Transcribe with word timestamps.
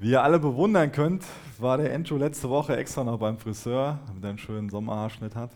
Wie 0.00 0.12
ihr 0.12 0.22
alle 0.22 0.38
bewundern 0.38 0.90
könnt, 0.92 1.26
war 1.58 1.76
der 1.76 1.92
Encho 1.92 2.16
letzte 2.16 2.48
Woche 2.48 2.74
extra 2.74 3.04
noch 3.04 3.18
beim 3.18 3.36
Friseur, 3.36 3.98
damit 4.06 4.24
er 4.24 4.30
einen 4.30 4.38
schönen 4.38 4.70
Sommerhaarschnitt 4.70 5.36
hat. 5.36 5.50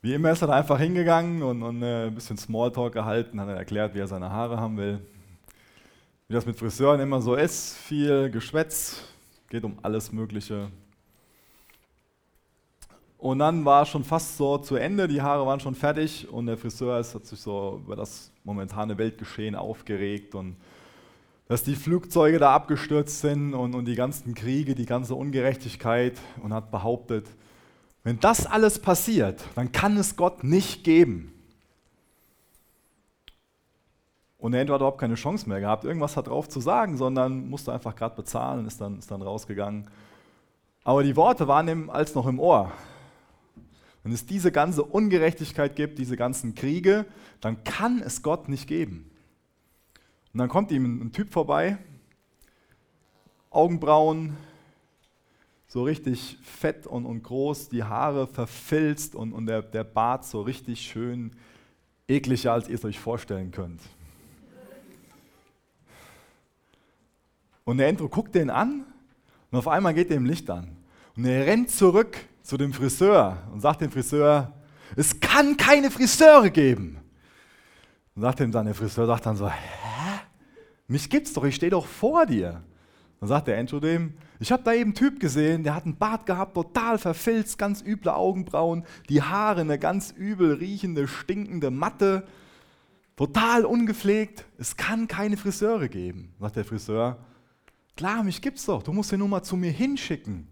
Wie 0.00 0.14
immer 0.14 0.30
ist 0.30 0.40
er 0.40 0.48
da 0.48 0.54
einfach 0.54 0.78
hingegangen 0.78 1.42
und, 1.42 1.62
und 1.62 1.82
äh, 1.82 2.06
ein 2.06 2.14
bisschen 2.14 2.38
Smalltalk 2.38 2.94
gehalten, 2.94 3.38
hat 3.38 3.48
er 3.48 3.56
erklärt, 3.56 3.94
wie 3.94 3.98
er 3.98 4.06
seine 4.06 4.30
Haare 4.30 4.58
haben 4.58 4.78
will. 4.78 5.00
Wie 6.28 6.32
das 6.32 6.46
mit 6.46 6.56
Friseuren 6.56 6.98
immer 6.98 7.20
so 7.20 7.34
ist, 7.34 7.76
viel 7.76 8.30
Geschwätz, 8.30 9.02
geht 9.50 9.62
um 9.62 9.78
alles 9.82 10.12
Mögliche. 10.12 10.70
Und 13.18 13.38
dann 13.38 13.66
war 13.66 13.84
schon 13.84 14.02
fast 14.02 14.38
so 14.38 14.56
zu 14.56 14.76
Ende, 14.76 15.08
die 15.08 15.20
Haare 15.20 15.44
waren 15.44 15.60
schon 15.60 15.74
fertig 15.74 16.26
und 16.26 16.46
der 16.46 16.56
Friseur 16.56 16.98
ist, 16.98 17.14
hat 17.14 17.26
sich 17.26 17.38
so 17.38 17.82
über 17.84 17.96
das 17.96 18.32
momentane 18.44 18.96
Weltgeschehen 18.96 19.54
aufgeregt 19.54 20.34
und 20.34 20.56
dass 21.50 21.64
die 21.64 21.74
Flugzeuge 21.74 22.38
da 22.38 22.54
abgestürzt 22.54 23.22
sind 23.22 23.54
und, 23.54 23.74
und 23.74 23.84
die 23.86 23.96
ganzen 23.96 24.34
Kriege, 24.34 24.76
die 24.76 24.86
ganze 24.86 25.16
Ungerechtigkeit 25.16 26.16
und 26.44 26.54
hat 26.54 26.70
behauptet, 26.70 27.26
wenn 28.04 28.20
das 28.20 28.46
alles 28.46 28.78
passiert, 28.78 29.42
dann 29.56 29.72
kann 29.72 29.96
es 29.96 30.14
Gott 30.14 30.44
nicht 30.44 30.84
geben. 30.84 31.32
Und 34.38 34.54
er 34.54 34.60
hat 34.60 34.68
überhaupt 34.68 35.00
keine 35.00 35.16
Chance 35.16 35.48
mehr 35.48 35.58
gehabt, 35.58 35.82
irgendwas 35.82 36.16
hat 36.16 36.28
drauf 36.28 36.48
zu 36.48 36.60
sagen, 36.60 36.96
sondern 36.96 37.50
musste 37.50 37.72
einfach 37.72 37.96
gerade 37.96 38.14
bezahlen 38.14 38.60
und 38.60 38.66
ist 38.66 38.80
dann, 38.80 39.00
ist 39.00 39.10
dann 39.10 39.20
rausgegangen. 39.20 39.90
Aber 40.84 41.02
die 41.02 41.16
Worte 41.16 41.48
waren 41.48 41.66
ihm 41.66 41.90
als 41.90 42.14
noch 42.14 42.28
im 42.28 42.38
Ohr. 42.38 42.70
Wenn 44.04 44.12
es 44.12 44.24
diese 44.24 44.52
ganze 44.52 44.84
Ungerechtigkeit 44.84 45.74
gibt, 45.74 45.98
diese 45.98 46.16
ganzen 46.16 46.54
Kriege, 46.54 47.06
dann 47.40 47.64
kann 47.64 48.00
es 48.00 48.22
Gott 48.22 48.48
nicht 48.48 48.68
geben. 48.68 49.09
Und 50.32 50.38
dann 50.38 50.48
kommt 50.48 50.70
ihm 50.70 51.02
ein 51.02 51.12
Typ 51.12 51.32
vorbei, 51.32 51.78
Augenbrauen, 53.50 54.36
so 55.66 55.82
richtig 55.84 56.38
fett 56.42 56.86
und, 56.86 57.06
und 57.06 57.22
groß, 57.22 57.68
die 57.68 57.84
Haare 57.84 58.26
verfilzt 58.26 59.14
und, 59.14 59.32
und 59.32 59.46
der, 59.46 59.62
der 59.62 59.84
Bart 59.84 60.24
so 60.24 60.40
richtig 60.42 60.82
schön 60.82 61.32
ekliger, 62.08 62.52
als 62.52 62.68
ihr 62.68 62.74
es 62.74 62.84
euch 62.84 62.98
vorstellen 62.98 63.50
könnt. 63.50 63.80
Und 67.64 67.78
der 67.78 67.88
Andrew 67.88 68.08
guckt 68.08 68.34
den 68.34 68.50
an 68.50 68.84
und 69.50 69.58
auf 69.58 69.68
einmal 69.68 69.94
geht 69.94 70.10
dem 70.10 70.24
Licht 70.24 70.50
an. 70.50 70.76
Und 71.16 71.24
er 71.24 71.46
rennt 71.46 71.70
zurück 71.70 72.16
zu 72.42 72.56
dem 72.56 72.72
Friseur 72.72 73.38
und 73.52 73.60
sagt 73.60 73.80
dem 73.80 73.90
Friseur, 73.90 74.52
es 74.96 75.20
kann 75.20 75.56
keine 75.56 75.90
Friseure 75.90 76.50
geben. 76.50 76.98
Und 78.16 78.22
sagt 78.22 78.40
ihm 78.40 78.50
dann 78.50 78.66
der 78.66 78.74
Friseur, 78.74 79.06
sagt 79.06 79.26
dann 79.26 79.36
so, 79.36 79.48
mich 80.90 81.08
gibt's 81.08 81.32
doch, 81.32 81.44
ich 81.44 81.54
stehe 81.54 81.70
doch 81.70 81.86
vor 81.86 82.26
dir. 82.26 82.62
Dann 83.20 83.28
sagt 83.28 83.48
der 83.48 83.58
Andrew 83.58 83.80
dem, 83.80 84.14
ich 84.38 84.50
habe 84.50 84.62
da 84.62 84.72
eben 84.72 84.90
einen 84.90 84.94
Typ 84.94 85.20
gesehen, 85.20 85.62
der 85.62 85.74
hat 85.74 85.84
einen 85.84 85.98
Bart 85.98 86.24
gehabt, 86.24 86.54
total 86.54 86.98
verfilzt, 86.98 87.58
ganz 87.58 87.82
üble 87.82 88.14
Augenbrauen, 88.14 88.84
die 89.08 89.22
Haare 89.22 89.60
eine 89.60 89.78
ganz 89.78 90.10
übel 90.10 90.54
riechende, 90.54 91.06
stinkende 91.06 91.70
Matte, 91.70 92.26
total 93.16 93.66
ungepflegt. 93.66 94.46
Es 94.56 94.76
kann 94.76 95.06
keine 95.06 95.36
Friseure 95.36 95.88
geben. 95.88 96.34
Sagt 96.40 96.56
der 96.56 96.64
Friseur, 96.64 97.18
klar, 97.94 98.22
mich 98.24 98.40
gibt's 98.40 98.64
doch, 98.64 98.82
du 98.82 98.92
musst 98.94 99.12
ihn 99.12 99.18
nur 99.18 99.28
mal 99.28 99.42
zu 99.42 99.56
mir 99.56 99.70
hinschicken. 99.70 100.48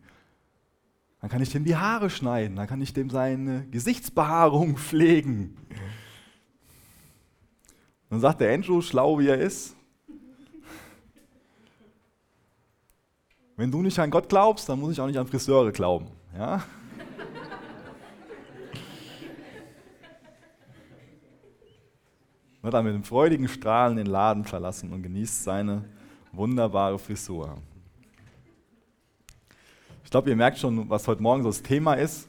Dann 1.20 1.31
kann 1.31 1.42
ich 1.42 1.50
dem 1.50 1.64
die 1.64 1.77
Haare 1.77 2.11
schneiden, 2.11 2.56
dann 2.56 2.69
kann 2.69 2.83
ich 2.83 2.92
dem 2.92 3.09
seine 3.09 3.66
Gesichtsbehaarung 3.70 4.77
pflegen. 4.77 5.56
Dann 8.11 8.20
sagt 8.20 8.42
der 8.42 8.53
Andrew, 8.53 8.83
schlau 8.83 9.19
wie 9.19 9.28
er 9.28 9.39
ist, 9.39 9.75
Wenn 13.59 13.70
du 13.73 13.83
nicht 13.83 13.98
an 13.98 14.09
Gott 14.09 14.28
glaubst, 14.28 14.69
dann 14.69 14.78
muss 14.78 14.93
ich 14.93 15.00
auch 15.00 15.09
nicht 15.09 15.19
an 15.19 15.27
Friseure 15.27 15.72
glauben. 15.72 16.06
Ja? 16.32 16.62
Wird 22.62 22.72
dann 22.72 22.84
mit 22.84 22.94
einem 22.94 23.03
freudigen 23.03 23.49
Strahlen 23.49 23.97
den 23.97 24.06
Laden 24.06 24.44
verlassen 24.44 24.93
und 24.93 25.03
genießt 25.03 25.43
seine 25.43 25.84
wunderbare 26.31 27.00
Frisur. 27.00 27.56
Ich 30.05 30.11
glaube, 30.12 30.31
ihr 30.31 30.37
merkt 30.37 30.59
schon, 30.59 30.88
was 30.88 31.09
heute 31.09 31.21
Morgen 31.21 31.43
so 31.43 31.49
das 31.49 31.65
Thema 31.65 31.94
ist. 31.94 32.28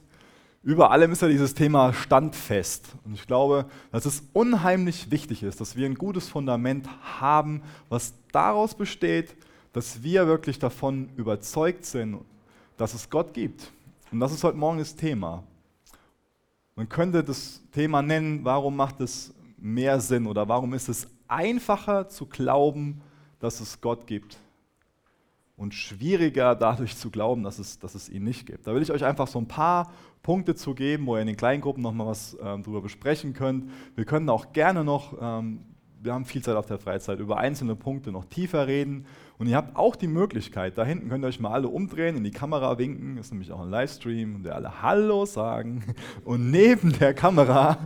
Über 0.63 0.89
allem 0.89 1.11
ist 1.11 1.21
ja 1.21 1.27
dieses 1.27 1.53
Thema 1.53 1.93
standfest. 1.93 2.95
Und 3.05 3.13
ich 3.13 3.27
glaube, 3.27 3.67
dass 3.91 4.07
es 4.07 4.23
unheimlich 4.33 5.11
wichtig 5.11 5.43
ist, 5.43 5.61
dass 5.61 5.75
wir 5.75 5.85
ein 5.85 5.93
gutes 5.93 6.27
Fundament 6.27 6.89
haben, 7.19 7.61
was 7.87 8.15
daraus 8.31 8.73
besteht, 8.73 9.35
dass 9.79 10.03
wir 10.03 10.27
wirklich 10.27 10.59
davon 10.59 11.07
überzeugt 11.15 11.85
sind, 11.85 12.19
dass 12.75 12.93
es 12.93 13.09
Gott 13.09 13.33
gibt. 13.33 13.71
Und 14.11 14.19
das 14.19 14.33
ist 14.33 14.43
heute 14.43 14.57
Morgen 14.57 14.79
das 14.79 14.93
Thema. 14.93 15.41
Man 16.75 16.89
könnte 16.89 17.23
das 17.23 17.61
Thema 17.71 18.01
nennen, 18.01 18.43
warum 18.43 18.75
macht 18.75 18.99
es 18.99 19.33
mehr 19.57 20.01
Sinn 20.01 20.27
oder 20.27 20.49
warum 20.49 20.73
ist 20.73 20.89
es 20.89 21.07
einfacher 21.29 22.09
zu 22.09 22.25
glauben, 22.25 22.99
dass 23.39 23.61
es 23.61 23.79
Gott 23.79 24.05
gibt 24.05 24.37
und 25.55 25.73
schwieriger 25.73 26.55
dadurch 26.55 26.97
zu 26.97 27.09
glauben, 27.09 27.43
dass 27.43 27.57
es, 27.57 27.79
dass 27.79 27.95
es 27.95 28.09
ihn 28.09 28.25
nicht 28.25 28.47
gibt. 28.47 28.67
Da 28.67 28.75
will 28.75 28.81
ich 28.81 28.91
euch 28.91 29.05
einfach 29.05 29.29
so 29.29 29.39
ein 29.39 29.47
paar 29.47 29.93
Punkte 30.23 30.55
zu 30.55 30.75
geben, 30.75 31.05
wo 31.05 31.15
ihr 31.15 31.21
in 31.21 31.27
den 31.27 31.37
Kleingruppen 31.37 31.81
nochmal 31.81 32.07
was 32.07 32.33
ähm, 32.43 32.63
darüber 32.63 32.81
besprechen 32.81 33.33
könnt. 33.33 33.71
Wir 33.95 34.03
können 34.03 34.27
auch 34.27 34.51
gerne 34.51 34.83
noch 34.83 35.13
ähm, 35.21 35.63
wir 36.01 36.13
haben 36.13 36.25
viel 36.25 36.41
Zeit 36.41 36.55
auf 36.55 36.65
der 36.65 36.79
Freizeit, 36.79 37.19
über 37.19 37.37
einzelne 37.37 37.75
Punkte 37.75 38.11
noch 38.11 38.25
tiefer 38.25 38.67
reden. 38.67 39.05
Und 39.37 39.47
ihr 39.47 39.55
habt 39.55 39.75
auch 39.75 39.95
die 39.95 40.07
Möglichkeit, 40.07 40.77
da 40.77 40.85
hinten 40.85 41.09
könnt 41.09 41.23
ihr 41.23 41.27
euch 41.27 41.39
mal 41.39 41.51
alle 41.51 41.67
umdrehen, 41.67 42.15
in 42.15 42.23
die 42.23 42.31
Kamera 42.31 42.77
winken, 42.77 43.17
ist 43.17 43.31
nämlich 43.31 43.51
auch 43.51 43.61
ein 43.61 43.69
Livestream, 43.69 44.43
ihr 44.45 44.55
alle 44.55 44.81
Hallo 44.81 45.25
sagen. 45.25 45.83
Und 46.25 46.51
neben 46.51 46.97
der 46.99 47.13
Kamera, 47.13 47.77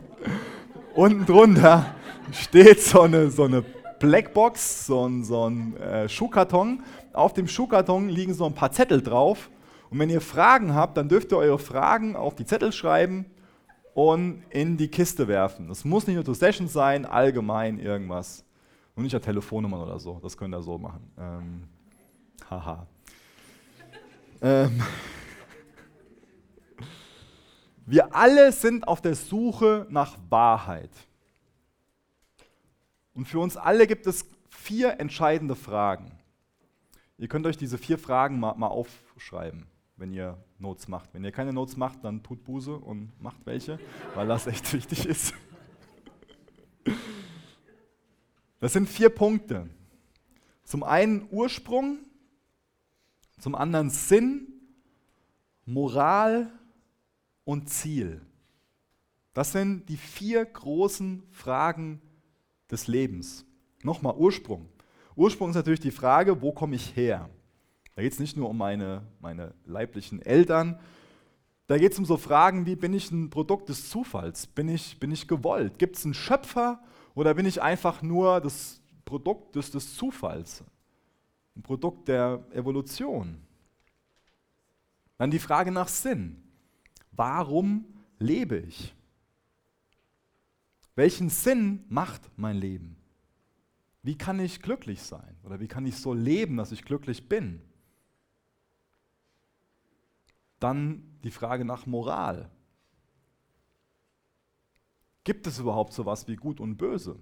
unten 0.94 1.26
drunter, 1.26 1.96
steht 2.32 2.82
so 2.82 3.02
eine, 3.02 3.32
so 3.32 3.46
eine 3.46 3.64
Blackbox, 4.00 4.86
so 4.86 5.08
ein, 5.08 5.24
so 5.24 5.50
ein 5.50 5.78
äh, 5.78 6.08
Schuhkarton. 6.08 6.84
Auf 7.14 7.34
dem 7.34 7.48
Schuhkarton 7.48 8.10
liegen 8.10 8.34
so 8.34 8.46
ein 8.46 8.54
paar 8.54 8.72
Zettel 8.72 9.02
drauf. 9.02 9.50
Und 9.90 10.00
wenn 10.00 10.10
ihr 10.10 10.22
Fragen 10.22 10.76
habt, 10.76 10.98
dann 10.98 11.10
dürft 11.10 11.32
ihr 11.32 11.38
eure 11.38 11.60
Fragen 11.60 12.16
auf 12.16 12.36
die 12.36 12.46
Zettel 12.46 12.72
schreiben 12.72 13.26
und 13.94 14.44
in 14.50 14.78
die 14.78 14.88
Kiste 14.88 15.28
werfen. 15.28 15.68
Das 15.68 15.86
muss 15.86 16.08
nicht 16.08 16.16
nur 16.16 16.24
to 16.24 16.34
Session 16.34 16.68
sein, 16.68 17.06
allgemein 17.06 17.80
irgendwas. 17.80 18.44
Und 18.96 19.04
nicht 19.04 19.14
ja 19.14 19.20
Telefonnummern 19.20 19.82
oder 19.82 20.00
so. 20.00 20.20
Das 20.22 20.38
könnt 20.38 20.54
ihr 20.54 20.62
so 20.62 20.78
machen. 20.78 21.12
Ähm, 21.18 21.64
haha. 22.50 22.88
ähm. 24.42 24.82
Wir 27.86 28.16
alle 28.16 28.52
sind 28.52 28.88
auf 28.88 29.02
der 29.02 29.16
Suche 29.16 29.88
nach 29.90 30.18
Wahrheit. 30.30 30.92
Und 33.14 33.28
für 33.28 33.40
uns 33.40 33.58
alle 33.58 33.88
gibt 33.88 34.08
es 34.08 34.26
vier 34.50 35.00
entscheidende 35.00 35.56
Fragen. 35.56 36.12
Ihr 37.18 37.28
könnt 37.28 37.46
euch 37.46 37.58
diese 37.58 37.78
vier 37.78 37.98
Fragen 37.98 38.40
mal, 38.40 38.56
mal 38.56 38.68
aufschreiben 38.68 39.68
wenn 39.96 40.12
ihr 40.12 40.38
Notes 40.64 40.88
macht. 40.88 41.14
Wenn 41.14 41.24
ihr 41.24 41.32
keine 41.32 41.54
Notes 41.54 41.78
macht, 41.78 42.04
dann 42.04 42.24
tut 42.24 42.44
Buße 42.44 42.76
und 42.76 43.12
macht 43.22 43.46
welche, 43.46 43.80
weil 44.16 44.28
das 44.28 44.48
echt 44.48 44.74
wichtig 44.74 45.06
ist. 45.06 45.36
Das 48.60 48.74
sind 48.74 48.90
vier 48.90 49.10
Punkte. 49.10 49.70
Zum 50.64 50.84
einen 50.84 51.28
Ursprung, 51.30 52.00
zum 53.38 53.54
anderen 53.54 53.90
Sinn, 53.92 54.48
Moral 55.66 56.50
und 57.44 57.70
Ziel. 57.70 58.22
Das 59.34 59.52
sind 59.52 59.90
die 59.90 59.98
vier 59.98 60.46
großen 60.46 61.24
Fragen 61.32 62.02
des 62.72 62.88
Lebens. 62.88 63.46
Nochmal 63.84 64.16
Ursprung. 64.16 64.70
Ursprung 65.16 65.50
ist 65.50 65.56
natürlich 65.56 65.80
die 65.82 65.92
Frage, 65.92 66.42
wo 66.42 66.52
komme 66.52 66.76
ich 66.76 66.96
her? 66.96 67.30
Da 67.96 68.02
geht 68.02 68.14
es 68.14 68.20
nicht 68.20 68.38
nur 68.38 68.50
um 68.50 68.58
meine, 68.58 69.04
meine 69.20 69.54
leiblichen 69.66 70.22
Eltern, 70.22 70.80
da 71.68 71.78
geht 71.78 71.94
es 71.94 72.00
um 72.00 72.06
so 72.06 72.18
Fragen 72.18 72.66
wie, 72.66 72.76
bin 72.76 72.94
ich 72.94 73.10
ein 73.12 73.30
Produkt 73.30 73.70
des 73.70 73.90
Zufalls? 73.90 74.48
Bin 74.48 74.68
ich, 74.68 75.00
bin 75.00 75.12
ich 75.12 75.28
gewollt? 75.28 75.80
Gibt 75.80 75.96
es 75.96 76.04
einen 76.04 76.14
Schöpfer 76.14 76.84
oder 77.16 77.34
bin 77.34 77.46
ich 77.46 77.62
einfach 77.62 78.02
nur 78.02 78.42
das 78.42 78.82
Produkt 79.06 79.56
des, 79.56 79.72
des 79.72 79.96
Zufalls? 79.96 80.64
Ein 81.56 81.62
Produkt 81.62 82.10
der 82.10 82.46
Evolution? 82.52 83.42
Dann 85.18 85.32
die 85.32 85.40
Frage 85.40 85.72
nach 85.72 85.88
Sinn. 85.88 86.44
Warum 87.12 87.86
lebe 88.20 88.58
ich? 88.58 88.94
Welchen 90.96 91.30
Sinn 91.30 91.86
macht 91.88 92.22
mein 92.36 92.58
Leben? 92.58 92.98
Wie 94.02 94.18
kann 94.18 94.40
ich 94.40 94.62
glücklich 94.62 95.02
sein? 95.02 95.38
Oder 95.44 95.60
wie 95.62 95.68
kann 95.68 95.86
ich 95.86 95.96
so 95.96 96.14
leben, 96.14 96.58
dass 96.58 96.74
ich 96.74 96.84
glücklich 96.84 97.30
bin? 97.30 97.62
Dann 100.64 101.04
die 101.24 101.32
Frage 101.32 101.66
nach 101.66 101.86
Moral. 101.86 102.50
Gibt 105.24 105.48
es 105.48 105.60
überhaupt 105.60 105.94
sowas 105.94 106.28
wie 106.28 106.36
Gut 106.36 106.60
und 106.60 106.78
Böse? 106.78 107.18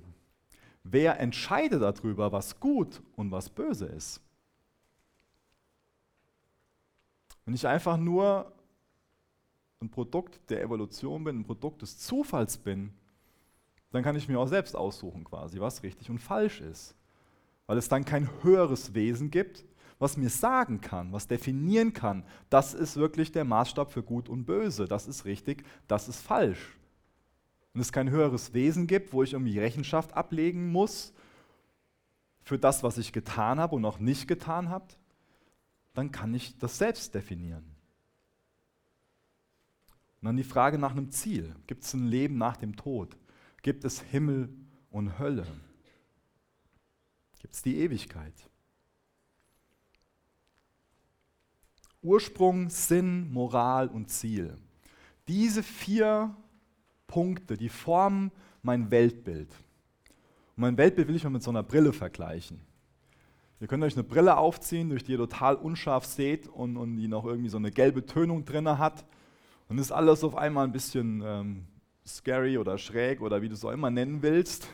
wer 0.83 1.19
entscheidet 1.19 1.81
darüber, 1.81 2.31
was 2.31 2.59
gut 2.59 3.01
und 3.15 3.31
was 3.31 3.49
böse 3.49 3.85
ist? 3.85 4.21
Wenn 7.45 7.53
ich 7.53 7.67
einfach 7.67 7.97
nur 7.97 8.51
ein 9.79 9.89
Produkt 9.89 10.49
der 10.49 10.61
Evolution 10.61 11.23
bin, 11.23 11.39
ein 11.39 11.43
Produkt 11.43 11.81
des 11.81 11.97
Zufalls 11.97 12.57
bin, 12.57 12.93
dann 13.91 14.03
kann 14.03 14.15
ich 14.15 14.29
mir 14.29 14.39
auch 14.39 14.47
selbst 14.47 14.75
aussuchen 14.75 15.23
quasi, 15.23 15.59
was 15.59 15.83
richtig 15.83 16.09
und 16.09 16.19
falsch 16.19 16.61
ist. 16.61 16.95
Weil 17.65 17.77
es 17.77 17.89
dann 17.89 18.05
kein 18.05 18.29
höheres 18.43 18.93
Wesen 18.93 19.31
gibt, 19.31 19.65
was 20.01 20.18
mir 20.18 20.31
sagen 20.31 20.81
kann, 20.81 21.13
was 21.13 21.27
definieren 21.27 21.94
kann, 21.94 22.24
das 22.50 22.74
ist 22.74 22.95
wirklich 22.95 23.31
der 23.31 23.45
Maßstab 23.45 23.92
für 23.92 24.01
gut 24.01 24.30
und 24.30 24.45
böse, 24.45 24.86
das 24.86 25.06
ist 25.06 25.25
richtig, 25.25 25.63
das 25.88 26.09
ist 26.09 26.19
falsch. 26.19 26.75
Wenn 27.71 27.83
es 27.83 27.92
kein 27.92 28.09
höheres 28.09 28.51
Wesen 28.56 28.88
gibt, 28.88 29.13
wo 29.13 29.21
ich 29.21 29.33
irgendwie 29.33 29.59
Rechenschaft 29.59 30.13
ablegen 30.15 30.71
muss 30.71 31.13
für 32.42 32.57
das, 32.57 32.81
was 32.81 32.98
ich 32.98 33.13
getan 33.13 33.59
habe 33.59 33.75
und 33.75 33.83
noch 33.83 34.00
nicht 34.00 34.27
getan 34.27 34.69
habe, 34.69 34.88
dann 35.94 36.12
kann 36.12 36.33
ich 36.33 36.57
das 36.57 36.80
selbst 36.80 37.13
definieren. 37.13 37.75
Und 40.19 40.25
dann 40.25 40.38
die 40.38 40.44
Frage 40.44 40.80
nach 40.80 40.94
einem 40.94 41.12
Ziel. 41.12 41.56
Gibt 41.68 41.83
es 41.83 41.94
ein 41.94 42.07
Leben 42.07 42.39
nach 42.39 42.57
dem 42.57 42.75
Tod? 42.75 43.15
Gibt 43.62 43.86
es 43.86 44.01
Himmel 44.01 44.50
und 44.89 45.19
Hölle? 45.19 45.45
Gibt 47.39 47.53
es 47.53 47.62
die 47.62 47.77
Ewigkeit? 47.77 48.50
Ursprung, 52.01 52.69
Sinn, 52.69 53.31
Moral 53.31 53.88
und 53.88 54.09
Ziel. 54.09 54.56
Diese 55.27 55.63
vier 55.63 56.36
Punkte, 57.07 57.57
die 57.57 57.69
formen 57.69 58.31
mein 58.63 58.89
Weltbild. 58.92 59.50
Und 60.56 60.62
mein 60.62 60.77
Weltbild 60.77 61.07
will 61.07 61.15
ich 61.15 61.24
mal 61.24 61.30
mit 61.30 61.44
so 61.44 61.51
einer 61.51 61.63
Brille 61.63 61.94
vergleichen. 61.94 62.59
Ihr 63.59 63.68
könnt 63.68 63.83
euch 63.83 63.94
eine 63.94 64.03
Brille 64.03 64.38
aufziehen, 64.38 64.89
durch 64.89 65.03
die 65.03 65.12
ihr 65.12 65.18
total 65.19 65.56
unscharf 65.56 66.06
seht 66.06 66.48
und, 66.48 66.77
und 66.77 66.98
die 66.98 67.07
noch 67.07 67.25
irgendwie 67.25 67.50
so 67.50 67.57
eine 67.57 67.69
gelbe 67.69 68.06
Tönung 68.06 68.44
drin 68.44 68.68
hat. 68.68 69.06
Und 69.69 69.77
ist 69.77 69.92
alles 69.92 70.24
auf 70.24 70.36
einmal 70.36 70.65
ein 70.65 70.71
bisschen 70.71 71.21
ähm, 71.24 71.65
scary 72.06 72.57
oder 72.57 72.77
schräg 72.77 73.21
oder 73.21 73.42
wie 73.42 73.50
du 73.50 73.53
es 73.53 73.63
auch 73.63 73.71
immer 73.71 73.92
nennen 73.92 74.24
willst. 74.24 74.68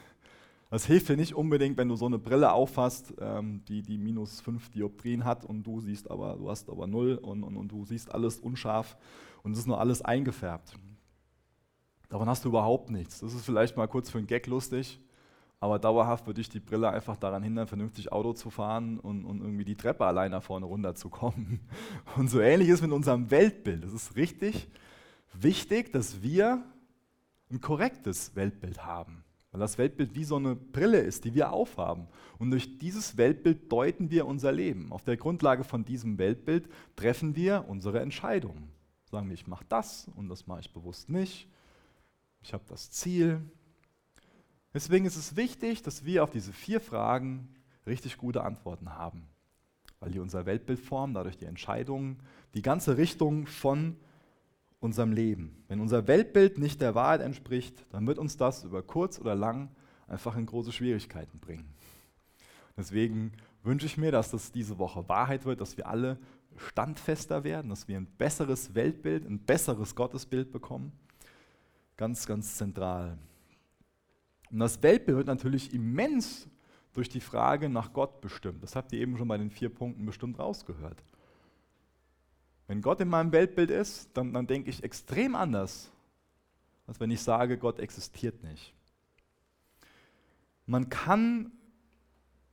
Das 0.69 0.85
hilft 0.85 1.07
dir 1.07 1.15
nicht 1.15 1.33
unbedingt, 1.33 1.77
wenn 1.77 1.87
du 1.87 1.95
so 1.95 2.05
eine 2.05 2.19
Brille 2.19 2.51
aufhast, 2.51 3.13
ähm, 3.19 3.63
die, 3.65 3.81
die 3.81 3.97
minus 3.97 4.41
5 4.41 4.69
Dioptrien 4.69 5.23
hat 5.23 5.45
und 5.45 5.63
du 5.63 5.79
siehst 5.79 6.11
aber, 6.11 6.35
du 6.35 6.49
hast 6.49 6.69
aber 6.69 6.87
0 6.87 7.15
und, 7.15 7.43
und, 7.43 7.55
und 7.55 7.71
du 7.71 7.85
siehst 7.85 8.13
alles 8.13 8.39
unscharf 8.39 8.97
und 9.43 9.53
es 9.53 9.59
ist 9.59 9.67
nur 9.67 9.79
alles 9.79 10.01
eingefärbt. 10.01 10.77
Davon 12.09 12.27
hast 12.27 12.43
du 12.43 12.49
überhaupt 12.49 12.89
nichts. 12.89 13.21
Das 13.21 13.33
ist 13.33 13.45
vielleicht 13.45 13.77
mal 13.77 13.87
kurz 13.87 14.09
für 14.09 14.17
einen 14.17 14.27
Gag 14.27 14.45
lustig, 14.47 14.99
aber 15.61 15.79
dauerhaft 15.79 16.27
würde 16.27 16.41
ich 16.41 16.49
die 16.49 16.59
Brille 16.59 16.89
einfach 16.89 17.15
daran 17.15 17.43
hindern, 17.43 17.67
vernünftig 17.67 18.11
Auto 18.11 18.33
zu 18.33 18.49
fahren 18.49 18.99
und, 18.99 19.23
und 19.23 19.39
irgendwie 19.39 19.65
die 19.65 19.75
Treppe 19.75 20.05
allein 20.05 20.31
nach 20.31 20.43
vorne 20.43 20.65
runterzukommen. 20.65 21.61
Und 22.15 22.29
so 22.29 22.39
ähnlich 22.39 22.69
ist 22.69 22.81
mit 22.81 22.91
unserem 22.91 23.31
Weltbild. 23.31 23.83
Es 23.83 23.93
ist 23.93 24.15
richtig 24.15 24.67
wichtig, 25.33 25.91
dass 25.91 26.21
wir 26.21 26.63
ein 27.49 27.59
korrektes 27.59 28.35
Weltbild 28.35 28.85
haben. 28.85 29.23
Weil 29.51 29.61
das 29.61 29.77
Weltbild 29.77 30.13
wie 30.15 30.23
so 30.23 30.35
eine 30.35 30.55
Brille 30.55 30.99
ist, 30.99 31.25
die 31.25 31.33
wir 31.33 31.51
aufhaben. 31.51 32.07
Und 32.37 32.51
durch 32.51 32.77
dieses 32.79 33.17
Weltbild 33.17 33.71
deuten 33.71 34.11
wir 34.11 34.25
unser 34.25 34.51
Leben. 34.51 34.91
Auf 34.91 35.03
der 35.03 35.17
Grundlage 35.17 35.63
von 35.63 35.85
diesem 35.85 36.17
Weltbild 36.17 36.69
treffen 36.95 37.35
wir 37.35 37.65
unsere 37.67 38.01
Entscheidungen. 38.01 38.69
Sagen 39.09 39.27
wir, 39.27 39.33
ich 39.33 39.47
mache 39.47 39.65
das 39.69 40.09
und 40.15 40.27
das 40.27 40.47
mache 40.47 40.59
ich 40.61 40.73
bewusst 40.73 41.09
nicht. 41.09 41.47
Ich 42.41 42.53
habe 42.53 42.63
das 42.67 42.91
Ziel. 42.91 43.41
Deswegen 44.73 45.05
ist 45.05 45.15
es 45.15 45.35
wichtig, 45.37 45.81
dass 45.81 46.03
wir 46.03 46.23
auf 46.23 46.29
diese 46.29 46.51
vier 46.51 46.81
Fragen 46.81 47.55
richtig 47.85 48.17
gute 48.17 48.43
Antworten 48.43 48.93
haben. 48.93 49.27
Weil 49.99 50.11
die 50.11 50.19
unser 50.19 50.45
Weltbild 50.45 50.79
formen, 50.79 51.13
dadurch 51.13 51.37
die 51.37 51.45
Entscheidungen, 51.45 52.21
die 52.53 52.61
ganze 52.61 52.97
Richtung 52.97 53.47
von 53.47 53.95
unserem 54.79 55.11
Leben. 55.11 55.63
Wenn 55.67 55.79
unser 55.79 56.07
Weltbild 56.07 56.57
nicht 56.57 56.81
der 56.81 56.95
Wahrheit 56.95 57.21
entspricht, 57.21 57.85
dann 57.91 58.05
wird 58.05 58.19
uns 58.19 58.37
das 58.37 58.63
über 58.63 58.83
kurz 58.83 59.19
oder 59.19 59.35
lang 59.35 59.69
einfach 60.07 60.37
in 60.37 60.45
große 60.45 60.71
Schwierigkeiten 60.71 61.39
bringen. 61.39 61.65
Deswegen 62.77 63.31
wünsche 63.63 63.87
ich 63.87 63.97
mir, 63.97 64.11
dass 64.11 64.31
das 64.31 64.51
diese 64.51 64.77
Woche 64.77 65.07
Wahrheit 65.09 65.45
wird, 65.45 65.61
dass 65.61 65.77
wir 65.77 65.87
alle 65.87 66.19
standfester 66.57 67.43
werden, 67.43 67.69
dass 67.69 67.87
wir 67.87 67.97
ein 67.97 68.05
besseres 68.05 68.75
Weltbild, 68.75 69.25
ein 69.25 69.39
besseres 69.39 69.95
Gottesbild 69.95 70.51
bekommen. 70.51 70.91
Ganz, 71.97 72.25
ganz 72.27 72.55
zentral. 72.55 73.17
Und 74.51 74.59
das 74.59 74.81
Weltbild 74.81 75.17
wird 75.17 75.27
natürlich 75.27 75.73
immens 75.73 76.47
durch 76.93 77.09
die 77.09 77.19
Frage 77.19 77.69
nach 77.69 77.93
Gott 77.93 78.21
bestimmt. 78.21 78.63
Das 78.63 78.75
habt 78.75 78.93
ihr 78.93 78.99
eben 78.99 79.17
schon 79.17 79.27
bei 79.27 79.37
den 79.37 79.51
vier 79.51 79.69
Punkten 79.69 80.05
bestimmt 80.05 80.39
rausgehört. 80.39 81.03
Wenn 82.67 82.81
Gott 82.81 82.99
in 82.99 83.07
meinem 83.07 83.31
Weltbild 83.31 83.71
ist, 83.71 84.09
dann, 84.13 84.33
dann 84.33 84.45
denke 84.45 84.69
ich 84.69 84.83
extrem 84.83 85.35
anders, 85.35 85.89
als 86.85 86.99
wenn 86.99 87.11
ich 87.11 87.21
sage, 87.21 87.57
Gott 87.57 87.79
existiert 87.79 88.43
nicht. 88.43 88.73
Man 90.65 90.89
kann 90.89 91.51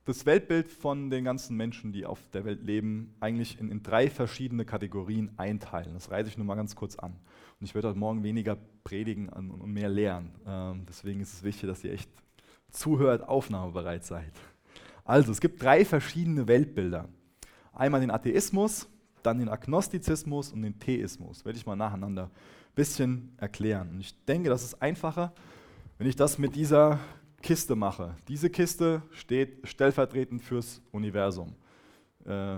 das 0.05 0.25
Weltbild 0.25 0.69
von 0.69 1.09
den 1.09 1.25
ganzen 1.25 1.57
Menschen, 1.57 1.91
die 1.91 2.05
auf 2.05 2.19
der 2.31 2.45
Welt 2.45 2.63
leben, 2.63 3.15
eigentlich 3.19 3.59
in, 3.59 3.69
in 3.71 3.81
drei 3.81 4.09
verschiedene 4.09 4.63
Kategorien 4.63 5.31
einteilen. 5.37 5.93
Das 5.95 6.11
reiße 6.11 6.29
ich 6.29 6.37
nur 6.37 6.45
mal 6.45 6.55
ganz 6.55 6.75
kurz 6.75 6.95
an. 6.95 7.13
Und 7.59 7.65
ich 7.65 7.73
werde 7.73 7.89
heute 7.89 7.97
Morgen 7.97 8.23
weniger 8.23 8.57
predigen 8.83 9.29
und 9.29 9.65
mehr 9.65 9.89
lehren. 9.89 10.31
Ähm, 10.45 10.85
deswegen 10.87 11.21
ist 11.21 11.33
es 11.33 11.43
wichtig, 11.43 11.67
dass 11.67 11.83
ihr 11.83 11.91
echt 11.91 12.09
zuhört, 12.69 13.27
aufnahmebereit 13.27 14.05
seid. 14.05 14.31
Also, 15.03 15.31
es 15.31 15.41
gibt 15.41 15.61
drei 15.61 15.85
verschiedene 15.85 16.47
Weltbilder. 16.47 17.09
Einmal 17.73 18.01
den 18.01 18.11
Atheismus, 18.11 18.87
dann 19.25 19.39
den 19.39 19.49
Agnostizismus 19.49 20.53
und 20.53 20.61
den 20.61 20.79
Theismus. 20.79 21.45
Werde 21.45 21.57
ich 21.57 21.65
mal 21.65 21.75
nacheinander 21.75 22.25
ein 22.25 22.75
bisschen 22.75 23.33
erklären. 23.37 23.89
Und 23.91 23.99
ich 24.01 24.15
denke, 24.25 24.49
das 24.49 24.63
ist 24.63 24.81
einfacher, 24.81 25.33
wenn 25.97 26.07
ich 26.07 26.15
das 26.15 26.37
mit 26.37 26.55
dieser 26.55 26.99
Kiste 27.41 27.75
mache. 27.75 28.15
Diese 28.27 28.49
Kiste 28.49 29.01
steht 29.11 29.67
stellvertretend 29.67 30.41
fürs 30.41 30.81
Universum. 30.91 31.53
Äh, 32.25 32.57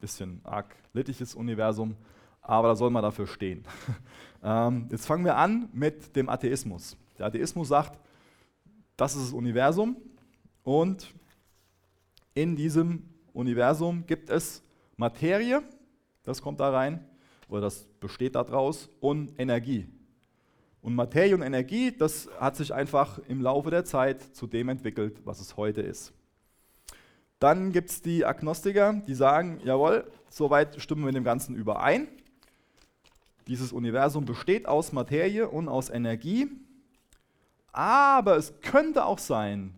bisschen 0.00 0.40
arg 0.44 0.74
littisches 0.92 1.34
Universum, 1.34 1.96
aber 2.42 2.68
da 2.68 2.76
soll 2.76 2.90
man 2.90 3.02
dafür 3.02 3.26
stehen. 3.26 3.64
ähm, 4.42 4.86
jetzt 4.90 5.06
fangen 5.06 5.24
wir 5.24 5.36
an 5.36 5.68
mit 5.72 6.14
dem 6.14 6.28
Atheismus. 6.28 6.96
Der 7.18 7.26
Atheismus 7.26 7.68
sagt, 7.68 7.98
das 8.96 9.16
ist 9.16 9.26
das 9.26 9.32
Universum 9.32 9.96
und 10.62 11.12
in 12.34 12.54
diesem 12.54 13.08
Universum 13.32 14.06
gibt 14.06 14.28
es 14.28 14.62
Materie, 14.96 15.62
das 16.24 16.42
kommt 16.42 16.60
da 16.60 16.70
rein, 16.70 17.06
oder 17.48 17.60
das 17.60 17.86
besteht 18.00 18.34
daraus, 18.34 18.88
und 19.00 19.38
Energie. 19.38 19.86
Und 20.82 20.94
Materie 20.94 21.34
und 21.34 21.42
Energie, 21.42 21.96
das 21.96 22.28
hat 22.38 22.56
sich 22.56 22.74
einfach 22.74 23.18
im 23.28 23.40
Laufe 23.40 23.70
der 23.70 23.84
Zeit 23.84 24.22
zu 24.34 24.46
dem 24.46 24.68
entwickelt, 24.68 25.20
was 25.24 25.40
es 25.40 25.56
heute 25.56 25.80
ist. 25.80 26.12
Dann 27.38 27.72
gibt 27.72 27.90
es 27.90 28.02
die 28.02 28.24
Agnostiker, 28.24 28.92
die 29.06 29.14
sagen, 29.14 29.60
jawohl, 29.64 30.10
soweit 30.28 30.80
stimmen 30.80 31.04
wir 31.04 31.12
dem 31.12 31.24
Ganzen 31.24 31.54
überein. 31.54 32.08
Dieses 33.46 33.72
Universum 33.72 34.24
besteht 34.24 34.66
aus 34.66 34.92
Materie 34.92 35.48
und 35.48 35.68
aus 35.68 35.90
Energie, 35.90 36.48
aber 37.72 38.36
es 38.36 38.52
könnte 38.60 39.04
auch 39.04 39.18
sein, 39.18 39.74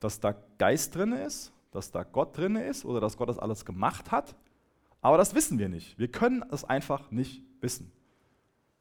dass 0.00 0.20
da 0.20 0.34
Geist 0.58 0.94
drin 0.94 1.12
ist, 1.12 1.52
dass 1.72 1.90
da 1.90 2.04
Gott 2.04 2.36
drin 2.36 2.56
ist 2.56 2.84
oder 2.84 3.00
dass 3.00 3.16
Gott 3.16 3.28
das 3.28 3.38
alles 3.38 3.64
gemacht 3.64 4.10
hat 4.10 4.34
aber 5.04 5.18
das 5.18 5.34
wissen 5.34 5.58
wir 5.58 5.68
nicht. 5.68 5.98
Wir 5.98 6.08
können 6.08 6.42
es 6.50 6.64
einfach 6.64 7.10
nicht 7.10 7.42
wissen. 7.60 7.92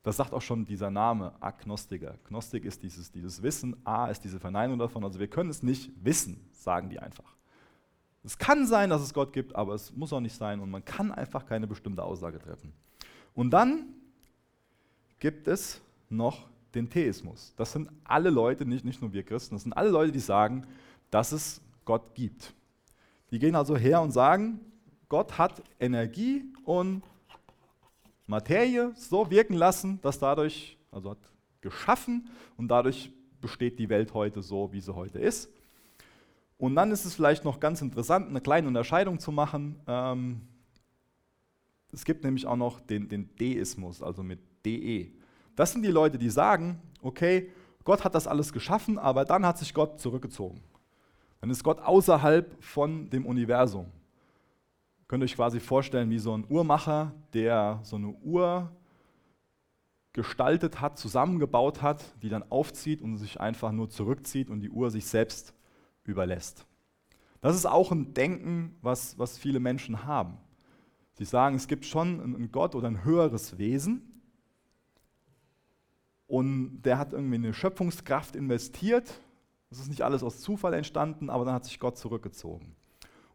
Das 0.03 0.15
sagt 0.15 0.32
auch 0.32 0.42
schon 0.42 0.63
dieser 0.63 0.89
Name 0.89 1.34
Agnostiker. 1.42 2.18
Gnostik 2.30 2.63
ist 2.63 2.82
dieses, 2.82 3.12
dieses 3.12 3.44
Wissen, 3.44 3.75
A 3.86 4.08
ist 4.08 4.22
diese 4.22 4.39
Verneinung 4.39 4.80
davon. 4.80 5.03
Also 5.03 5.20
wir 5.20 5.27
können 5.27 5.50
es 5.50 5.62
nicht 5.63 5.92
wissen, 6.01 6.50
sagen 6.53 6.89
die 6.89 7.00
einfach. 7.00 7.36
Es 8.24 8.38
kann 8.38 8.65
sein, 8.65 8.89
dass 8.89 9.01
es 9.01 9.13
Gott 9.13 9.34
gibt, 9.34 9.53
aber 9.53 9.74
es 9.74 9.94
muss 9.94 10.13
auch 10.13 10.22
nicht 10.22 10.38
sein 10.38 10.62
und 10.62 10.72
man 10.72 10.86
kann 10.86 11.12
einfach 11.12 11.46
keine 11.46 11.68
bestimmte 11.68 12.01
Aussage 12.01 12.39
treffen. 12.39 12.72
Und 13.34 13.50
dann 13.50 13.88
gibt 15.20 15.50
es 15.50 15.82
noch 16.10 16.48
den 16.74 16.89
Theismus. 16.89 17.53
Das 17.58 17.74
sind 17.74 17.89
alle 18.06 18.30
Leute, 18.30 18.65
nicht, 18.65 18.86
nicht 18.86 19.01
nur 19.01 19.12
wir 19.12 19.24
Christen, 19.24 19.56
das 19.56 19.63
sind 19.63 19.74
alle 19.74 19.89
Leute, 19.89 20.13
die 20.13 20.20
sagen, 20.20 20.65
dass 21.12 21.34
es 21.34 21.60
Gott 21.84 22.15
gibt. 22.15 22.53
Die 23.32 23.39
gehen 23.39 23.56
also 23.56 23.75
her 23.75 24.01
und 24.01 24.12
sagen, 24.12 24.62
Gott 25.10 25.38
hat 25.38 25.62
Energie 25.80 26.44
und 26.66 27.04
Materie 28.28 28.92
so 28.96 29.30
wirken 29.30 29.54
lassen, 29.54 30.00
dass 30.02 30.20
dadurch, 30.20 30.78
also 30.92 31.12
hat 31.12 31.20
geschaffen 31.62 32.30
und 32.58 32.68
dadurch 32.68 33.12
besteht 33.42 33.80
die 33.80 33.90
Welt 33.90 34.14
heute 34.14 34.42
so, 34.42 34.72
wie 34.72 34.80
sie 34.80 34.96
heute 34.96 35.20
ist. 35.20 35.50
Und 36.58 36.76
dann 36.76 36.92
ist 36.92 37.06
es 37.06 37.14
vielleicht 37.14 37.44
noch 37.44 37.60
ganz 37.60 37.82
interessant, 37.82 38.30
eine 38.30 38.40
kleine 38.40 38.68
Unterscheidung 38.68 39.20
zu 39.20 39.32
machen. 39.32 39.82
Ähm, 39.86 40.42
es 41.92 42.06
gibt 42.06 42.24
nämlich 42.24 42.46
auch 42.46 42.56
noch 42.56 42.80
den, 42.80 43.10
den 43.10 43.30
Deismus, 43.36 44.02
also 44.02 44.24
mit 44.24 44.40
DE. 44.66 45.12
Das 45.56 45.74
sind 45.74 45.84
die 45.84 45.92
Leute, 45.92 46.18
die 46.18 46.30
sagen, 46.30 46.82
okay, 47.02 47.52
Gott 47.84 48.04
hat 48.04 48.16
das 48.16 48.28
alles 48.28 48.54
geschaffen, 48.54 48.98
aber 48.98 49.26
dann 49.26 49.46
hat 49.46 49.58
sich 49.58 49.74
Gott 49.74 50.00
zurückgezogen. 50.00 50.64
dann 51.42 51.50
ist 51.50 51.64
Gott 51.64 51.80
außerhalb 51.80 52.64
von 52.64 53.10
dem 53.10 53.26
Universum. 53.26 53.88
Ihr 55.13 55.17
könnt 55.20 55.25
euch 55.25 55.36
quasi 55.36 55.60
vorstellen 55.60 56.10
wie 56.10 56.17
so 56.17 56.36
ein 56.36 56.43
Uhrmacher, 56.50 57.13
der 57.36 57.82
so 57.84 57.98
eine 57.98 58.08
Uhr 58.08 58.72
gestaltet 60.12 60.82
hat, 60.82 60.98
zusammengebaut 60.98 61.84
hat, 61.84 62.03
die 62.24 62.29
dann 62.29 62.43
aufzieht 62.50 63.00
und 63.00 63.17
sich 63.17 63.39
einfach 63.39 63.72
nur 63.72 63.91
zurückzieht 63.91 64.50
und 64.50 64.62
die 64.62 64.72
Uhr 64.72 64.89
sich 64.89 65.05
selbst 65.05 65.53
überlässt. 66.03 66.65
Das 67.41 67.55
ist 67.55 67.67
auch 67.67 67.91
ein 67.91 68.15
Denken, 68.15 68.75
was, 68.82 69.20
was 69.20 69.38
viele 69.38 69.60
Menschen 69.60 70.03
haben. 70.03 70.39
Sie 71.12 71.25
sagen, 71.25 71.58
es 71.58 71.67
gibt 71.67 71.86
schon 71.86 72.20
einen 72.20 72.51
Gott 72.51 72.74
oder 72.74 72.88
ein 72.88 73.05
höheres 73.05 73.60
Wesen 73.60 74.24
und 76.25 76.82
der 76.82 76.98
hat 76.98 77.13
irgendwie 77.13 77.36
eine 77.36 77.53
Schöpfungskraft 77.53 78.36
investiert. 78.36 79.13
Das 79.70 79.77
ist 79.77 79.89
nicht 79.89 80.01
alles 80.01 80.24
aus 80.24 80.41
Zufall 80.41 80.74
entstanden, 80.74 81.29
aber 81.29 81.46
dann 81.46 81.53
hat 81.53 81.65
sich 81.65 81.79
Gott 81.79 82.00
zurückgezogen. 82.00 82.75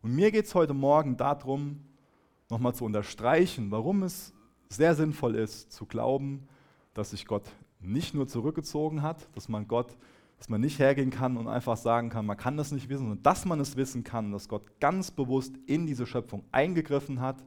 Und 0.02 0.14
mir 0.14 0.30
geht 0.30 0.44
es 0.44 0.54
heute 0.54 0.74
Morgen 0.74 1.16
darum, 1.16 1.80
nochmal 2.50 2.74
zu 2.74 2.84
unterstreichen, 2.84 3.70
warum 3.70 4.04
es 4.04 4.32
sehr 4.68 4.94
sinnvoll 4.94 5.34
ist, 5.34 5.72
zu 5.72 5.86
glauben, 5.86 6.46
dass 6.94 7.10
sich 7.10 7.26
Gott 7.26 7.44
nicht 7.80 8.14
nur 8.14 8.28
zurückgezogen 8.28 9.02
hat, 9.02 9.28
dass 9.34 9.48
man 9.48 9.66
Gott, 9.66 9.96
dass 10.38 10.48
man 10.48 10.60
nicht 10.60 10.78
hergehen 10.78 11.10
kann 11.10 11.36
und 11.36 11.48
einfach 11.48 11.76
sagen 11.76 12.10
kann, 12.10 12.26
man 12.26 12.36
kann 12.36 12.56
das 12.56 12.70
nicht 12.70 12.88
wissen, 12.88 13.06
sondern 13.06 13.22
dass 13.22 13.44
man 13.44 13.60
es 13.60 13.76
wissen 13.76 14.04
kann, 14.04 14.30
dass 14.30 14.48
Gott 14.48 14.80
ganz 14.80 15.10
bewusst 15.10 15.54
in 15.66 15.86
diese 15.86 16.06
Schöpfung 16.06 16.44
eingegriffen 16.52 17.20
hat, 17.20 17.44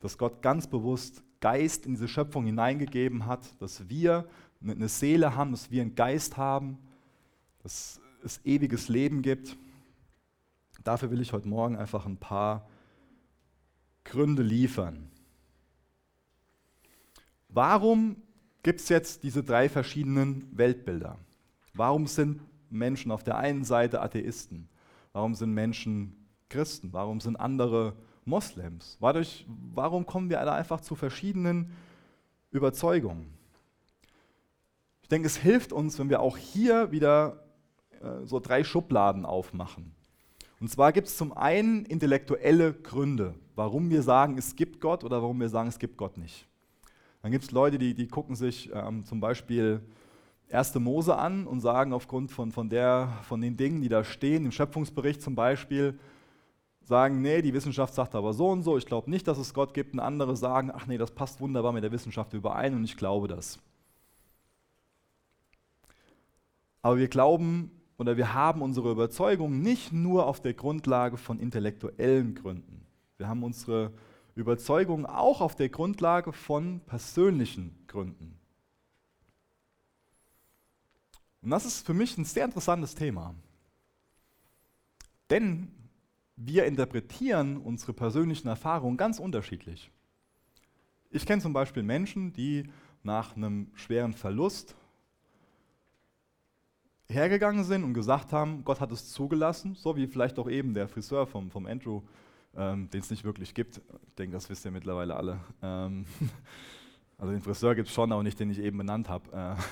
dass 0.00 0.18
Gott 0.18 0.42
ganz 0.42 0.66
bewusst 0.66 1.22
Geist 1.40 1.86
in 1.86 1.92
diese 1.92 2.08
Schöpfung 2.08 2.46
hineingegeben 2.46 3.26
hat, 3.26 3.60
dass 3.60 3.88
wir 3.88 4.28
eine 4.62 4.88
Seele 4.88 5.36
haben, 5.36 5.52
dass 5.52 5.70
wir 5.70 5.82
einen 5.82 5.94
Geist 5.94 6.36
haben, 6.36 6.78
dass 7.62 8.00
es 8.24 8.40
ewiges 8.44 8.88
Leben 8.88 9.22
gibt. 9.22 9.56
Dafür 10.84 11.10
will 11.10 11.20
ich 11.20 11.32
heute 11.32 11.48
Morgen 11.48 11.76
einfach 11.76 12.06
ein 12.06 12.16
paar 12.16 12.68
Gründe 14.04 14.42
liefern. 14.42 15.10
Warum 17.48 18.16
gibt 18.62 18.80
es 18.80 18.88
jetzt 18.88 19.22
diese 19.22 19.42
drei 19.42 19.68
verschiedenen 19.68 20.48
Weltbilder? 20.56 21.18
Warum 21.74 22.06
sind 22.06 22.40
Menschen 22.70 23.10
auf 23.10 23.22
der 23.22 23.38
einen 23.38 23.64
Seite 23.64 24.00
Atheisten? 24.00 24.68
Warum 25.12 25.34
sind 25.34 25.52
Menschen 25.52 26.26
Christen? 26.48 26.92
Warum 26.92 27.20
sind 27.20 27.36
andere 27.36 27.94
Moslems? 28.24 28.98
Dadurch, 29.00 29.46
warum 29.74 30.06
kommen 30.06 30.30
wir 30.30 30.40
alle 30.40 30.52
einfach 30.52 30.80
zu 30.80 30.94
verschiedenen 30.94 31.72
Überzeugungen? 32.50 33.32
Ich 35.02 35.08
denke, 35.08 35.26
es 35.26 35.36
hilft 35.36 35.72
uns, 35.72 35.98
wenn 35.98 36.10
wir 36.10 36.20
auch 36.20 36.36
hier 36.36 36.92
wieder 36.92 37.44
äh, 38.00 38.26
so 38.26 38.40
drei 38.40 38.64
Schubladen 38.64 39.24
aufmachen. 39.24 39.94
Und 40.60 40.68
zwar 40.68 40.92
gibt 40.92 41.08
es 41.08 41.16
zum 41.16 41.32
einen 41.32 41.84
intellektuelle 41.84 42.72
Gründe, 42.72 43.34
warum 43.54 43.90
wir 43.90 44.02
sagen, 44.02 44.36
es 44.38 44.56
gibt 44.56 44.80
Gott 44.80 45.04
oder 45.04 45.22
warum 45.22 45.38
wir 45.40 45.48
sagen, 45.48 45.68
es 45.68 45.78
gibt 45.78 45.96
Gott 45.96 46.18
nicht. 46.18 46.46
Dann 47.22 47.30
gibt 47.30 47.44
es 47.44 47.50
Leute, 47.50 47.78
die, 47.78 47.94
die 47.94 48.08
gucken 48.08 48.34
sich 48.34 48.70
ähm, 48.72 49.04
zum 49.04 49.20
Beispiel 49.20 49.80
1. 50.50 50.74
Mose 50.76 51.16
an 51.16 51.46
und 51.46 51.60
sagen 51.60 51.92
aufgrund 51.92 52.30
von, 52.30 52.52
von, 52.52 52.68
der, 52.68 53.18
von 53.22 53.40
den 53.40 53.56
Dingen, 53.56 53.82
die 53.82 53.88
da 53.88 54.02
stehen, 54.02 54.46
im 54.46 54.52
Schöpfungsbericht 54.52 55.20
zum 55.20 55.34
Beispiel, 55.34 55.98
sagen, 56.88 57.20
nee, 57.20 57.42
die 57.42 57.52
Wissenschaft 57.52 57.94
sagt 57.94 58.14
aber 58.14 58.32
so 58.32 58.48
und 58.48 58.62
so, 58.62 58.78
ich 58.78 58.86
glaube 58.86 59.10
nicht, 59.10 59.28
dass 59.28 59.36
es 59.36 59.52
Gott 59.52 59.74
gibt. 59.74 59.92
Und 59.92 60.00
andere 60.00 60.36
sagen, 60.36 60.70
ach 60.74 60.86
nee, 60.86 60.96
das 60.96 61.10
passt 61.10 61.40
wunderbar 61.40 61.72
mit 61.72 61.84
der 61.84 61.92
Wissenschaft 61.92 62.32
überein 62.32 62.74
und 62.74 62.82
ich 62.82 62.96
glaube 62.96 63.28
das. 63.28 63.60
Aber 66.80 66.96
wir 66.96 67.08
glauben 67.08 67.70
oder 67.98 68.16
wir 68.16 68.32
haben 68.32 68.62
unsere 68.62 68.92
Überzeugung 68.92 69.60
nicht 69.60 69.92
nur 69.92 70.26
auf 70.26 70.40
der 70.40 70.54
Grundlage 70.54 71.16
von 71.16 71.40
intellektuellen 71.40 72.36
Gründen. 72.36 72.86
Wir 73.16 73.28
haben 73.28 73.42
unsere 73.42 73.92
Überzeugung 74.36 75.04
auch 75.04 75.40
auf 75.40 75.56
der 75.56 75.68
Grundlage 75.68 76.32
von 76.32 76.80
persönlichen 76.86 77.76
Gründen. 77.88 78.38
Und 81.42 81.50
das 81.50 81.66
ist 81.66 81.84
für 81.84 81.94
mich 81.94 82.16
ein 82.16 82.24
sehr 82.24 82.44
interessantes 82.44 82.94
Thema. 82.94 83.34
Denn 85.28 85.72
wir 86.36 86.66
interpretieren 86.66 87.56
unsere 87.56 87.92
persönlichen 87.92 88.46
Erfahrungen 88.46 88.96
ganz 88.96 89.18
unterschiedlich. 89.18 89.90
Ich 91.10 91.26
kenne 91.26 91.42
zum 91.42 91.52
Beispiel 91.52 91.82
Menschen, 91.82 92.32
die 92.32 92.70
nach 93.02 93.34
einem 93.34 93.72
schweren 93.74 94.12
Verlust 94.12 94.76
hergegangen 97.10 97.64
sind 97.64 97.84
und 97.84 97.94
gesagt 97.94 98.32
haben, 98.32 98.64
Gott 98.64 98.80
hat 98.80 98.92
es 98.92 99.10
zugelassen, 99.12 99.74
so 99.74 99.96
wie 99.96 100.06
vielleicht 100.06 100.38
auch 100.38 100.48
eben 100.48 100.74
der 100.74 100.88
Friseur 100.88 101.26
vom, 101.26 101.50
vom 101.50 101.66
Andrew, 101.66 102.02
ähm, 102.56 102.90
den 102.90 103.00
es 103.00 103.10
nicht 103.10 103.24
wirklich 103.24 103.54
gibt. 103.54 103.80
Ich 104.06 104.14
denke, 104.14 104.34
das 104.34 104.48
wisst 104.50 104.64
ihr 104.64 104.70
mittlerweile 104.70 105.16
alle. 105.16 105.40
Ähm, 105.62 106.04
also 107.18 107.32
den 107.32 107.40
Friseur 107.40 107.74
gibt 107.74 107.88
es 107.88 107.94
schon, 107.94 108.12
aber 108.12 108.22
nicht 108.22 108.38
den 108.38 108.50
ich 108.50 108.58
eben 108.58 108.78
benannt 108.78 109.08
habe. 109.08 109.30
Äh. 109.32 109.60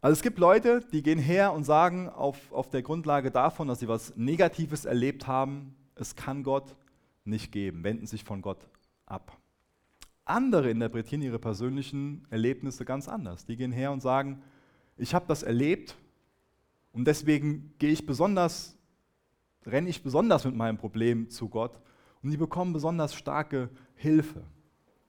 Also 0.00 0.12
es 0.12 0.22
gibt 0.22 0.38
Leute, 0.38 0.86
die 0.92 1.02
gehen 1.02 1.18
her 1.18 1.52
und 1.52 1.64
sagen 1.64 2.08
auf, 2.08 2.52
auf 2.52 2.70
der 2.70 2.82
Grundlage 2.82 3.32
davon, 3.32 3.66
dass 3.66 3.80
sie 3.80 3.88
was 3.88 4.16
Negatives 4.16 4.84
erlebt 4.84 5.26
haben, 5.26 5.74
es 5.96 6.14
kann 6.14 6.44
Gott 6.44 6.76
nicht 7.24 7.50
geben, 7.50 7.82
wenden 7.82 8.06
sich 8.06 8.22
von 8.22 8.40
Gott 8.40 8.68
ab. 9.06 9.36
Andere 10.24 10.70
interpretieren 10.70 11.22
ihre 11.22 11.40
persönlichen 11.40 12.28
Erlebnisse 12.30 12.84
ganz 12.84 13.08
anders. 13.08 13.44
Die 13.44 13.56
gehen 13.56 13.72
her 13.72 13.90
und 13.90 14.00
sagen, 14.00 14.40
ich 14.98 15.14
habe 15.14 15.26
das 15.28 15.42
erlebt 15.42 15.96
und 16.92 17.06
deswegen 17.06 17.72
gehe 17.78 17.90
ich 17.90 18.04
besonders, 18.04 18.76
renne 19.64 19.88
ich 19.88 20.02
besonders 20.02 20.44
mit 20.44 20.54
meinem 20.54 20.76
Problem 20.76 21.30
zu 21.30 21.48
Gott 21.48 21.80
und 22.22 22.30
die 22.30 22.36
bekommen 22.36 22.72
besonders 22.72 23.14
starke 23.14 23.70
Hilfe 23.94 24.42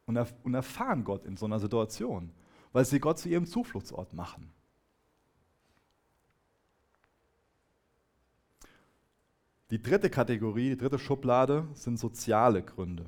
und, 0.05 0.15
erf 0.15 0.33
und 0.43 0.53
erfahren 0.53 1.03
Gott 1.03 1.25
in 1.25 1.37
so 1.37 1.45
einer 1.45 1.59
Situation, 1.59 2.31
weil 2.71 2.85
sie 2.85 2.99
Gott 2.99 3.19
zu 3.19 3.29
ihrem 3.29 3.45
Zufluchtsort 3.45 4.13
machen. 4.13 4.51
Die 9.71 9.81
dritte 9.81 10.09
Kategorie, 10.09 10.69
die 10.69 10.77
dritte 10.77 10.97
Schublade 10.97 11.67
sind 11.73 11.99
soziale 11.99 12.63
Gründe. 12.63 13.05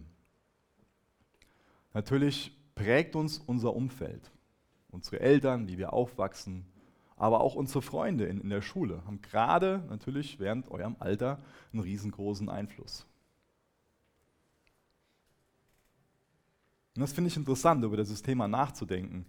Natürlich 1.93 2.55
prägt 2.75 3.15
uns 3.15 3.39
unser 3.39 3.75
Umfeld 3.75 4.31
unsere 4.91 5.19
Eltern, 5.19 5.67
wie 5.67 5.77
wir 5.77 5.93
aufwachsen, 5.93 6.65
aber 7.15 7.41
auch 7.41 7.55
unsere 7.55 7.81
Freunde 7.81 8.25
in, 8.25 8.41
in 8.41 8.49
der 8.49 8.61
Schule 8.61 9.03
haben 9.05 9.21
gerade 9.21 9.83
natürlich 9.89 10.39
während 10.39 10.69
eurem 10.71 10.95
Alter 10.99 11.39
einen 11.71 11.81
riesengroßen 11.81 12.49
Einfluss. 12.49 13.05
Und 16.95 17.01
das 17.01 17.13
finde 17.13 17.29
ich 17.29 17.37
interessant, 17.37 17.83
über 17.83 17.95
dieses 17.95 18.21
Thema 18.21 18.47
nachzudenken 18.47 19.25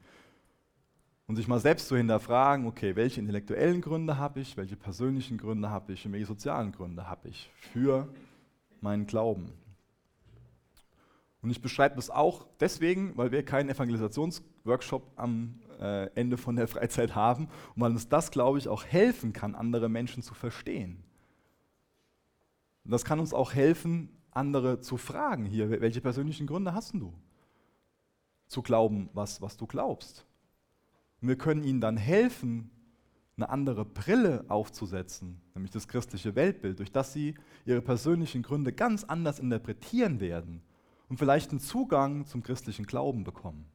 und 1.27 1.37
sich 1.37 1.47
mal 1.47 1.61
selbst 1.61 1.89
zu 1.89 1.97
hinterfragen, 1.97 2.67
okay, 2.67 2.97
welche 2.97 3.21
intellektuellen 3.21 3.81
Gründe 3.81 4.19
habe 4.19 4.41
ich, 4.41 4.57
welche 4.57 4.77
persönlichen 4.77 5.39
Gründe 5.39 5.71
habe 5.71 5.93
ich 5.93 6.05
und 6.05 6.13
welche 6.13 6.27
sozialen 6.27 6.73
Gründe 6.73 7.09
habe 7.09 7.29
ich 7.29 7.51
für 7.73 8.09
meinen 8.81 9.07
Glauben. 9.07 9.53
Und 11.41 11.51
ich 11.51 11.63
beschreibe 11.63 11.97
das 11.97 12.11
auch 12.11 12.47
deswegen, 12.61 13.17
weil 13.17 13.33
wir 13.33 13.45
keinen 13.45 13.69
Evangelisationsworkshop 14.65 15.13
am 15.17 15.61
äh, 15.81 16.07
Ende 16.15 16.37
von 16.37 16.57
der 16.57 16.69
Freizeit 16.69 17.15
haben 17.15 17.49
und 17.75 17.83
weil 17.83 17.93
uns 17.93 18.09
das, 18.09 18.31
glaube 18.31 18.59
ich, 18.59 18.69
auch 18.69 18.85
helfen 18.85 19.33
kann, 19.33 19.55
andere 19.55 19.89
Menschen 19.89 20.23
zu 20.23 20.35
verstehen. 20.35 21.03
Und 22.85 22.91
das 22.91 23.05
kann 23.05 23.21
uns 23.21 23.33
auch 23.33 23.55
helfen, 23.55 24.09
andere 24.31 24.81
zu 24.81 24.97
fragen 24.97 25.45
hier, 25.45 25.71
welche 25.71 26.01
persönlichen 26.01 26.47
Gründe 26.47 26.75
hast 26.75 26.95
du 26.95 27.13
zu 28.47 28.63
glauben, 28.63 29.09
was, 29.13 29.41
was 29.41 29.57
du 29.57 29.67
glaubst. 29.67 30.27
Und 31.21 31.29
wir 31.29 31.37
können 31.37 31.65
ihnen 31.65 31.81
dann 31.81 31.97
helfen, 31.97 32.71
eine 33.37 33.49
andere 33.49 33.85
Brille 33.87 34.45
aufzusetzen, 34.49 35.41
nämlich 35.55 35.71
das 35.71 35.89
christliche 35.89 36.35
Weltbild, 36.35 36.79
durch 36.79 36.93
das 36.93 37.15
sie 37.15 37.35
ihre 37.65 37.81
persönlichen 37.81 38.43
Gründe 38.43 38.73
ganz 38.73 39.05
anders 39.05 39.39
interpretieren 39.39 40.21
werden 40.21 40.63
und 41.09 41.17
vielleicht 41.17 41.51
einen 41.51 41.61
Zugang 41.61 42.27
zum 42.27 42.43
christlichen 42.43 42.85
Glauben 42.85 43.25
bekommen. 43.25 43.72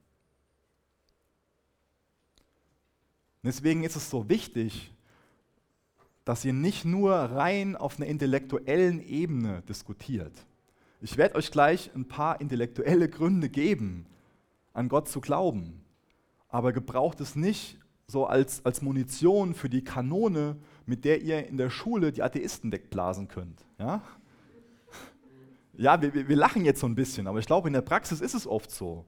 Deswegen 3.47 3.85
ist 3.85 3.95
es 3.95 4.09
so 4.09 4.27
wichtig, 4.27 4.91
dass 6.25 6.43
ihr 6.43 6.51
nicht 6.51 6.83
nur 6.83 7.13
rein 7.13 7.77
auf 7.77 7.95
einer 7.95 8.07
intellektuellen 8.07 9.01
Ebene 9.01 9.63
diskutiert. 9.69 10.33
Ich 10.99 11.15
werde 11.15 11.35
euch 11.35 11.49
gleich 11.49 11.89
ein 11.95 12.09
paar 12.09 12.41
intellektuelle 12.41 13.07
Gründe 13.07 13.47
geben, 13.47 14.05
an 14.73 14.89
Gott 14.89 15.07
zu 15.07 15.21
glauben. 15.21 15.81
Aber 16.49 16.73
gebraucht 16.73 17.21
es 17.21 17.37
nicht 17.37 17.79
so 18.05 18.25
als, 18.25 18.65
als 18.65 18.81
Munition 18.81 19.53
für 19.53 19.69
die 19.69 19.85
Kanone, 19.85 20.57
mit 20.85 21.05
der 21.05 21.21
ihr 21.21 21.47
in 21.47 21.55
der 21.55 21.69
Schule 21.69 22.11
die 22.11 22.23
Atheisten 22.23 22.69
wegblasen 22.73 23.29
könnt. 23.29 23.63
Ja? 23.79 24.01
Ja, 25.77 26.01
wir, 26.01 26.27
wir 26.27 26.35
lachen 26.35 26.65
jetzt 26.65 26.81
so 26.81 26.87
ein 26.87 26.95
bisschen, 26.95 27.27
aber 27.27 27.39
ich 27.39 27.45
glaube, 27.45 27.69
in 27.69 27.73
der 27.73 27.81
Praxis 27.81 28.19
ist 28.19 28.33
es 28.33 28.45
oft 28.45 28.71
so. 28.71 29.05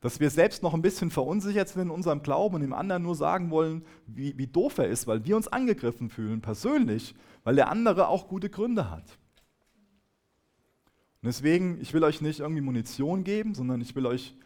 Dass 0.00 0.20
wir 0.20 0.30
selbst 0.30 0.62
noch 0.62 0.74
ein 0.74 0.82
bisschen 0.82 1.10
verunsichert 1.10 1.68
sind 1.68 1.82
in 1.82 1.90
unserem 1.90 2.22
Glauben 2.22 2.56
und 2.56 2.60
dem 2.60 2.72
anderen 2.72 3.02
nur 3.02 3.16
sagen 3.16 3.50
wollen, 3.50 3.84
wie, 4.06 4.36
wie 4.38 4.46
doof 4.46 4.78
er 4.78 4.88
ist, 4.88 5.06
weil 5.06 5.24
wir 5.24 5.36
uns 5.36 5.48
angegriffen 5.48 6.08
fühlen, 6.08 6.40
persönlich, 6.40 7.14
weil 7.42 7.56
der 7.56 7.68
andere 7.68 8.08
auch 8.08 8.28
gute 8.28 8.48
Gründe 8.48 8.90
hat. 8.90 9.18
Und 11.20 11.26
deswegen, 11.26 11.80
ich 11.80 11.92
will 11.94 12.04
euch 12.04 12.20
nicht 12.20 12.38
irgendwie 12.38 12.60
Munition 12.60 13.24
geben, 13.24 13.54
sondern 13.54 13.80
ich 13.80 13.96
will 13.96 14.06
euch 14.06 14.36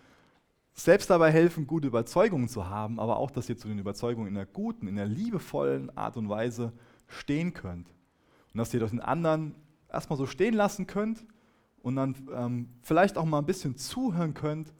selbst 0.75 1.11
dabei 1.11 1.30
helfen, 1.30 1.66
gute 1.66 1.88
Überzeugungen 1.88 2.49
zu 2.49 2.68
haben, 2.68 2.99
aber 2.99 3.18
auch, 3.18 3.30
dass 3.30 3.49
ihr 3.49 3.59
zu 3.59 3.68
den 3.68 3.78
Überzeugungen 3.78 4.28
in 4.28 4.37
einer 4.37 4.47
guten, 4.47 4.88
in 4.88 4.99
einer 4.99 5.09
liebevollen 5.09 5.94
Art 5.97 6.16
und 6.16 6.30
Weise 6.30 6.73
stehen 7.09 7.52
könnt. 7.52 7.88
Und 8.54 8.59
dass 8.59 8.73
ihr 8.73 8.80
das 8.80 8.90
den 8.90 9.00
anderen 9.00 9.54
erstmal 9.90 10.16
so 10.16 10.26
stehen 10.26 10.54
lassen 10.54 10.87
könnt 10.87 11.26
und 11.82 11.97
dann 11.97 12.14
ähm, 12.35 12.68
vielleicht 12.80 13.18
auch 13.18 13.26
mal 13.26 13.38
ein 13.38 13.47
bisschen 13.47 13.76
zuhören 13.76 14.32
könnt 14.32 14.73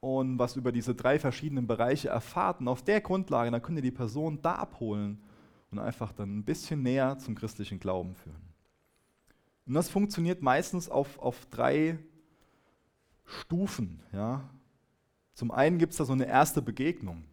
und 0.00 0.38
was 0.38 0.56
über 0.56 0.72
diese 0.72 0.94
drei 0.94 1.18
verschiedenen 1.18 1.66
Bereiche 1.66 2.08
erfahrt. 2.08 2.60
Und 2.60 2.68
auf 2.68 2.82
der 2.82 3.00
Grundlage, 3.00 3.50
dann 3.50 3.62
könnt 3.62 3.78
ihr 3.78 3.82
die 3.82 3.90
Person 3.90 4.40
da 4.42 4.54
abholen 4.54 5.20
und 5.70 5.78
einfach 5.78 6.12
dann 6.12 6.38
ein 6.38 6.44
bisschen 6.44 6.82
näher 6.82 7.18
zum 7.18 7.34
christlichen 7.34 7.80
Glauben 7.80 8.14
führen. 8.14 8.48
Und 9.66 9.74
das 9.74 9.90
funktioniert 9.90 10.40
meistens 10.40 10.88
auf, 10.88 11.18
auf 11.18 11.46
drei 11.46 11.98
Stufen. 13.24 14.00
Ja. 14.12 14.48
Zum 15.34 15.50
einen 15.50 15.78
gibt 15.78 15.92
es 15.92 15.98
da 15.98 16.04
so 16.04 16.14
eine 16.14 16.26
erste 16.26 16.62
Begegnung. 16.62 17.24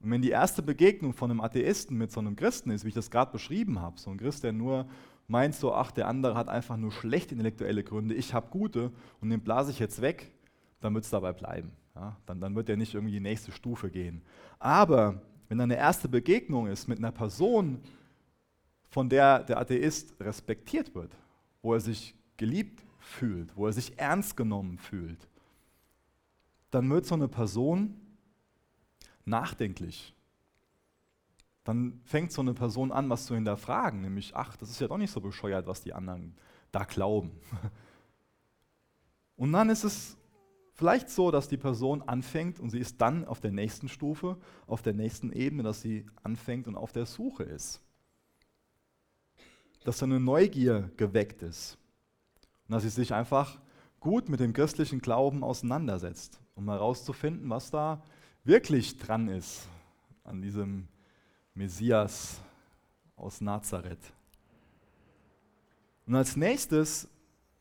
Und 0.00 0.10
wenn 0.10 0.22
die 0.22 0.30
erste 0.30 0.62
Begegnung 0.62 1.12
von 1.12 1.30
einem 1.30 1.40
Atheisten 1.40 1.96
mit 1.96 2.10
so 2.12 2.20
einem 2.20 2.36
Christen 2.36 2.70
ist, 2.70 2.84
wie 2.84 2.88
ich 2.88 2.94
das 2.94 3.10
gerade 3.10 3.32
beschrieben 3.32 3.80
habe, 3.80 3.98
so 3.98 4.10
ein 4.10 4.18
Christ, 4.18 4.42
der 4.42 4.52
nur 4.52 4.86
meint 5.28 5.54
so, 5.54 5.72
ach, 5.74 5.90
der 5.90 6.08
andere 6.08 6.34
hat 6.34 6.48
einfach 6.48 6.76
nur 6.76 6.92
schlechte 6.92 7.34
intellektuelle 7.34 7.82
Gründe, 7.82 8.14
ich 8.14 8.34
habe 8.34 8.48
gute 8.50 8.92
und 9.20 9.30
den 9.30 9.40
blase 9.40 9.70
ich 9.70 9.78
jetzt 9.78 10.00
weg, 10.00 10.32
dann 10.80 10.94
wird 10.94 11.04
es 11.04 11.10
dabei 11.10 11.32
bleiben. 11.32 11.72
Ja? 11.94 12.16
Dann, 12.26 12.40
dann 12.40 12.54
wird 12.54 12.68
er 12.68 12.76
nicht 12.76 12.94
irgendwie 12.94 13.14
die 13.14 13.20
nächste 13.20 13.52
Stufe 13.52 13.90
gehen. 13.90 14.22
Aber 14.58 15.22
wenn 15.48 15.58
dann 15.58 15.70
eine 15.70 15.80
erste 15.80 16.08
Begegnung 16.08 16.66
ist 16.66 16.88
mit 16.88 16.98
einer 16.98 17.12
Person, 17.12 17.80
von 18.90 19.08
der 19.08 19.44
der 19.44 19.58
Atheist 19.58 20.18
respektiert 20.20 20.94
wird, 20.94 21.16
wo 21.62 21.74
er 21.74 21.80
sich 21.80 22.14
geliebt 22.36 22.82
fühlt, 22.98 23.56
wo 23.56 23.66
er 23.66 23.72
sich 23.72 23.98
ernst 23.98 24.36
genommen 24.36 24.78
fühlt, 24.78 25.28
dann 26.70 26.90
wird 26.90 27.06
so 27.06 27.14
eine 27.14 27.28
Person 27.28 28.00
nachdenklich. 29.24 30.14
Dann 31.64 32.00
fängt 32.04 32.30
so 32.32 32.42
eine 32.42 32.54
Person 32.54 32.92
an, 32.92 33.10
was 33.10 33.26
zu 33.26 33.34
hinterfragen, 33.34 34.00
nämlich, 34.00 34.36
ach, 34.36 34.56
das 34.56 34.70
ist 34.70 34.80
ja 34.80 34.88
doch 34.88 34.98
nicht 34.98 35.10
so 35.10 35.20
bescheuert, 35.20 35.66
was 35.66 35.82
die 35.82 35.92
anderen 35.92 36.36
da 36.70 36.84
glauben. 36.84 37.32
Und 39.36 39.52
dann 39.52 39.68
ist 39.68 39.84
es 39.84 40.16
vielleicht 40.76 41.10
so, 41.10 41.30
dass 41.30 41.48
die 41.48 41.56
Person 41.56 42.02
anfängt 42.02 42.60
und 42.60 42.70
sie 42.70 42.78
ist 42.78 43.00
dann 43.00 43.24
auf 43.24 43.40
der 43.40 43.50
nächsten 43.50 43.88
Stufe, 43.88 44.36
auf 44.66 44.82
der 44.82 44.92
nächsten 44.92 45.32
Ebene, 45.32 45.62
dass 45.62 45.80
sie 45.80 46.06
anfängt 46.22 46.68
und 46.68 46.76
auf 46.76 46.92
der 46.92 47.06
Suche 47.06 47.42
ist. 47.42 47.80
Dass 49.84 50.02
eine 50.02 50.20
Neugier 50.20 50.90
geweckt 50.96 51.42
ist. 51.42 51.78
Und 52.68 52.74
dass 52.74 52.82
sie 52.82 52.90
sich 52.90 53.14
einfach 53.14 53.58
gut 54.00 54.28
mit 54.28 54.40
dem 54.40 54.52
christlichen 54.52 55.00
Glauben 55.00 55.42
auseinandersetzt, 55.42 56.40
um 56.54 56.68
herauszufinden, 56.68 57.48
was 57.50 57.70
da 57.70 58.02
wirklich 58.44 58.98
dran 58.98 59.28
ist 59.28 59.68
an 60.24 60.42
diesem 60.42 60.88
Messias 61.54 62.40
aus 63.16 63.40
Nazareth. 63.40 64.12
Und 66.06 66.14
als 66.14 66.36
nächstes 66.36 67.08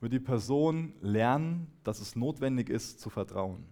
wird 0.05 0.13
die 0.13 0.19
Person 0.19 0.93
lernen, 1.01 1.65
dass 1.83 1.99
es 1.99 2.15
notwendig 2.15 2.69
ist 2.69 2.99
zu 2.99 3.09
vertrauen. 3.09 3.65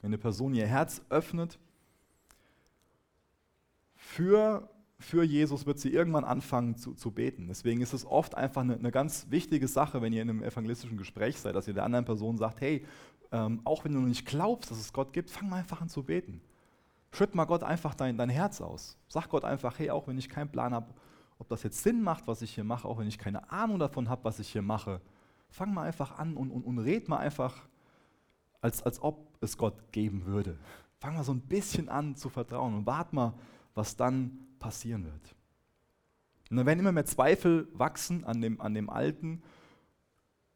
Wenn 0.00 0.08
eine 0.08 0.16
Person 0.16 0.54
ihr 0.54 0.66
Herz 0.66 1.02
öffnet 1.10 1.58
für, 3.96 4.66
für 4.98 5.24
Jesus, 5.24 5.66
wird 5.66 5.78
sie 5.78 5.92
irgendwann 5.92 6.24
anfangen 6.24 6.74
zu, 6.74 6.94
zu 6.94 7.10
beten. 7.10 7.48
Deswegen 7.48 7.82
ist 7.82 7.92
es 7.92 8.06
oft 8.06 8.34
einfach 8.34 8.62
eine, 8.62 8.78
eine, 8.78 8.90
ganz 8.90 9.26
wichtige 9.28 9.68
Sache, 9.68 10.00
wenn 10.00 10.14
ihr 10.14 10.22
in 10.22 10.30
einem 10.30 10.42
evangelistischen 10.42 10.96
Gespräch 10.96 11.38
seid, 11.38 11.54
dass 11.54 11.68
ihr 11.68 11.74
der 11.74 11.84
anderen 11.84 12.06
Person 12.06 12.38
sagt, 12.38 12.62
hey, 12.62 12.82
ähm, 13.32 13.60
auch 13.64 13.84
wenn 13.84 13.92
du 13.92 14.00
noch 14.00 14.08
nicht 14.08 14.24
glaubst, 14.24 14.70
dass 14.70 14.80
es 14.80 14.90
Gott 14.90 15.12
gibt, 15.12 15.28
fang 15.28 15.50
mal 15.50 15.58
einfach 15.58 15.82
an 15.82 15.90
zu 15.90 16.02
beten. 16.02 16.40
Schütt 17.12 17.34
mal 17.34 17.44
Gott 17.44 17.62
einfach 17.62 17.94
dein, 17.94 18.16
dein 18.16 18.30
Herz 18.30 18.62
aus. 18.62 18.96
Sag 19.06 19.28
Gott 19.28 19.44
einfach, 19.44 19.78
hey, 19.78 19.90
auch 19.90 20.08
wenn 20.08 20.16
ich 20.16 20.30
keinen 20.30 20.50
Plan 20.50 20.72
habe, 20.72 20.94
ob 21.38 21.48
das 21.48 21.62
jetzt 21.62 21.82
Sinn 21.82 22.02
macht, 22.02 22.26
was 22.26 22.42
ich 22.42 22.54
hier 22.54 22.64
mache, 22.64 22.88
auch 22.88 22.98
wenn 22.98 23.08
ich 23.08 23.18
keine 23.18 23.50
Ahnung 23.50 23.78
davon 23.78 24.08
habe, 24.08 24.24
was 24.24 24.38
ich 24.38 24.48
hier 24.48 24.62
mache. 24.62 25.00
Fang 25.48 25.72
mal 25.72 25.82
einfach 25.82 26.18
an 26.18 26.36
und, 26.36 26.50
und, 26.50 26.62
und 26.62 26.78
red 26.78 27.08
mal 27.08 27.18
einfach, 27.18 27.68
als, 28.60 28.82
als 28.82 29.00
ob 29.02 29.36
es 29.40 29.56
Gott 29.56 29.92
geben 29.92 30.24
würde. 30.24 30.58
Fang 30.98 31.14
mal 31.14 31.24
so 31.24 31.32
ein 31.32 31.40
bisschen 31.40 31.88
an 31.88 32.16
zu 32.16 32.28
vertrauen 32.28 32.74
und 32.74 32.86
wart 32.86 33.12
mal, 33.12 33.34
was 33.74 33.96
dann 33.96 34.46
passieren 34.58 35.04
wird. 35.04 35.34
Und 36.50 36.56
dann 36.56 36.66
werden 36.66 36.80
immer 36.80 36.92
mehr 36.92 37.04
Zweifel 37.04 37.68
wachsen 37.72 38.24
an 38.24 38.40
dem, 38.40 38.60
an 38.60 38.74
dem 38.74 38.88
Alten 38.88 39.42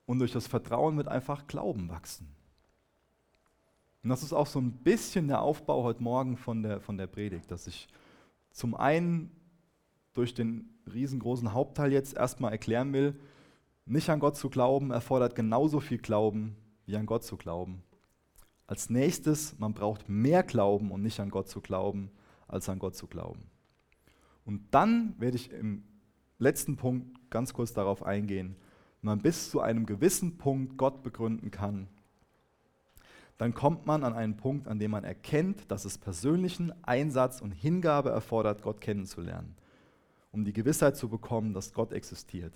und 0.07 0.19
durch 0.19 0.33
das 0.33 0.47
Vertrauen 0.47 0.97
wird 0.97 1.09
einfach 1.09 1.47
Glauben 1.47 1.89
wachsen. 1.89 2.35
Und 4.03 4.09
das 4.09 4.23
ist 4.23 4.33
auch 4.33 4.47
so 4.47 4.59
ein 4.59 4.73
bisschen 4.73 5.29
der 5.29 5.43
Aufbau 5.43 5.83
heute 5.83 6.03
Morgen 6.03 6.37
von 6.37 6.63
der, 6.63 6.81
von 6.81 6.97
der 6.97 7.07
Predigt, 7.07 7.51
dass 7.51 7.67
ich 7.67 7.87
zum 8.51 8.75
einen 8.75 9.31
durch 10.13 10.35
den 10.35 10.69
riesengroßen 10.93 11.53
Hauptteil 11.53 11.93
jetzt 11.93 12.15
erstmal 12.15 12.53
erklären 12.53 12.93
will, 12.93 13.19
nicht 13.87 14.09
an 14.11 14.21
Gott 14.21 14.37
zu 14.37 14.51
glauben 14.51 14.91
erfordert 14.91 15.35
genauso 15.35 15.81
viel 15.81 15.99
Glauben, 15.99 16.57
wie 16.87 16.97
an 16.97 17.07
Gott 17.07 17.25
zu 17.25 17.37
glauben. 17.37 17.83
Als 18.67 18.89
nächstes, 18.89 19.59
man 19.59 19.75
braucht 19.75 20.09
mehr 20.09 20.43
Glauben 20.43 20.93
und 20.93 21.03
nicht 21.03 21.19
an 21.19 21.31
Gott 21.31 21.49
zu 21.49 21.61
glauben, 21.61 22.11
als 22.47 22.69
an 22.69 22.79
Gott 22.79 22.95
zu 22.95 23.07
glauben. 23.07 23.51
Und 24.45 24.63
dann 24.71 25.15
werde 25.19 25.37
ich 25.37 25.51
im 25.51 25.85
letzten 26.39 26.77
Punkt 26.77 27.31
ganz 27.31 27.53
kurz 27.53 27.73
darauf 27.73 28.05
eingehen, 28.05 28.57
wenn 29.03 29.09
man 29.09 29.23
bis 29.23 29.51
zu 29.51 29.61
einem 29.61 29.87
gewissen 29.87 30.39
Punkt 30.39 30.77
Gott 30.77 31.03
begründen 31.03 31.51
kann, 31.51 31.89
dann 33.39 33.55
kommt 33.55 33.87
man 33.87 34.05
an 34.05 34.13
einen 34.13 34.37
Punkt, 34.37 34.69
an 34.69 34.79
dem 34.79 34.91
man 34.91 35.03
erkennt, 35.03 35.71
dass 35.71 35.85
es 35.85 35.97
persönlichen 35.97 36.73
Einsatz 36.85 37.41
und 37.41 37.53
Hingabe 37.53 38.11
erfordert, 38.11 38.63
Gott 38.63 38.81
kennenzulernen 38.81 39.57
um 40.33 40.45
die 40.45 40.53
Gewissheit 40.53 40.97
zu 40.97 41.09
bekommen, 41.09 41.53
dass 41.53 41.73
Gott 41.73 41.93
existiert. 41.93 42.55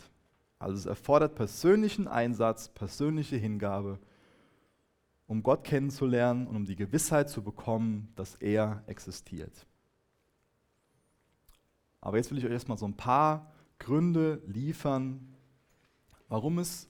Also 0.59 0.77
es 0.77 0.87
erfordert 0.87 1.35
persönlichen 1.35 2.09
Einsatz, 2.09 2.69
persönliche 2.69 3.37
Hingabe, 3.37 3.99
um 5.27 5.43
Gott 5.43 5.65
kennenzulernen 5.65 6.47
und 6.47 6.57
um 6.57 6.65
die 6.65 6.77
Gewissheit 6.77 7.29
zu 7.29 7.43
bekommen, 7.43 8.13
dass 8.15 8.37
er 8.37 8.83
existiert. 8.87 9.67
Aber 12.01 12.19
jetzt 12.19 12.31
will 12.31 12.39
ich 12.39 12.45
euch 12.45 12.53
erstmal 12.53 12.79
so 12.79 12.87
ein 12.87 12.97
paar 12.97 13.51
Gründe 13.79 14.43
liefern, 14.47 15.35
warum 16.29 16.59
es, 16.59 16.89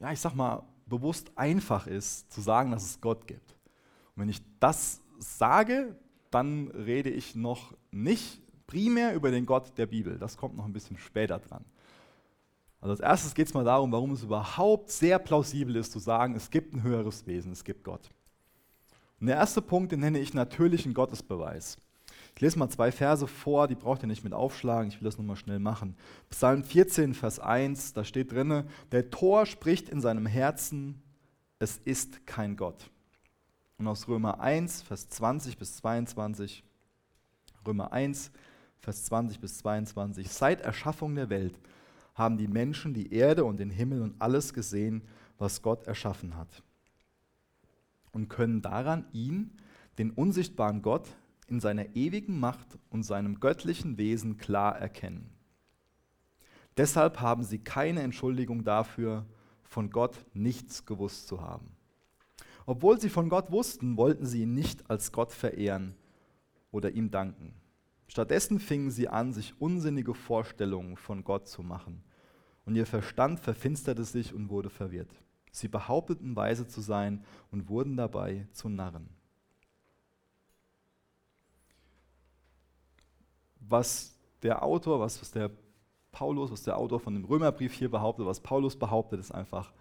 ja, 0.00 0.12
ich 0.12 0.20
sag 0.20 0.34
mal, 0.34 0.62
bewusst 0.86 1.32
einfach 1.36 1.86
ist, 1.86 2.30
zu 2.30 2.40
sagen, 2.40 2.70
dass 2.70 2.84
es 2.84 3.00
Gott 3.00 3.26
gibt. 3.26 3.52
Und 4.14 4.22
wenn 4.22 4.28
ich 4.28 4.42
das 4.60 5.00
sage, 5.18 5.98
dann 6.30 6.68
rede 6.68 7.10
ich 7.10 7.34
noch 7.34 7.74
nicht 7.90 8.43
primär 8.66 9.14
über 9.14 9.30
den 9.30 9.46
Gott 9.46 9.76
der 9.76 9.86
Bibel. 9.86 10.18
Das 10.18 10.36
kommt 10.36 10.56
noch 10.56 10.64
ein 10.64 10.72
bisschen 10.72 10.98
später 10.98 11.38
dran. 11.38 11.64
Also 12.80 12.92
als 12.92 13.00
erstes 13.00 13.34
geht 13.34 13.46
es 13.46 13.54
mal 13.54 13.64
darum, 13.64 13.92
warum 13.92 14.12
es 14.12 14.22
überhaupt 14.22 14.90
sehr 14.90 15.18
plausibel 15.18 15.76
ist 15.76 15.92
zu 15.92 15.98
sagen, 15.98 16.34
es 16.34 16.50
gibt 16.50 16.74
ein 16.74 16.82
höheres 16.82 17.26
Wesen, 17.26 17.52
es 17.52 17.64
gibt 17.64 17.82
Gott. 17.82 18.10
Und 19.20 19.28
der 19.28 19.36
erste 19.36 19.62
Punkt, 19.62 19.90
den 19.92 20.00
nenne 20.00 20.18
ich 20.18 20.34
natürlichen 20.34 20.92
Gottesbeweis. 20.92 21.78
Ich 22.34 22.40
lese 22.42 22.58
mal 22.58 22.68
zwei 22.68 22.92
Verse 22.92 23.26
vor, 23.26 23.68
die 23.68 23.74
braucht 23.74 24.02
ihr 24.02 24.08
nicht 24.08 24.24
mit 24.24 24.34
aufschlagen, 24.34 24.88
ich 24.88 25.00
will 25.00 25.06
das 25.06 25.16
nochmal 25.16 25.36
schnell 25.36 25.60
machen. 25.60 25.96
Psalm 26.30 26.64
14, 26.64 27.14
Vers 27.14 27.38
1, 27.38 27.92
da 27.92 28.04
steht 28.04 28.32
drinne, 28.32 28.66
der 28.92 29.08
Tor 29.08 29.46
spricht 29.46 29.88
in 29.88 30.00
seinem 30.00 30.26
Herzen, 30.26 31.00
es 31.58 31.78
ist 31.78 32.26
kein 32.26 32.56
Gott. 32.56 32.90
Und 33.78 33.86
aus 33.86 34.08
Römer 34.08 34.40
1, 34.40 34.82
Vers 34.82 35.08
20 35.08 35.56
bis 35.58 35.76
22, 35.76 36.64
Römer 37.66 37.92
1, 37.92 38.30
Vers 38.84 39.04
20 39.06 39.40
bis 39.40 39.58
22. 39.58 40.30
Seit 40.30 40.60
Erschaffung 40.60 41.14
der 41.14 41.30
Welt 41.30 41.58
haben 42.14 42.36
die 42.36 42.48
Menschen 42.48 42.92
die 42.92 43.14
Erde 43.14 43.46
und 43.46 43.58
den 43.58 43.70
Himmel 43.70 44.02
und 44.02 44.20
alles 44.20 44.52
gesehen, 44.52 45.02
was 45.38 45.62
Gott 45.62 45.86
erschaffen 45.86 46.36
hat. 46.36 46.62
Und 48.12 48.28
können 48.28 48.60
daran 48.60 49.06
ihn, 49.12 49.56
den 49.96 50.10
unsichtbaren 50.10 50.82
Gott, 50.82 51.08
in 51.46 51.60
seiner 51.60 51.96
ewigen 51.96 52.38
Macht 52.38 52.78
und 52.90 53.04
seinem 53.04 53.40
göttlichen 53.40 53.96
Wesen 53.96 54.36
klar 54.36 54.78
erkennen. 54.78 55.30
Deshalb 56.76 57.20
haben 57.20 57.42
sie 57.42 57.58
keine 57.58 58.02
Entschuldigung 58.02 58.64
dafür, 58.64 59.24
von 59.62 59.88
Gott 59.88 60.26
nichts 60.34 60.84
gewusst 60.84 61.26
zu 61.26 61.40
haben. 61.40 61.74
Obwohl 62.66 63.00
sie 63.00 63.08
von 63.08 63.30
Gott 63.30 63.50
wussten, 63.50 63.96
wollten 63.96 64.26
sie 64.26 64.42
ihn 64.42 64.54
nicht 64.54 64.90
als 64.90 65.10
Gott 65.10 65.32
verehren 65.32 65.94
oder 66.70 66.90
ihm 66.90 67.10
danken. 67.10 67.54
Stattdessen 68.14 68.60
fingen 68.60 68.92
sie 68.92 69.08
an, 69.08 69.32
sich 69.32 69.60
unsinnige 69.60 70.14
Vorstellungen 70.14 70.96
von 70.96 71.24
Gott 71.24 71.48
zu 71.48 71.64
machen. 71.64 72.04
Und 72.64 72.76
ihr 72.76 72.86
Verstand 72.86 73.40
verfinsterte 73.40 74.04
sich 74.04 74.32
und 74.32 74.50
wurde 74.50 74.70
verwirrt. 74.70 75.10
Sie 75.50 75.66
behaupteten 75.66 76.36
weise 76.36 76.68
zu 76.68 76.80
sein 76.80 77.24
und 77.50 77.68
wurden 77.68 77.96
dabei 77.96 78.46
zu 78.52 78.68
Narren. 78.68 79.08
Was 83.58 84.16
der 84.42 84.62
Autor, 84.62 85.00
was, 85.00 85.28
der 85.32 85.50
Paulus, 86.12 86.52
was 86.52 86.62
der 86.62 86.78
Autor 86.78 87.00
von 87.00 87.14
dem 87.14 87.24
Römerbrief 87.24 87.72
hier 87.72 87.90
behauptet, 87.90 88.26
was 88.26 88.38
Paulus 88.38 88.78
behauptet, 88.78 89.18
ist 89.18 89.32
einfach, 89.32 89.72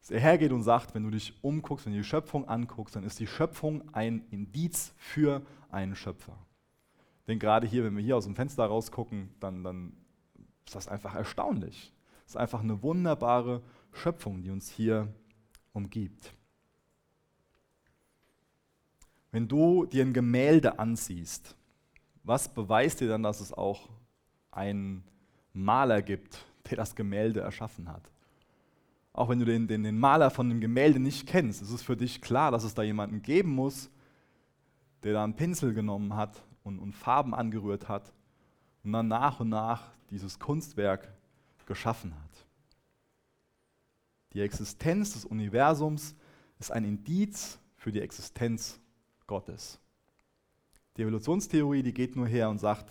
dass 0.00 0.10
er 0.10 0.20
hergeht 0.20 0.52
und 0.52 0.62
sagt, 0.62 0.94
wenn 0.94 1.04
du 1.04 1.10
dich 1.10 1.34
umguckst, 1.44 1.84
wenn 1.84 1.92
du 1.92 1.98
die 1.98 2.04
Schöpfung 2.04 2.48
anguckst, 2.48 2.96
dann 2.96 3.04
ist 3.04 3.20
die 3.20 3.26
Schöpfung 3.26 3.92
ein 3.92 4.24
Indiz 4.30 4.94
für 4.96 5.42
einen 5.70 5.94
Schöpfer. 5.94 6.38
Denn 7.26 7.38
gerade 7.38 7.66
hier, 7.66 7.84
wenn 7.84 7.96
wir 7.96 8.02
hier 8.02 8.16
aus 8.16 8.24
dem 8.24 8.34
Fenster 8.34 8.64
rausgucken, 8.64 9.30
dann, 9.40 9.62
dann 9.62 9.92
ist 10.66 10.74
das 10.74 10.88
einfach 10.88 11.14
erstaunlich. 11.14 11.92
Es 12.24 12.32
ist 12.32 12.36
einfach 12.36 12.60
eine 12.60 12.82
wunderbare 12.82 13.62
Schöpfung, 13.92 14.42
die 14.42 14.50
uns 14.50 14.70
hier 14.70 15.08
umgibt. 15.72 16.32
Wenn 19.30 19.48
du 19.48 19.86
dir 19.86 20.04
ein 20.04 20.12
Gemälde 20.12 20.78
ansiehst, 20.78 21.56
was 22.24 22.52
beweist 22.52 23.00
dir 23.00 23.08
dann, 23.08 23.22
dass 23.22 23.40
es 23.40 23.52
auch 23.52 23.88
einen 24.50 25.04
Maler 25.52 26.02
gibt, 26.02 26.44
der 26.70 26.76
das 26.76 26.94
Gemälde 26.94 27.40
erschaffen 27.40 27.88
hat? 27.88 28.10
Auch 29.14 29.28
wenn 29.28 29.38
du 29.38 29.44
den, 29.44 29.68
den, 29.68 29.82
den 29.84 29.98
Maler 29.98 30.30
von 30.30 30.48
dem 30.48 30.60
Gemälde 30.60 30.98
nicht 30.98 31.26
kennst, 31.26 31.62
ist 31.62 31.70
es 31.70 31.82
für 31.82 31.96
dich 31.96 32.20
klar, 32.20 32.50
dass 32.50 32.64
es 32.64 32.74
da 32.74 32.82
jemanden 32.82 33.22
geben 33.22 33.50
muss, 33.50 33.90
der 35.02 35.14
da 35.14 35.24
einen 35.24 35.36
Pinsel 35.36 35.74
genommen 35.74 36.14
hat 36.14 36.42
und, 36.62 36.78
und 36.78 36.92
Farben 36.94 37.34
angerührt 37.34 37.88
hat 37.88 38.12
und 38.84 38.92
dann 38.92 39.08
nach 39.08 39.40
und 39.40 39.48
nach 39.48 39.90
dieses 40.10 40.38
Kunstwerk 40.38 41.12
geschaffen 41.66 42.14
hat. 42.14 42.46
Die 44.32 44.40
Existenz 44.40 45.12
des 45.12 45.24
Universums 45.24 46.14
ist 46.58 46.72
ein 46.72 46.84
Indiz 46.84 47.58
für 47.76 47.92
die 47.92 48.00
Existenz 48.00 48.80
Gottes. 49.26 49.78
Die 50.96 51.02
Evolutionstheorie, 51.02 51.82
die 51.82 51.94
geht 51.94 52.16
nur 52.16 52.26
her 52.26 52.50
und 52.50 52.58
sagt, 52.58 52.86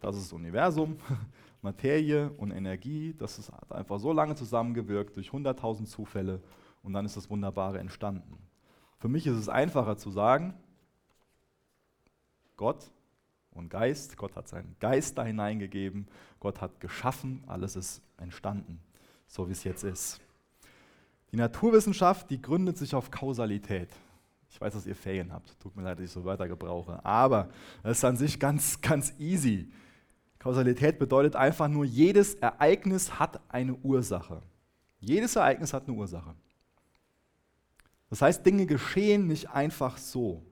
das 0.00 0.16
ist 0.16 0.26
das 0.26 0.32
Universum, 0.32 0.96
Materie 1.62 2.30
und 2.30 2.50
Energie, 2.50 3.14
das 3.18 3.38
ist 3.38 3.50
einfach 3.70 3.98
so 3.98 4.12
lange 4.12 4.34
zusammengewirkt 4.34 5.16
durch 5.16 5.30
100.000 5.30 5.86
Zufälle 5.86 6.40
und 6.82 6.92
dann 6.92 7.04
ist 7.04 7.16
das 7.16 7.28
Wunderbare 7.28 7.78
entstanden. 7.78 8.38
Für 8.98 9.08
mich 9.08 9.26
ist 9.26 9.36
es 9.36 9.48
einfacher 9.48 9.96
zu 9.96 10.10
sagen, 10.10 10.54
Gott 12.58 12.90
und 13.52 13.70
Geist, 13.70 14.18
Gott 14.18 14.36
hat 14.36 14.46
seinen 14.48 14.76
Geist 14.80 15.16
da 15.16 15.24
hineingegeben, 15.24 16.06
Gott 16.40 16.60
hat 16.60 16.80
geschaffen, 16.80 17.42
alles 17.46 17.76
ist 17.76 18.02
entstanden, 18.18 18.80
so 19.26 19.48
wie 19.48 19.52
es 19.52 19.64
jetzt 19.64 19.84
ist. 19.84 20.20
Die 21.32 21.36
Naturwissenschaft, 21.36 22.28
die 22.30 22.42
gründet 22.42 22.76
sich 22.76 22.94
auf 22.94 23.10
Kausalität. 23.10 23.88
Ich 24.50 24.60
weiß, 24.60 24.74
dass 24.74 24.86
ihr 24.86 24.94
Ferien 24.94 25.32
habt, 25.32 25.58
tut 25.60 25.76
mir 25.76 25.82
leid, 25.82 25.98
dass 25.98 26.04
ich 26.04 26.10
so 26.10 26.24
weiter 26.24 26.48
gebrauche, 26.48 27.04
aber 27.04 27.48
es 27.82 27.98
ist 27.98 28.04
an 28.04 28.16
sich 28.16 28.38
ganz, 28.38 28.80
ganz 28.80 29.14
easy. 29.18 29.70
Kausalität 30.38 30.98
bedeutet 30.98 31.36
einfach 31.36 31.68
nur, 31.68 31.84
jedes 31.84 32.34
Ereignis 32.34 33.18
hat 33.18 33.40
eine 33.48 33.74
Ursache. 33.74 34.42
Jedes 35.00 35.36
Ereignis 35.36 35.72
hat 35.72 35.86
eine 35.86 35.96
Ursache. 35.96 36.34
Das 38.10 38.22
heißt, 38.22 38.44
Dinge 38.44 38.66
geschehen 38.66 39.26
nicht 39.26 39.50
einfach 39.50 39.98
so. 39.98 40.47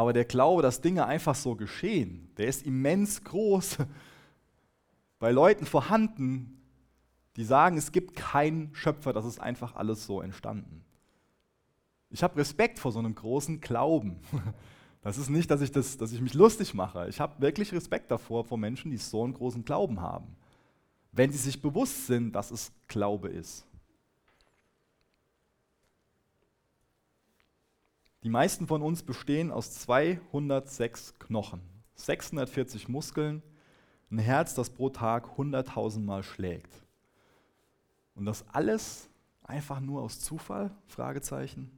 Aber 0.00 0.14
der 0.14 0.24
Glaube, 0.24 0.62
dass 0.62 0.80
Dinge 0.80 1.04
einfach 1.04 1.34
so 1.34 1.56
geschehen, 1.56 2.30
der 2.38 2.46
ist 2.46 2.64
immens 2.64 3.22
groß 3.22 3.76
bei 5.18 5.30
Leuten 5.30 5.66
vorhanden, 5.66 6.58
die 7.36 7.44
sagen, 7.44 7.76
es 7.76 7.92
gibt 7.92 8.16
keinen 8.16 8.74
Schöpfer, 8.74 9.12
das 9.12 9.26
ist 9.26 9.42
einfach 9.42 9.76
alles 9.76 10.06
so 10.06 10.22
entstanden. 10.22 10.86
Ich 12.08 12.22
habe 12.22 12.38
Respekt 12.38 12.78
vor 12.78 12.92
so 12.92 12.98
einem 12.98 13.14
großen 13.14 13.60
Glauben. 13.60 14.16
Das 15.02 15.18
ist 15.18 15.28
nicht, 15.28 15.50
dass 15.50 15.60
ich, 15.60 15.70
das, 15.70 15.98
dass 15.98 16.12
ich 16.12 16.20
mich 16.22 16.32
lustig 16.32 16.72
mache. 16.72 17.06
Ich 17.08 17.20
habe 17.20 17.40
wirklich 17.40 17.70
Respekt 17.72 18.10
davor 18.10 18.44
vor 18.44 18.56
Menschen, 18.56 18.90
die 18.90 18.98
so 18.98 19.24
einen 19.24 19.34
großen 19.34 19.66
Glauben 19.66 20.00
haben. 20.00 20.36
Wenn 21.12 21.30
sie 21.30 21.38
sich 21.38 21.60
bewusst 21.60 22.06
sind, 22.06 22.32
dass 22.32 22.50
es 22.50 22.72
Glaube 22.86 23.28
ist. 23.28 23.66
Die 28.22 28.28
meisten 28.28 28.66
von 28.66 28.82
uns 28.82 29.02
bestehen 29.02 29.50
aus 29.50 29.72
206 29.72 31.18
Knochen, 31.18 31.62
640 31.94 32.88
Muskeln, 32.88 33.42
ein 34.10 34.18
Herz, 34.18 34.54
das 34.54 34.68
pro 34.68 34.90
Tag 34.90 35.38
100.000 35.38 36.00
Mal 36.00 36.22
schlägt. 36.22 36.72
Und 38.14 38.26
das 38.26 38.44
alles 38.52 39.08
einfach 39.42 39.80
nur 39.80 40.02
aus 40.02 40.20
Zufall? 40.20 40.70
Fragezeichen. 40.86 41.70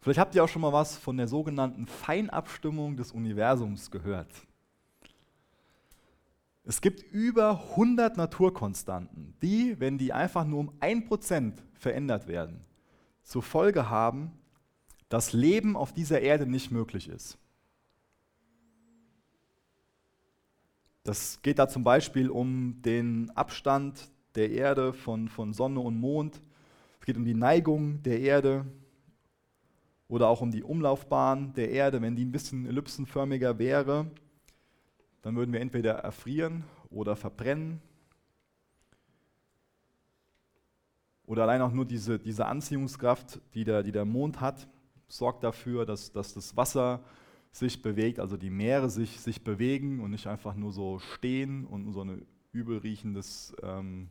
Vielleicht 0.00 0.18
habt 0.18 0.34
ihr 0.34 0.42
auch 0.42 0.48
schon 0.48 0.62
mal 0.62 0.72
was 0.72 0.96
von 0.96 1.16
der 1.16 1.28
sogenannten 1.28 1.86
Feinabstimmung 1.86 2.96
des 2.96 3.12
Universums 3.12 3.90
gehört. 3.90 4.32
Es 6.64 6.80
gibt 6.80 7.02
über 7.12 7.62
100 7.70 8.16
Naturkonstanten, 8.16 9.34
die, 9.40 9.78
wenn 9.80 9.98
die 9.98 10.12
einfach 10.12 10.44
nur 10.44 10.60
um 10.60 10.72
1% 10.80 11.54
verändert 11.74 12.26
werden, 12.26 12.64
zur 13.22 13.42
Folge 13.42 13.88
haben, 13.88 14.32
dass 15.08 15.32
Leben 15.32 15.76
auf 15.76 15.92
dieser 15.92 16.20
Erde 16.20 16.46
nicht 16.46 16.70
möglich 16.70 17.08
ist. 17.08 17.38
Das 21.04 21.40
geht 21.40 21.58
da 21.58 21.68
zum 21.68 21.84
Beispiel 21.84 22.28
um 22.28 22.82
den 22.82 23.30
Abstand 23.30 24.10
der 24.34 24.50
Erde 24.50 24.92
von, 24.92 25.28
von 25.28 25.54
Sonne 25.54 25.80
und 25.80 25.98
Mond. 25.98 26.42
Es 27.00 27.06
geht 27.06 27.16
um 27.16 27.24
die 27.24 27.34
Neigung 27.34 28.02
der 28.02 28.20
Erde 28.20 28.66
oder 30.06 30.28
auch 30.28 30.42
um 30.42 30.50
die 30.50 30.62
Umlaufbahn 30.62 31.54
der 31.54 31.70
Erde. 31.70 32.02
Wenn 32.02 32.14
die 32.14 32.26
ein 32.26 32.32
bisschen 32.32 32.66
ellipsenförmiger 32.66 33.58
wäre, 33.58 34.10
dann 35.22 35.34
würden 35.34 35.52
wir 35.52 35.60
entweder 35.60 35.92
erfrieren 35.92 36.64
oder 36.90 37.16
verbrennen. 37.16 37.80
Oder 41.24 41.42
allein 41.42 41.62
auch 41.62 41.72
nur 41.72 41.84
diese, 41.84 42.18
diese 42.18 42.46
Anziehungskraft, 42.46 43.40
die 43.54 43.64
der, 43.64 43.82
die 43.82 43.92
der 43.92 44.04
Mond 44.04 44.40
hat, 44.40 44.68
sorgt 45.08 45.42
dafür, 45.42 45.86
dass, 45.86 46.12
dass 46.12 46.34
das 46.34 46.56
Wasser 46.56 47.02
sich 47.50 47.82
bewegt, 47.82 48.20
also 48.20 48.36
die 48.36 48.50
Meere 48.50 48.90
sich, 48.90 49.20
sich 49.20 49.42
bewegen 49.42 50.00
und 50.00 50.10
nicht 50.10 50.26
einfach 50.26 50.54
nur 50.54 50.72
so 50.72 50.98
stehen 50.98 51.64
und 51.64 51.92
so 51.92 52.02
ein 52.02 52.26
übel 52.52 52.78
riechendes 52.78 53.54
ähm, 53.62 54.08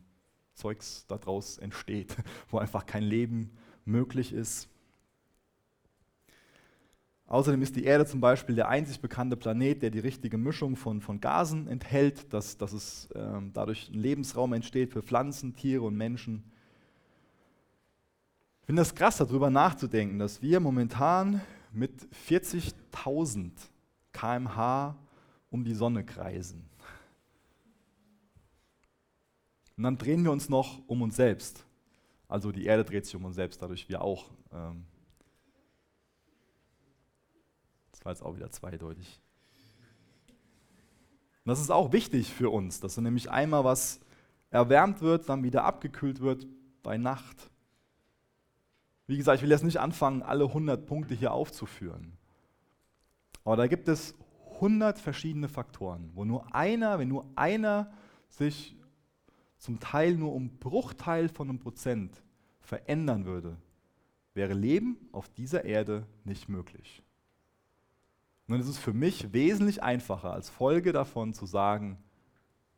Zeugs 0.54 1.06
daraus 1.06 1.58
entsteht, 1.58 2.16
wo 2.50 2.58
einfach 2.58 2.84
kein 2.84 3.04
Leben 3.04 3.50
möglich 3.84 4.32
ist. 4.32 4.68
Außerdem 7.26 7.60
ist 7.60 7.76
die 7.76 7.84
Erde 7.84 8.06
zum 8.06 8.20
Beispiel 8.20 8.54
der 8.54 8.68
einzig 8.68 9.00
bekannte 9.00 9.36
Planet, 9.36 9.82
der 9.82 9.90
die 9.90 9.98
richtige 9.98 10.38
Mischung 10.38 10.76
von, 10.76 11.02
von 11.02 11.20
Gasen 11.20 11.68
enthält, 11.68 12.32
dass, 12.32 12.56
dass 12.56 12.72
es 12.72 13.10
ähm, 13.14 13.50
dadurch 13.52 13.90
ein 13.90 13.98
Lebensraum 14.00 14.54
entsteht 14.54 14.92
für 14.92 15.02
Pflanzen, 15.02 15.54
Tiere 15.54 15.82
und 15.82 15.94
Menschen. 15.94 16.50
Ich 18.68 18.70
finde 18.70 18.82
das 18.82 18.94
krass, 18.94 19.16
darüber 19.16 19.48
nachzudenken, 19.48 20.18
dass 20.18 20.42
wir 20.42 20.60
momentan 20.60 21.40
mit 21.72 22.06
40.000 22.28 23.50
kmh 24.12 24.94
um 25.48 25.64
die 25.64 25.72
Sonne 25.72 26.04
kreisen. 26.04 26.68
Und 29.74 29.84
dann 29.84 29.96
drehen 29.96 30.22
wir 30.22 30.32
uns 30.32 30.50
noch 30.50 30.86
um 30.86 31.00
uns 31.00 31.16
selbst. 31.16 31.64
Also 32.28 32.52
die 32.52 32.66
Erde 32.66 32.84
dreht 32.84 33.06
sich 33.06 33.16
um 33.16 33.24
uns 33.24 33.36
selbst, 33.36 33.62
dadurch 33.62 33.88
wir 33.88 34.02
auch. 34.02 34.26
Ähm 34.52 34.84
das 37.90 38.04
war 38.04 38.12
jetzt 38.12 38.22
auch 38.22 38.36
wieder 38.36 38.50
zweideutig. 38.50 39.18
Und 40.26 41.48
das 41.48 41.58
ist 41.58 41.70
auch 41.70 41.90
wichtig 41.94 42.34
für 42.34 42.50
uns, 42.50 42.80
dass 42.80 42.98
nämlich 42.98 43.30
einmal 43.30 43.64
was 43.64 43.98
erwärmt 44.50 45.00
wird, 45.00 45.26
dann 45.30 45.42
wieder 45.42 45.64
abgekühlt 45.64 46.20
wird 46.20 46.46
bei 46.82 46.98
Nacht. 46.98 47.50
Wie 49.08 49.16
gesagt, 49.16 49.38
ich 49.38 49.42
will 49.42 49.50
jetzt 49.50 49.64
nicht 49.64 49.80
anfangen, 49.80 50.22
alle 50.22 50.44
100 50.44 50.86
Punkte 50.86 51.14
hier 51.14 51.32
aufzuführen. 51.32 52.12
Aber 53.42 53.56
da 53.56 53.66
gibt 53.66 53.88
es 53.88 54.14
100 54.56 54.98
verschiedene 54.98 55.48
Faktoren, 55.48 56.10
wo 56.14 56.26
nur 56.26 56.54
einer, 56.54 56.98
wenn 56.98 57.08
nur 57.08 57.24
einer 57.34 57.90
sich 58.28 58.76
zum 59.56 59.80
Teil 59.80 60.14
nur 60.14 60.34
um 60.34 60.58
Bruchteil 60.58 61.30
von 61.30 61.48
einem 61.48 61.58
Prozent 61.58 62.22
verändern 62.60 63.24
würde, 63.24 63.56
wäre 64.34 64.52
Leben 64.52 64.98
auf 65.12 65.30
dieser 65.30 65.64
Erde 65.64 66.06
nicht 66.24 66.50
möglich. 66.50 67.02
Nun 68.46 68.60
ist 68.60 68.68
es 68.68 68.78
für 68.78 68.92
mich 68.92 69.32
wesentlich 69.32 69.82
einfacher, 69.82 70.34
als 70.34 70.50
Folge 70.50 70.92
davon 70.92 71.32
zu 71.32 71.46
sagen, 71.46 71.98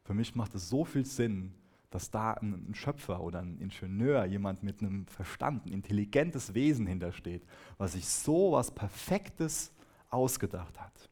für 0.04 0.14
mich 0.14 0.36
macht 0.36 0.54
es 0.54 0.68
so 0.68 0.84
viel 0.84 1.04
Sinn, 1.04 1.54
dass 1.90 2.10
da 2.10 2.34
ein, 2.34 2.72
Schöpfer 2.74 3.20
oder 3.20 3.40
ein 3.40 3.58
Ingenieur, 3.58 4.24
jemand 4.24 4.62
mit 4.62 4.80
einem 4.80 5.06
Verstand, 5.06 5.66
ein 5.66 5.72
intelligentes 5.72 6.54
Wesen 6.54 6.86
hintersteht, 6.86 7.44
was 7.78 7.92
sich 7.92 8.08
so 8.08 8.52
was 8.52 8.70
Perfektes 8.70 9.72
ausgedacht 10.08 10.80
hat. 10.80 11.10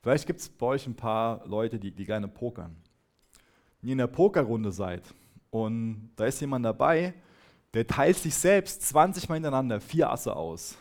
Vielleicht 0.00 0.26
gibt 0.26 0.40
es 0.40 0.48
bei 0.48 0.66
euch 0.66 0.86
ein 0.86 0.96
paar 0.96 1.46
Leute, 1.46 1.78
die, 1.78 1.90
die 1.90 2.04
gerne 2.04 2.28
pokern. 2.28 2.76
ihr 3.82 3.92
in 3.92 3.98
der 3.98 4.06
Pokerrunde 4.06 4.72
seid 4.72 5.02
und 5.50 6.10
da 6.16 6.26
ist 6.26 6.40
jemand 6.40 6.64
dabei, 6.64 7.14
der 7.74 7.86
teilt 7.86 8.16
sich 8.16 8.34
selbst 8.34 8.82
20 8.82 9.28
Mal 9.28 9.36
hintereinander 9.36 9.80
vier 9.80 10.10
Asse 10.10 10.34
aus. 10.34 10.76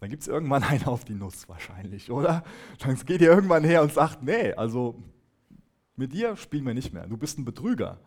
Dann 0.00 0.10
gibt 0.10 0.22
es 0.22 0.28
irgendwann 0.28 0.62
einen 0.64 0.84
auf 0.84 1.04
die 1.04 1.14
Nuss 1.14 1.48
wahrscheinlich, 1.48 2.10
oder? 2.10 2.42
Dann 2.78 2.96
geht 3.06 3.20
ihr 3.20 3.30
irgendwann 3.30 3.64
her 3.64 3.82
und 3.82 3.92
sagt, 3.92 4.22
nee, 4.22 4.52
also 4.52 5.02
mit 5.96 6.12
dir 6.12 6.36
spielen 6.36 6.66
wir 6.66 6.74
nicht 6.74 6.92
mehr. 6.92 7.06
Du 7.06 7.16
bist 7.16 7.38
ein 7.38 7.44
Betrüger. 7.44 7.98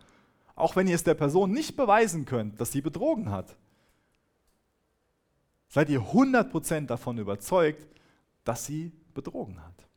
Auch 0.56 0.76
wenn 0.76 0.88
ihr 0.88 0.95
es 0.95 1.04
der 1.04 1.13
Person 1.13 1.52
nicht 1.52 1.76
beweisen 1.78 2.26
könnt, 2.26 2.60
dass 2.60 2.71
sie 2.71 2.82
betrogen 2.82 3.30
hat. 3.30 3.56
Seid 5.69 5.89
ihr 5.89 6.02
100% 6.02 6.88
davon 6.88 7.17
überzeugt, 7.17 7.88
dass 8.43 8.65
sie 8.65 8.91
betrogen 9.13 9.63
hat. 9.63 9.88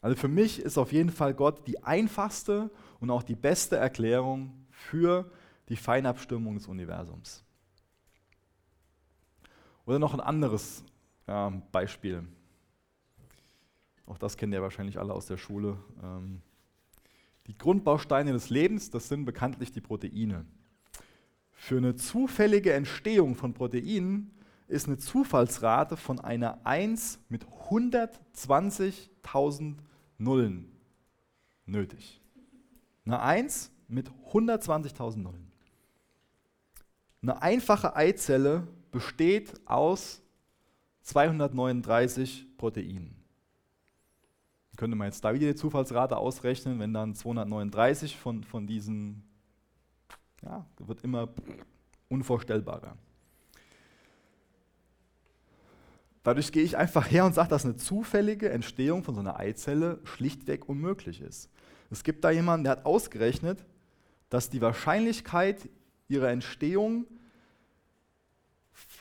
Also 0.00 0.16
für 0.16 0.28
mich 0.28 0.60
ist 0.60 0.78
auf 0.78 0.92
jeden 0.92 1.10
Fall 1.10 1.32
Gott 1.32 1.66
die 1.66 1.82
einfachste 1.84 2.70
und 3.00 3.10
auch 3.10 3.22
die 3.22 3.36
beste 3.36 3.76
Erklärung 3.76 4.52
für 4.70 5.30
die 5.68 5.76
Feinabstimmung 5.76 6.56
des 6.56 6.66
Universums. 6.66 7.44
Oder 9.86 9.98
noch 9.98 10.14
ein 10.14 10.20
anderes 10.20 10.84
ja, 11.26 11.50
Beispiel. 11.70 12.26
Auch 14.06 14.18
das 14.18 14.36
kennen 14.36 14.52
ihr 14.52 14.62
wahrscheinlich 14.62 14.98
alle 14.98 15.14
aus 15.14 15.26
der 15.26 15.36
Schule. 15.36 15.78
Ähm, 16.02 16.42
die 17.46 17.56
Grundbausteine 17.56 18.32
des 18.32 18.50
Lebens, 18.50 18.90
das 18.90 19.08
sind 19.08 19.24
bekanntlich 19.24 19.70
die 19.72 19.80
Proteine. 19.80 20.44
Für 21.52 21.78
eine 21.78 21.96
zufällige 21.96 22.72
Entstehung 22.72 23.34
von 23.34 23.54
Proteinen 23.54 24.30
ist 24.68 24.86
eine 24.86 24.98
Zufallsrate 24.98 25.96
von 25.96 26.20
einer 26.20 26.64
1 26.64 27.18
mit 27.28 27.44
120.000 27.70 29.74
Nullen 30.18 30.70
nötig. 31.66 32.20
Eine 33.04 33.20
1 33.20 33.72
mit 33.88 34.08
120.000 34.32 35.18
Nullen. 35.18 35.50
Eine 37.22 37.42
einfache 37.42 37.94
Eizelle 37.94 38.66
besteht 38.90 39.52
aus 39.64 40.22
239 41.02 42.46
Proteinen. 42.56 43.21
Könnte 44.82 44.96
man 44.96 45.06
jetzt 45.06 45.24
da 45.24 45.32
wieder 45.32 45.46
die 45.46 45.54
Zufallsrate 45.54 46.16
ausrechnen, 46.16 46.80
wenn 46.80 46.92
dann 46.92 47.14
239 47.14 48.16
von, 48.16 48.42
von 48.42 48.66
diesen, 48.66 49.22
ja, 50.42 50.66
wird 50.80 51.04
immer 51.04 51.28
unvorstellbarer. 52.08 52.96
Dadurch 56.24 56.50
gehe 56.50 56.64
ich 56.64 56.76
einfach 56.76 57.08
her 57.08 57.24
und 57.24 57.32
sage, 57.32 57.48
dass 57.48 57.64
eine 57.64 57.76
zufällige 57.76 58.50
Entstehung 58.50 59.04
von 59.04 59.14
so 59.14 59.20
einer 59.20 59.38
Eizelle 59.38 60.00
schlichtweg 60.02 60.68
unmöglich 60.68 61.20
ist. 61.20 61.48
Es 61.88 62.02
gibt 62.02 62.24
da 62.24 62.32
jemanden, 62.32 62.64
der 62.64 62.72
hat 62.72 62.84
ausgerechnet, 62.84 63.64
dass 64.30 64.50
die 64.50 64.62
Wahrscheinlichkeit 64.62 65.68
ihrer 66.08 66.30
Entstehung, 66.30 67.06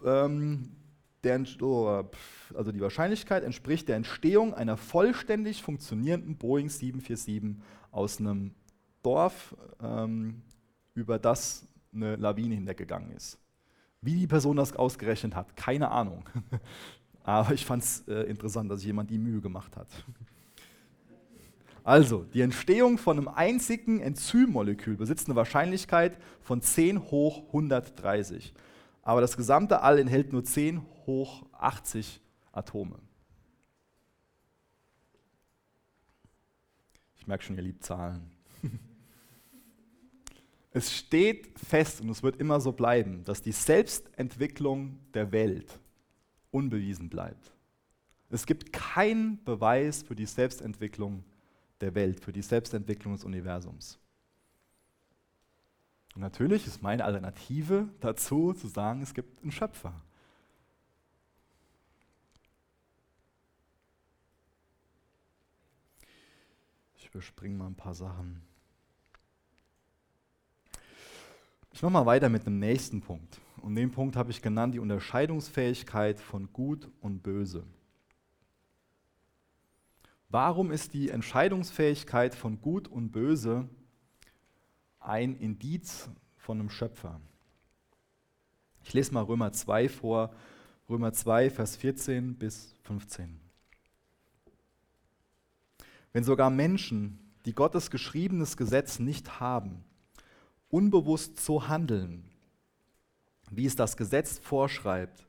ähm, 0.06 0.76
der, 1.24 1.44
oh, 1.62 2.04
also 2.56 2.72
die 2.72 2.82
Wahrscheinlichkeit 2.82 3.44
entspricht 3.44 3.88
der 3.88 3.96
Entstehung 3.96 4.54
einer 4.54 4.78
vollständig 4.78 5.62
funktionierenden 5.62 6.38
Boeing 6.38 6.70
747 6.70 7.62
aus 7.92 8.20
einem 8.20 8.54
Dorf, 9.04 9.56
ähm, 9.82 10.42
über 10.94 11.20
das 11.20 11.68
eine 11.94 12.16
Lawine 12.16 12.56
hinweggegangen 12.56 13.12
ist. 13.12 13.38
Wie 14.02 14.16
die 14.16 14.28
Person 14.28 14.58
das 14.58 14.74
ausgerechnet 14.76 15.36
hat, 15.36 15.56
keine 15.56 15.92
Ahnung. 15.92 16.24
Aber 17.24 17.54
ich 17.54 17.66
fand 17.66 17.84
es 17.84 18.08
äh, 18.08 18.24
interessant, 18.24 18.72
dass 18.72 18.80
sich 18.80 18.88
jemand 18.88 19.10
die 19.10 19.18
Mühe 19.18 19.42
gemacht 19.42 19.76
hat. 19.78 19.88
Also, 21.84 22.26
die 22.34 22.42
Entstehung 22.42 22.98
von 22.98 23.18
einem 23.18 23.28
einzigen 23.28 24.02
Enzymmolekül 24.02 24.98
besitzt 24.98 25.28
eine 25.28 25.36
Wahrscheinlichkeit 25.36 26.18
von 26.42 26.62
10 26.62 27.12
hoch 27.12 27.48
130. 27.48 28.54
Aber 29.02 29.22
das 29.22 29.36
gesamte 29.36 29.82
All 29.82 29.98
enthält 29.98 30.32
nur 30.32 30.44
10 30.44 30.82
hoch 31.06 31.44
80 31.54 32.22
Atome. 32.52 33.00
Ich 37.18 37.28
merke 37.28 37.44
schon, 37.44 37.56
ihr 37.56 37.64
liebt 37.64 37.84
Zahlen. 37.84 38.32
Es 40.74 40.96
steht 40.96 41.60
fest 41.60 42.00
und 42.00 42.10
es 42.10 42.24
wird 42.24 42.38
immer 42.38 42.62
so 42.62 42.72
bleiben, 42.72 43.26
dass 43.26 43.42
die 43.42 43.52
Selbstentwicklung 43.52 44.98
der 45.14 45.34
Welt 45.34 45.78
unbewiesen 46.50 47.10
bleibt. 47.10 47.52
Es 48.30 48.46
gibt 48.46 48.72
keinen 48.72 49.44
Beweis 49.44 50.02
für 50.02 50.16
die 50.16 50.26
Selbstentwicklung 50.26 51.26
der 51.82 51.94
Welt, 51.94 52.22
für 52.22 52.32
die 52.32 52.42
Selbstentwicklung 52.42 53.16
des 53.16 53.26
Universums. 53.26 54.00
Und 56.16 56.22
natürlich 56.22 56.68
ist 56.68 56.82
meine 56.82 57.04
Alternative 57.04 57.90
dazu 58.00 58.54
zu 58.54 58.68
sagen, 58.68 59.02
es 59.02 59.14
gibt 59.14 59.42
einen 59.42 59.52
Schöpfer. 59.52 59.94
Ich 67.12 67.16
überspringe 67.16 67.58
mal 67.58 67.68
ein 67.68 67.76
paar 67.76 67.94
Sachen. 67.94 68.42
Ich 71.74 71.82
mache 71.82 71.92
mal 71.92 72.06
weiter 72.06 72.30
mit 72.30 72.46
dem 72.46 72.58
nächsten 72.58 73.02
Punkt. 73.02 73.42
Und 73.58 73.76
den 73.76 73.92
Punkt 73.92 74.16
habe 74.16 74.32
ich 74.32 74.42
genannt, 74.42 74.76
die 74.76 74.80
Unterscheidungsfähigkeit 74.80 76.22
von 76.22 76.54
Gut 76.54 76.90
und 77.02 77.22
Böse. 77.22 77.66
Warum 80.30 80.72
ist 80.72 80.94
die 80.94 81.10
Entscheidungsfähigkeit 81.10 82.34
von 82.34 82.62
Gut 82.62 82.88
und 82.88 83.12
Böse 83.12 83.68
ein 85.02 85.36
Indiz 85.36 86.10
von 86.38 86.62
einem 86.62 86.70
Schöpfer? 86.70 87.20
Ich 88.86 88.94
lese 88.94 89.14
mal 89.14 89.24
Römer 89.24 89.52
2 89.52 89.90
vor, 89.90 90.34
Römer 90.88 91.12
2, 91.12 91.50
Vers 91.50 91.76
14 91.76 92.38
bis 92.38 92.74
15. 92.84 93.41
Wenn 96.14 96.24
sogar 96.24 96.50
Menschen, 96.50 97.20
die 97.46 97.54
Gottes 97.54 97.90
geschriebenes 97.90 98.58
Gesetz 98.58 99.00
nicht 99.00 99.40
haben, 99.40 99.84
unbewusst 100.70 101.40
so 101.40 101.68
handeln, 101.68 102.24
wie 103.50 103.66
es 103.66 103.76
das 103.76 103.98
Gesetz 103.98 104.40
vorschreibt, 104.40 105.28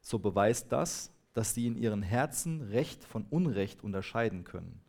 so 0.00 0.18
beweist 0.18 0.70
das, 0.72 1.10
dass 1.32 1.54
sie 1.54 1.66
in 1.66 1.76
ihren 1.76 2.02
Herzen 2.02 2.62
Recht 2.62 3.04
von 3.04 3.26
Unrecht 3.30 3.82
unterscheiden 3.82 4.44
können. 4.44 4.80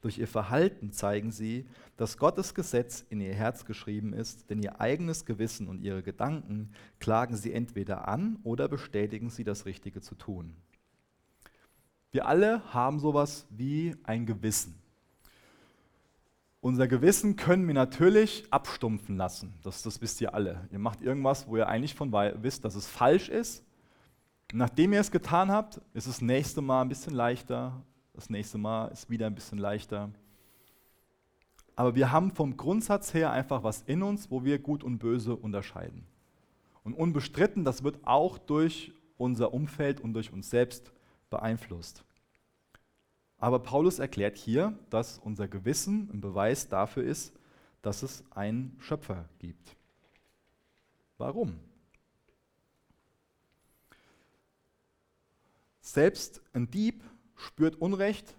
Durch 0.00 0.18
ihr 0.18 0.26
Verhalten 0.26 0.90
zeigen 0.90 1.30
sie, 1.30 1.68
dass 1.96 2.16
Gottes 2.18 2.54
Gesetz 2.54 3.04
in 3.08 3.20
ihr 3.20 3.34
Herz 3.34 3.64
geschrieben 3.64 4.12
ist, 4.12 4.50
denn 4.50 4.60
ihr 4.60 4.80
eigenes 4.80 5.24
Gewissen 5.24 5.68
und 5.68 5.80
ihre 5.80 6.02
Gedanken 6.02 6.72
klagen 6.98 7.36
sie 7.36 7.52
entweder 7.52 8.08
an 8.08 8.38
oder 8.42 8.66
bestätigen 8.66 9.30
sie, 9.30 9.44
das 9.44 9.64
Richtige 9.64 10.00
zu 10.00 10.16
tun. 10.16 10.56
Wir 12.10 12.26
alle 12.26 12.74
haben 12.74 12.98
sowas 12.98 13.46
wie 13.50 13.94
ein 14.02 14.26
Gewissen. 14.26 14.81
Unser 16.62 16.86
Gewissen 16.86 17.34
können 17.34 17.66
wir 17.66 17.74
natürlich 17.74 18.46
abstumpfen 18.50 19.16
lassen. 19.16 19.52
Das, 19.64 19.82
das 19.82 20.00
wisst 20.00 20.20
ihr 20.20 20.32
alle. 20.32 20.68
Ihr 20.70 20.78
macht 20.78 21.02
irgendwas, 21.02 21.48
wo 21.48 21.56
ihr 21.56 21.66
eigentlich 21.66 21.96
von 21.96 22.12
wisst, 22.12 22.64
dass 22.64 22.76
es 22.76 22.86
falsch 22.86 23.28
ist. 23.28 23.64
Nachdem 24.52 24.92
ihr 24.92 25.00
es 25.00 25.10
getan 25.10 25.50
habt, 25.50 25.80
ist 25.92 26.06
das 26.06 26.20
nächste 26.20 26.62
Mal 26.62 26.82
ein 26.82 26.88
bisschen 26.88 27.14
leichter. 27.14 27.82
Das 28.14 28.30
nächste 28.30 28.58
Mal 28.58 28.86
ist 28.92 29.10
wieder 29.10 29.26
ein 29.26 29.34
bisschen 29.34 29.58
leichter. 29.58 30.10
Aber 31.74 31.96
wir 31.96 32.12
haben 32.12 32.30
vom 32.30 32.56
Grundsatz 32.56 33.12
her 33.12 33.32
einfach 33.32 33.64
was 33.64 33.82
in 33.82 34.04
uns, 34.04 34.30
wo 34.30 34.44
wir 34.44 34.60
Gut 34.60 34.84
und 34.84 35.00
Böse 35.00 35.34
unterscheiden. 35.34 36.06
Und 36.84 36.94
unbestritten, 36.94 37.64
das 37.64 37.82
wird 37.82 37.98
auch 38.04 38.38
durch 38.38 38.92
unser 39.16 39.52
Umfeld 39.52 40.00
und 40.00 40.14
durch 40.14 40.32
uns 40.32 40.48
selbst 40.48 40.92
beeinflusst. 41.28 42.04
Aber 43.42 43.58
Paulus 43.58 43.98
erklärt 43.98 44.38
hier, 44.38 44.78
dass 44.88 45.18
unser 45.18 45.48
Gewissen 45.48 46.08
ein 46.12 46.20
Beweis 46.20 46.68
dafür 46.68 47.02
ist, 47.02 47.32
dass 47.82 48.04
es 48.04 48.22
einen 48.30 48.76
Schöpfer 48.78 49.28
gibt. 49.40 49.74
Warum? 51.18 51.58
Selbst 55.80 56.40
ein 56.52 56.70
Dieb 56.70 57.02
spürt 57.34 57.74
Unrecht, 57.80 58.32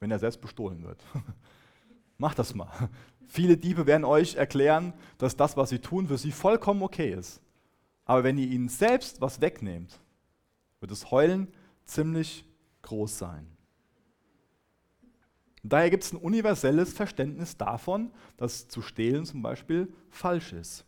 wenn 0.00 0.10
er 0.10 0.18
selbst 0.18 0.40
bestohlen 0.40 0.84
wird. 0.84 1.04
Macht 2.16 2.38
das 2.38 2.54
mal. 2.54 2.88
Viele 3.26 3.58
Diebe 3.58 3.86
werden 3.86 4.06
euch 4.06 4.36
erklären, 4.36 4.94
dass 5.18 5.36
das, 5.36 5.58
was 5.58 5.68
sie 5.68 5.80
tun, 5.80 6.08
für 6.08 6.16
sie 6.16 6.32
vollkommen 6.32 6.82
okay 6.82 7.12
ist. 7.12 7.42
Aber 8.06 8.24
wenn 8.24 8.38
ihr 8.38 8.48
ihnen 8.48 8.70
selbst 8.70 9.20
was 9.20 9.42
wegnehmt, 9.42 10.00
wird 10.80 10.92
das 10.92 11.10
Heulen 11.10 11.48
ziemlich 11.84 12.46
groß 12.80 13.18
sein. 13.18 13.55
Und 15.66 15.72
daher 15.72 15.90
gibt 15.90 16.04
es 16.04 16.12
ein 16.12 16.18
universelles 16.18 16.92
Verständnis 16.92 17.56
davon, 17.56 18.12
dass 18.36 18.68
zu 18.68 18.82
stehlen 18.82 19.26
zum 19.26 19.42
Beispiel 19.42 19.92
falsch 20.10 20.52
ist. 20.52 20.84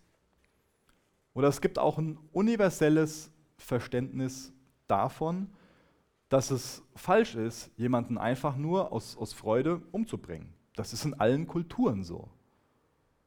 Oder 1.35 1.49
es 1.49 1.61
gibt 1.61 1.81
auch 1.81 1.99
ein 1.99 2.17
universelles 2.31 3.33
Verständnis 3.57 4.53
davon, 4.87 5.49
dass 6.29 6.53
es 6.53 6.85
falsch 6.95 7.35
ist, 7.35 7.73
jemanden 7.77 8.19
einfach 8.19 8.57
nur 8.57 8.93
aus, 8.93 9.17
aus 9.17 9.33
Freude 9.33 9.83
umzubringen. 9.91 10.55
Das 10.77 10.93
ist 10.93 11.05
in 11.05 11.15
allen 11.15 11.49
Kulturen 11.49 12.05
so. 12.05 12.29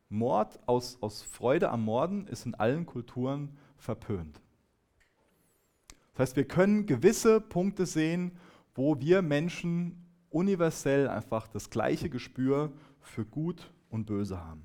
Mord 0.08 0.58
aus, 0.68 1.00
aus 1.02 1.22
Freude 1.22 1.70
am 1.70 1.84
Morden 1.84 2.28
ist 2.28 2.46
in 2.46 2.56
allen 2.56 2.86
Kulturen 2.86 3.58
verpönt. 3.76 4.40
Das 6.14 6.30
heißt, 6.30 6.38
wir 6.38 6.48
können 6.48 6.86
gewisse 6.86 7.42
Punkte 7.42 7.86
sehen, 7.86 8.38
wo 8.74 9.02
wir 9.02 9.22
Menschen 9.22 9.98
universell 10.32 11.08
einfach 11.08 11.48
das 11.48 11.70
gleiche 11.70 12.10
Gespür 12.10 12.72
für 13.00 13.26
Gut 13.26 13.72
und 13.90 14.06
Böse 14.06 14.40
haben. 14.44 14.64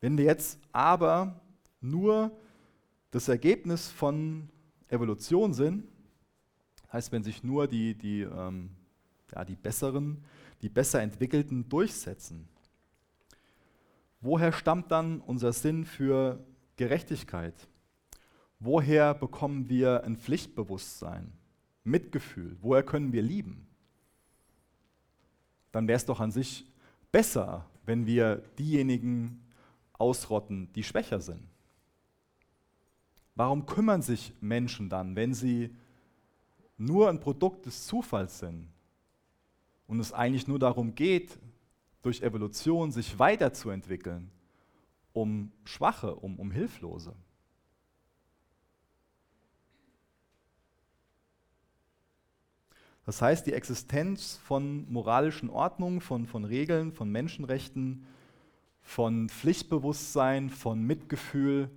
Wenn 0.00 0.18
wir 0.18 0.24
jetzt 0.24 0.58
aber 0.72 1.40
nur 1.80 2.36
das 3.12 3.28
Ergebnis 3.28 3.88
von 3.88 4.48
Evolution 4.88 5.54
sind, 5.54 5.86
heißt, 6.92 7.12
wenn 7.12 7.22
sich 7.22 7.42
nur 7.42 7.68
die, 7.68 7.94
die, 7.94 8.22
ähm, 8.22 8.70
ja, 9.32 9.44
die 9.44 9.54
besseren, 9.54 10.24
die 10.60 10.68
besser 10.68 11.00
entwickelten 11.00 11.68
durchsetzen, 11.68 12.48
woher 14.20 14.52
stammt 14.52 14.90
dann 14.90 15.20
unser 15.20 15.52
Sinn 15.52 15.84
für 15.84 16.44
Gerechtigkeit? 16.76 17.54
Woher 18.58 19.14
bekommen 19.14 19.68
wir 19.68 20.04
ein 20.04 20.16
Pflichtbewusstsein, 20.16 21.32
Mitgefühl? 21.84 22.56
Woher 22.60 22.82
können 22.82 23.12
wir 23.12 23.22
lieben? 23.22 23.66
Dann 25.72 25.88
wäre 25.88 25.96
es 25.96 26.06
doch 26.06 26.20
an 26.20 26.30
sich 26.30 26.66
besser, 27.10 27.66
wenn 27.84 28.06
wir 28.06 28.36
diejenigen 28.58 29.42
ausrotten, 29.92 30.72
die 30.74 30.84
schwächer 30.84 31.20
sind? 31.20 31.48
Warum 33.34 33.66
kümmern 33.66 34.02
sich 34.02 34.32
Menschen 34.40 34.88
dann, 34.88 35.16
wenn 35.16 35.32
sie 35.32 35.74
nur 36.76 37.08
ein 37.08 37.20
Produkt 37.20 37.66
des 37.66 37.86
Zufalls 37.86 38.38
sind 38.38 38.68
und 39.86 40.00
es 40.00 40.12
eigentlich 40.12 40.46
nur 40.46 40.58
darum 40.58 40.94
geht, 40.94 41.38
durch 42.02 42.22
Evolution 42.22 42.92
sich 42.92 43.18
weiterzuentwickeln, 43.18 44.30
um 45.12 45.52
Schwache, 45.64 46.14
um, 46.16 46.38
um 46.38 46.50
Hilflose? 46.50 47.14
Das 53.04 53.20
heißt, 53.20 53.46
die 53.46 53.52
Existenz 53.52 54.38
von 54.44 54.90
moralischen 54.92 55.50
Ordnungen, 55.50 56.00
von, 56.00 56.26
von 56.26 56.44
Regeln, 56.44 56.92
von 56.92 57.10
Menschenrechten 57.10 58.06
von 58.82 59.28
Pflichtbewusstsein, 59.28 60.50
von 60.50 60.82
Mitgefühl, 60.82 61.70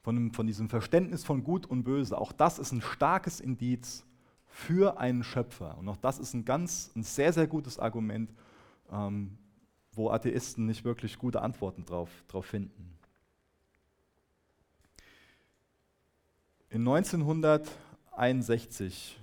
von, 0.00 0.30
von 0.32 0.46
diesem 0.46 0.68
Verständnis 0.68 1.24
von 1.24 1.42
Gut 1.44 1.66
und 1.66 1.84
Böse. 1.84 2.18
Auch 2.18 2.32
das 2.32 2.58
ist 2.58 2.72
ein 2.72 2.80
starkes 2.80 3.38
Indiz 3.40 4.04
für 4.46 4.98
einen 4.98 5.22
Schöpfer. 5.24 5.78
Und 5.78 5.88
auch 5.88 5.96
das 5.96 6.18
ist 6.18 6.34
ein 6.34 6.44
ganz, 6.44 6.90
ein 6.96 7.04
sehr, 7.04 7.32
sehr 7.32 7.46
gutes 7.46 7.78
Argument, 7.78 8.34
ähm, 8.90 9.38
wo 9.92 10.10
Atheisten 10.10 10.66
nicht 10.66 10.84
wirklich 10.84 11.16
gute 11.18 11.40
Antworten 11.42 11.84
drauf, 11.84 12.10
drauf 12.28 12.46
finden. 12.46 12.98
In 16.70 16.80
1961 16.80 19.21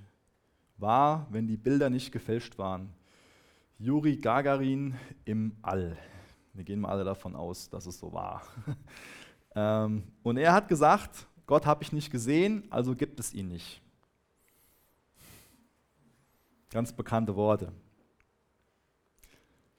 war, 0.81 1.27
wenn 1.29 1.47
die 1.47 1.57
Bilder 1.57 1.89
nicht 1.89 2.11
gefälscht 2.11 2.57
waren, 2.57 2.93
Juri 3.77 4.17
Gagarin 4.17 4.95
im 5.25 5.55
All. 5.61 5.97
Wir 6.53 6.63
gehen 6.63 6.81
mal 6.81 6.89
alle 6.89 7.03
davon 7.03 7.35
aus, 7.35 7.69
dass 7.69 7.85
es 7.85 7.99
so 7.99 8.11
war. 8.11 8.41
ähm, 9.55 10.03
und 10.23 10.37
er 10.37 10.53
hat 10.53 10.67
gesagt, 10.67 11.27
Gott 11.45 11.65
habe 11.65 11.83
ich 11.83 11.93
nicht 11.93 12.11
gesehen, 12.11 12.63
also 12.69 12.95
gibt 12.95 13.19
es 13.19 13.33
ihn 13.33 13.47
nicht. 13.47 13.81
Ganz 16.69 16.93
bekannte 16.93 17.35
Worte. 17.35 17.71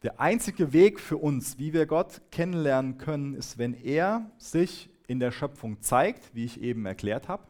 Der 0.02 0.18
einzige 0.18 0.72
Weg 0.72 0.98
für 0.98 1.18
uns, 1.18 1.58
wie 1.58 1.74
wir 1.74 1.84
Gott 1.84 2.22
kennenlernen 2.30 2.96
können, 2.96 3.34
ist, 3.34 3.58
wenn 3.58 3.74
er 3.74 4.30
sich 4.38 4.88
in 5.06 5.20
der 5.20 5.30
Schöpfung 5.30 5.82
zeigt, 5.82 6.34
wie 6.34 6.46
ich 6.46 6.60
eben 6.62 6.86
erklärt 6.86 7.28
habe, 7.28 7.44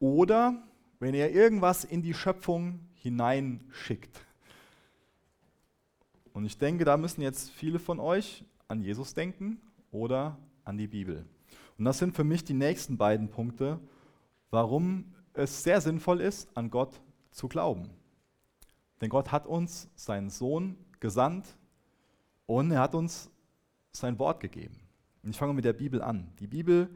oder 0.00 0.62
wenn 0.98 1.14
er 1.14 1.30
irgendwas 1.32 1.84
in 1.84 2.02
die 2.02 2.14
Schöpfung 2.14 2.80
hineinschickt. 2.94 4.20
Und 6.32 6.44
ich 6.44 6.58
denke, 6.58 6.84
da 6.84 6.96
müssen 6.96 7.22
jetzt 7.22 7.50
viele 7.50 7.78
von 7.78 8.00
euch 8.00 8.44
an 8.68 8.82
Jesus 8.82 9.14
denken 9.14 9.60
oder 9.90 10.38
an 10.64 10.76
die 10.76 10.86
Bibel. 10.86 11.24
Und 11.78 11.84
das 11.84 11.98
sind 11.98 12.14
für 12.14 12.24
mich 12.24 12.44
die 12.44 12.54
nächsten 12.54 12.96
beiden 12.96 13.28
Punkte, 13.28 13.80
warum 14.50 15.14
es 15.34 15.62
sehr 15.62 15.80
sinnvoll 15.80 16.20
ist, 16.20 16.48
an 16.56 16.70
Gott 16.70 17.00
zu 17.30 17.48
glauben. 17.48 17.90
Denn 19.00 19.10
Gott 19.10 19.32
hat 19.32 19.46
uns 19.46 19.90
seinen 19.94 20.30
Sohn 20.30 20.76
gesandt 21.00 21.56
und 22.46 22.70
er 22.70 22.80
hat 22.80 22.94
uns 22.94 23.30
sein 23.92 24.18
Wort 24.18 24.40
gegeben. 24.40 24.76
Und 25.22 25.30
ich 25.30 25.36
fange 25.36 25.54
mit 25.54 25.64
der 25.64 25.72
Bibel 25.72 26.02
an. 26.02 26.32
Die 26.38 26.46
Bibel 26.46 26.88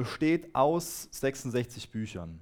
besteht 0.00 0.54
aus 0.54 1.08
66 1.10 1.90
Büchern. 1.90 2.40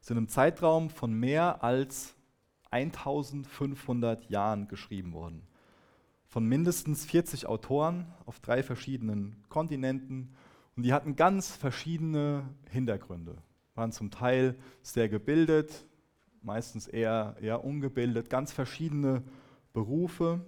Sind 0.00 0.18
im 0.18 0.28
Zeitraum 0.28 0.88
von 0.88 1.12
mehr 1.12 1.64
als 1.64 2.14
1500 2.70 4.30
Jahren 4.30 4.68
geschrieben 4.68 5.14
worden. 5.14 5.42
Von 6.28 6.46
mindestens 6.46 7.06
40 7.06 7.46
Autoren 7.46 8.06
auf 8.24 8.38
drei 8.38 8.62
verschiedenen 8.62 9.42
Kontinenten. 9.48 10.32
Und 10.76 10.84
die 10.84 10.92
hatten 10.92 11.16
ganz 11.16 11.50
verschiedene 11.50 12.48
Hintergründe. 12.70 13.36
Waren 13.74 13.90
zum 13.90 14.12
Teil 14.12 14.54
sehr 14.82 15.08
gebildet, 15.08 15.86
meistens 16.40 16.86
eher, 16.86 17.34
eher 17.40 17.64
ungebildet, 17.64 18.30
ganz 18.30 18.52
verschiedene 18.52 19.24
Berufe. 19.72 20.46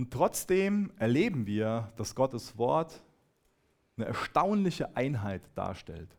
Und 0.00 0.10
trotzdem 0.10 0.90
erleben 0.96 1.44
wir, 1.44 1.92
dass 1.96 2.14
Gottes 2.14 2.56
Wort 2.56 3.02
eine 3.98 4.06
erstaunliche 4.06 4.96
Einheit 4.96 5.42
darstellt. 5.54 6.16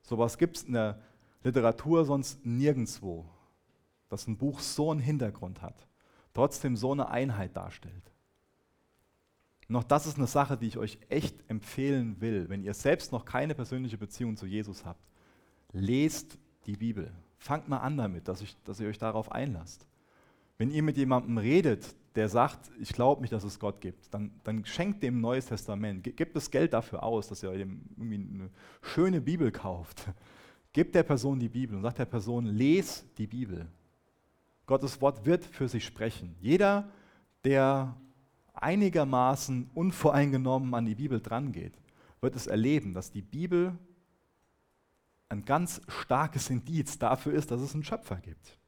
So 0.00 0.14
etwas 0.14 0.38
gibt 0.38 0.56
es 0.56 0.62
in 0.62 0.72
der 0.72 0.98
Literatur 1.42 2.06
sonst 2.06 2.46
nirgendwo, 2.46 3.26
dass 4.08 4.26
ein 4.26 4.38
Buch 4.38 4.58
so 4.60 4.90
einen 4.90 5.00
Hintergrund 5.00 5.60
hat, 5.60 5.86
trotzdem 6.32 6.78
so 6.78 6.92
eine 6.92 7.10
Einheit 7.10 7.54
darstellt. 7.54 8.10
Noch 9.68 9.84
das 9.84 10.06
ist 10.06 10.16
eine 10.16 10.26
Sache, 10.26 10.56
die 10.56 10.68
ich 10.68 10.78
euch 10.78 10.98
echt 11.10 11.36
empfehlen 11.50 12.22
will, 12.22 12.48
wenn 12.48 12.62
ihr 12.62 12.72
selbst 12.72 13.12
noch 13.12 13.26
keine 13.26 13.54
persönliche 13.54 13.98
Beziehung 13.98 14.38
zu 14.38 14.46
Jesus 14.46 14.86
habt. 14.86 15.04
Lest 15.72 16.38
die 16.64 16.78
Bibel. 16.78 17.12
Fangt 17.36 17.68
mal 17.68 17.80
an 17.80 17.98
damit, 17.98 18.28
dass, 18.28 18.40
ich, 18.40 18.56
dass 18.64 18.80
ihr 18.80 18.88
euch 18.88 18.96
darauf 18.96 19.30
einlasst. 19.30 19.86
Wenn 20.56 20.70
ihr 20.70 20.82
mit 20.82 20.96
jemandem 20.96 21.36
redet, 21.36 21.94
der 22.14 22.28
sagt, 22.28 22.70
ich 22.78 22.92
glaube 22.92 23.22
nicht, 23.22 23.32
dass 23.32 23.44
es 23.44 23.58
Gott 23.58 23.80
gibt, 23.80 24.12
dann, 24.14 24.30
dann 24.44 24.64
schenkt 24.64 25.02
dem 25.02 25.20
Neues 25.20 25.46
Testament. 25.46 26.04
Gebt 26.04 26.36
das 26.36 26.50
Geld 26.50 26.72
dafür 26.72 27.02
aus, 27.02 27.28
dass 27.28 27.42
ihr 27.42 27.52
ihm 27.54 27.82
irgendwie 27.96 28.14
eine 28.14 28.50
schöne 28.82 29.20
Bibel 29.20 29.50
kauft. 29.50 30.08
Gebt 30.72 30.94
der 30.94 31.02
Person 31.02 31.38
die 31.38 31.48
Bibel 31.48 31.76
und 31.76 31.82
sagt 31.82 31.98
der 31.98 32.04
Person, 32.04 32.46
les 32.46 33.04
die 33.18 33.26
Bibel. 33.26 33.66
Gottes 34.66 35.00
Wort 35.00 35.26
wird 35.26 35.44
für 35.44 35.68
sich 35.68 35.84
sprechen. 35.84 36.36
Jeder, 36.40 36.88
der 37.44 37.96
einigermaßen 38.54 39.70
unvoreingenommen 39.74 40.72
an 40.74 40.86
die 40.86 40.94
Bibel 40.94 41.20
drangeht, 41.20 41.74
wird 42.20 42.36
es 42.36 42.46
erleben, 42.46 42.94
dass 42.94 43.10
die 43.10 43.22
Bibel 43.22 43.76
ein 45.28 45.44
ganz 45.44 45.80
starkes 45.88 46.48
Indiz 46.48 46.98
dafür 46.98 47.34
ist, 47.34 47.50
dass 47.50 47.60
es 47.60 47.74
einen 47.74 47.84
Schöpfer 47.84 48.16
gibt. 48.16 48.58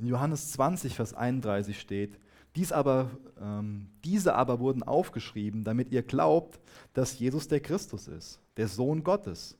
In 0.00 0.06
Johannes 0.06 0.52
20, 0.52 0.96
Vers 0.96 1.12
31 1.12 1.78
steht, 1.78 2.18
dies 2.56 2.72
aber, 2.72 3.10
ähm, 3.38 3.88
diese 4.02 4.34
aber 4.34 4.58
wurden 4.58 4.82
aufgeschrieben, 4.82 5.62
damit 5.62 5.92
ihr 5.92 6.02
glaubt, 6.02 6.58
dass 6.94 7.18
Jesus 7.18 7.48
der 7.48 7.60
Christus 7.60 8.08
ist, 8.08 8.40
der 8.56 8.66
Sohn 8.66 9.04
Gottes, 9.04 9.58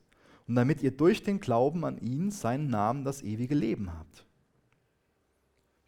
und 0.49 0.55
damit 0.57 0.82
ihr 0.82 0.91
durch 0.93 1.22
den 1.22 1.41
Glauben 1.41 1.84
an 1.84 1.99
ihn, 1.99 2.30
seinen 2.30 2.68
Namen, 2.68 3.05
das 3.05 3.22
ewige 3.22 3.55
Leben 3.55 3.93
habt. 3.93 4.24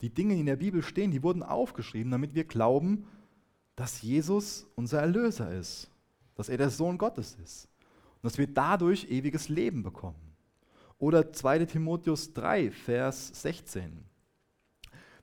Die 0.03 0.11
Dinge, 0.11 0.35
die 0.35 0.41
in 0.41 0.47
der 0.47 0.57
Bibel 0.57 0.83
stehen, 0.83 1.11
die 1.11 1.23
wurden 1.23 1.43
aufgeschrieben, 1.43 2.13
damit 2.13 2.35
wir 2.35 2.45
glauben, 2.45 3.07
dass 3.75 4.03
Jesus 4.03 4.67
unser 4.75 5.01
Erlöser 5.01 5.51
ist, 5.51 5.91
dass 6.35 6.51
er 6.51 6.59
der 6.59 6.71
Sohn 6.71 6.99
Gottes 6.99 7.39
ist 7.43 7.69
und 8.17 8.25
dass 8.25 8.37
wir 8.37 8.47
dadurch 8.47 9.11
ewiges 9.11 9.49
Leben 9.49 9.83
bekommen. 9.83 10.37
Oder 10.99 11.33
2 11.33 11.65
Timotheus 11.65 12.35
3, 12.35 12.71
Vers 12.71 13.31
16. 13.41 14.12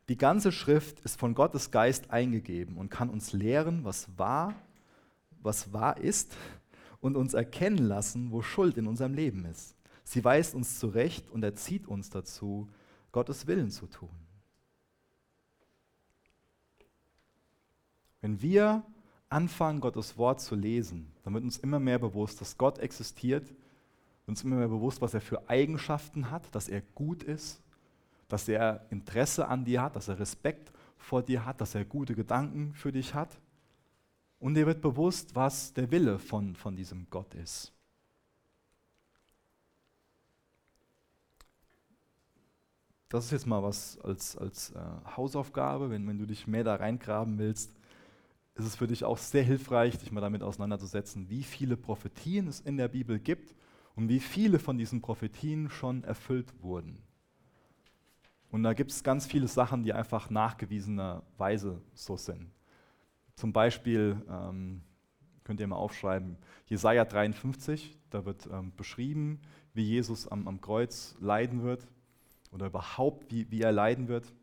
Die 0.09 0.17
ganze 0.17 0.51
Schrift 0.51 0.99
ist 1.01 1.19
von 1.19 1.35
Gottes 1.35 1.69
Geist 1.69 2.09
eingegeben 2.09 2.77
und 2.77 2.89
kann 2.89 3.11
uns 3.11 3.31
lehren, 3.31 3.85
was 3.85 4.17
wahr, 4.17 4.55
was 5.43 5.71
wahr 5.71 5.97
ist 5.97 6.35
und 6.99 7.15
uns 7.15 7.35
erkennen 7.35 7.77
lassen, 7.77 8.31
wo 8.31 8.41
Schuld 8.41 8.77
in 8.77 8.87
unserem 8.87 9.13
Leben 9.13 9.45
ist. 9.45 9.75
Sie 10.03 10.23
weist 10.23 10.55
uns 10.55 10.79
zurecht 10.79 11.29
und 11.29 11.43
erzieht 11.43 11.87
uns 11.87 12.09
dazu, 12.09 12.67
Gottes 13.11 13.45
Willen 13.45 13.69
zu 13.69 13.85
tun. 13.85 14.09
Wenn 18.19 18.41
wir 18.41 18.83
anfangen, 19.29 19.79
Gottes 19.79 20.17
Wort 20.17 20.41
zu 20.41 20.55
lesen, 20.55 21.11
dann 21.23 21.35
wird 21.35 21.43
uns 21.43 21.57
immer 21.57 21.79
mehr 21.79 21.99
bewusst, 21.99 22.41
dass 22.41 22.57
Gott 22.57 22.79
existiert, 22.79 23.53
uns 24.25 24.43
immer 24.43 24.55
mehr 24.55 24.67
bewusst, 24.69 25.01
was 25.01 25.13
er 25.13 25.21
für 25.21 25.47
Eigenschaften 25.49 26.31
hat, 26.31 26.43
dass 26.55 26.67
er 26.67 26.81
gut 26.81 27.21
ist, 27.21 27.61
dass 28.29 28.47
er 28.47 28.85
Interesse 28.89 29.47
an 29.47 29.65
dir 29.65 29.81
hat, 29.81 29.95
dass 29.95 30.07
er 30.07 30.19
Respekt 30.19 30.71
vor 30.97 31.21
dir 31.21 31.45
hat, 31.45 31.59
dass 31.59 31.75
er 31.75 31.83
gute 31.83 32.15
Gedanken 32.15 32.73
für 32.73 32.91
dich 32.91 33.13
hat. 33.13 33.39
Und 34.39 34.53
dir 34.53 34.65
wird 34.65 34.81
bewusst, 34.81 35.35
was 35.35 35.73
der 35.73 35.91
Wille 35.91 36.17
von, 36.19 36.55
von 36.55 36.75
diesem 36.75 37.09
Gott 37.09 37.33
ist. 37.35 37.73
Das 43.09 43.25
ist 43.25 43.31
jetzt 43.31 43.47
mal 43.47 43.63
was 43.63 43.99
als, 44.01 44.37
als 44.37 44.69
äh, 44.71 44.79
Hausaufgabe, 45.17 45.89
wenn, 45.89 46.07
wenn 46.07 46.19
du 46.19 46.27
dich 46.27 46.45
mehr 46.45 46.63
da 46.63 46.75
reingraben 46.75 47.39
willst, 47.39 47.73
ist 48.53 48.65
es 48.65 48.75
für 48.75 48.87
dich 48.87 49.03
auch 49.03 49.17
sehr 49.17 49.43
hilfreich, 49.43 49.97
dich 49.97 50.11
mal 50.11 50.21
damit 50.21 50.43
auseinanderzusetzen, 50.43 51.27
wie 51.29 51.43
viele 51.43 51.75
Prophetien 51.75 52.47
es 52.47 52.59
in 52.59 52.77
der 52.77 52.87
Bibel 52.87 53.17
gibt 53.17 53.55
und 53.95 54.09
wie 54.09 54.19
viele 54.19 54.59
von 54.59 54.77
diesen 54.77 55.01
Prophetien 55.01 55.69
schon 55.71 56.03
erfüllt 56.03 56.53
wurden. 56.61 57.01
Und 58.51 58.63
da 58.63 58.73
gibt 58.73 58.91
es 58.91 59.03
ganz 59.03 59.25
viele 59.25 59.47
Sachen, 59.47 59.83
die 59.83 59.93
einfach 59.93 60.29
nachgewiesenerweise 60.29 61.81
so 61.93 62.17
sind. 62.17 62.49
Zum 63.35 63.53
Beispiel 63.53 64.21
ähm, 64.29 64.81
könnt 65.43 65.59
ihr 65.59 65.67
mal 65.67 65.75
aufschreiben, 65.75 66.37
Jesaja 66.65 67.05
53, 67.05 67.97
da 68.09 68.25
wird 68.25 68.49
ähm, 68.51 68.71
beschrieben, 68.75 69.39
wie 69.73 69.83
Jesus 69.83 70.27
am, 70.27 70.47
am 70.47 70.61
Kreuz 70.61 71.15
leiden 71.19 71.63
wird 71.63 71.87
oder 72.51 72.67
überhaupt, 72.67 73.31
wie, 73.31 73.49
wie 73.51 73.61
er 73.61 73.71
leiden 73.71 74.07
wird. 74.07 74.33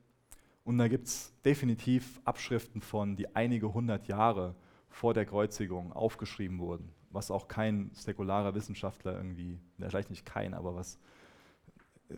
Und 0.65 0.79
da 0.79 0.89
gibt 0.89 1.07
es 1.07 1.33
definitiv 1.45 2.21
Abschriften 2.25 2.81
von, 2.81 3.17
die 3.17 3.35
einige 3.37 3.73
hundert 3.73 4.09
Jahre 4.09 4.55
vor 4.89 5.15
der 5.15 5.27
Kreuzigung 5.27 5.93
aufgeschrieben 5.93 6.59
wurden, 6.59 6.93
was 7.11 7.31
auch 7.31 7.49
kein 7.49 7.91
säkularer 7.93 8.55
Wissenschaftler 8.55 9.17
irgendwie, 9.17 9.59
vielleicht 9.79 10.11
nicht 10.11 10.25
kein, 10.25 10.55
aber 10.55 10.75
was 10.75 10.99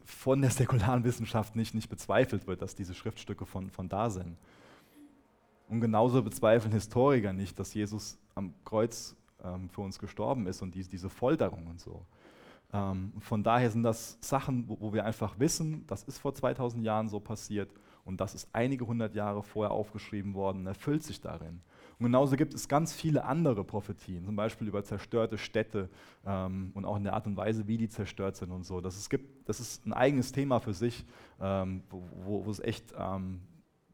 von 0.04 0.40
der 0.42 0.50
säkularen 0.50 1.04
Wissenschaft 1.04 1.56
nicht, 1.56 1.74
nicht 1.74 1.88
bezweifelt 1.88 2.46
wird, 2.46 2.62
dass 2.62 2.74
diese 2.74 2.94
Schriftstücke 2.94 3.46
von, 3.46 3.70
von 3.70 3.88
da 3.88 4.10
sind. 4.10 4.36
Und 5.68 5.80
genauso 5.80 6.22
bezweifeln 6.22 6.72
Historiker 6.72 7.32
nicht, 7.32 7.58
dass 7.58 7.74
Jesus 7.74 8.18
am 8.34 8.54
Kreuz 8.64 9.14
ähm, 9.44 9.68
für 9.68 9.82
uns 9.82 9.98
gestorben 9.98 10.46
ist 10.46 10.62
und 10.62 10.74
die, 10.74 10.82
diese 10.82 11.10
Folterung 11.10 11.66
und 11.66 11.80
so. 11.80 12.02
Ähm, 12.72 13.12
von 13.20 13.42
daher 13.42 13.70
sind 13.70 13.82
das 13.82 14.18
Sachen, 14.20 14.68
wo, 14.68 14.78
wo, 14.80 14.92
wir 14.92 15.04
einfach 15.04 15.38
wissen, 15.38 15.84
das 15.86 16.02
ist 16.04 16.18
vor 16.18 16.34
2000 16.34 16.84
Jahren 16.84 17.08
so 17.08 17.20
passiert 17.20 17.70
und 18.04 18.20
das 18.20 18.34
ist 18.34 18.48
einige 18.52 18.86
hundert 18.86 19.14
Jahre 19.14 19.42
vorher 19.42 19.72
aufgeschrieben 19.72 20.34
worden 20.34 20.66
erfüllt 20.66 21.02
sich 21.02 21.20
darin. 21.20 21.60
Und 21.98 22.04
genauso 22.04 22.36
gibt 22.36 22.54
es 22.54 22.68
ganz 22.68 22.92
viele 22.92 23.24
andere 23.24 23.64
Prophetien, 23.64 24.24
zum 24.24 24.36
Beispiel 24.36 24.68
über 24.68 24.84
zerstörte 24.84 25.36
Städte 25.36 25.88
ähm, 26.24 26.70
und 26.74 26.84
auch 26.84 26.96
in 26.96 27.02
der 27.02 27.14
Art 27.14 27.26
und 27.26 27.36
Weise, 27.36 27.66
wie 27.66 27.76
die 27.76 27.88
zerstört 27.88 28.36
sind 28.36 28.52
und 28.52 28.64
so. 28.64 28.80
Das 28.80 28.96
ist, 28.96 29.10
gibt, 29.10 29.48
das 29.48 29.58
ist 29.58 29.84
ein 29.84 29.92
eigenes 29.92 30.30
Thema 30.30 30.60
für 30.60 30.74
sich, 30.74 31.04
ähm, 31.40 31.82
wo, 31.90 32.44
wo, 32.44 32.50
es 32.50 32.60
echt 32.60 32.94
ähm, 32.96 33.40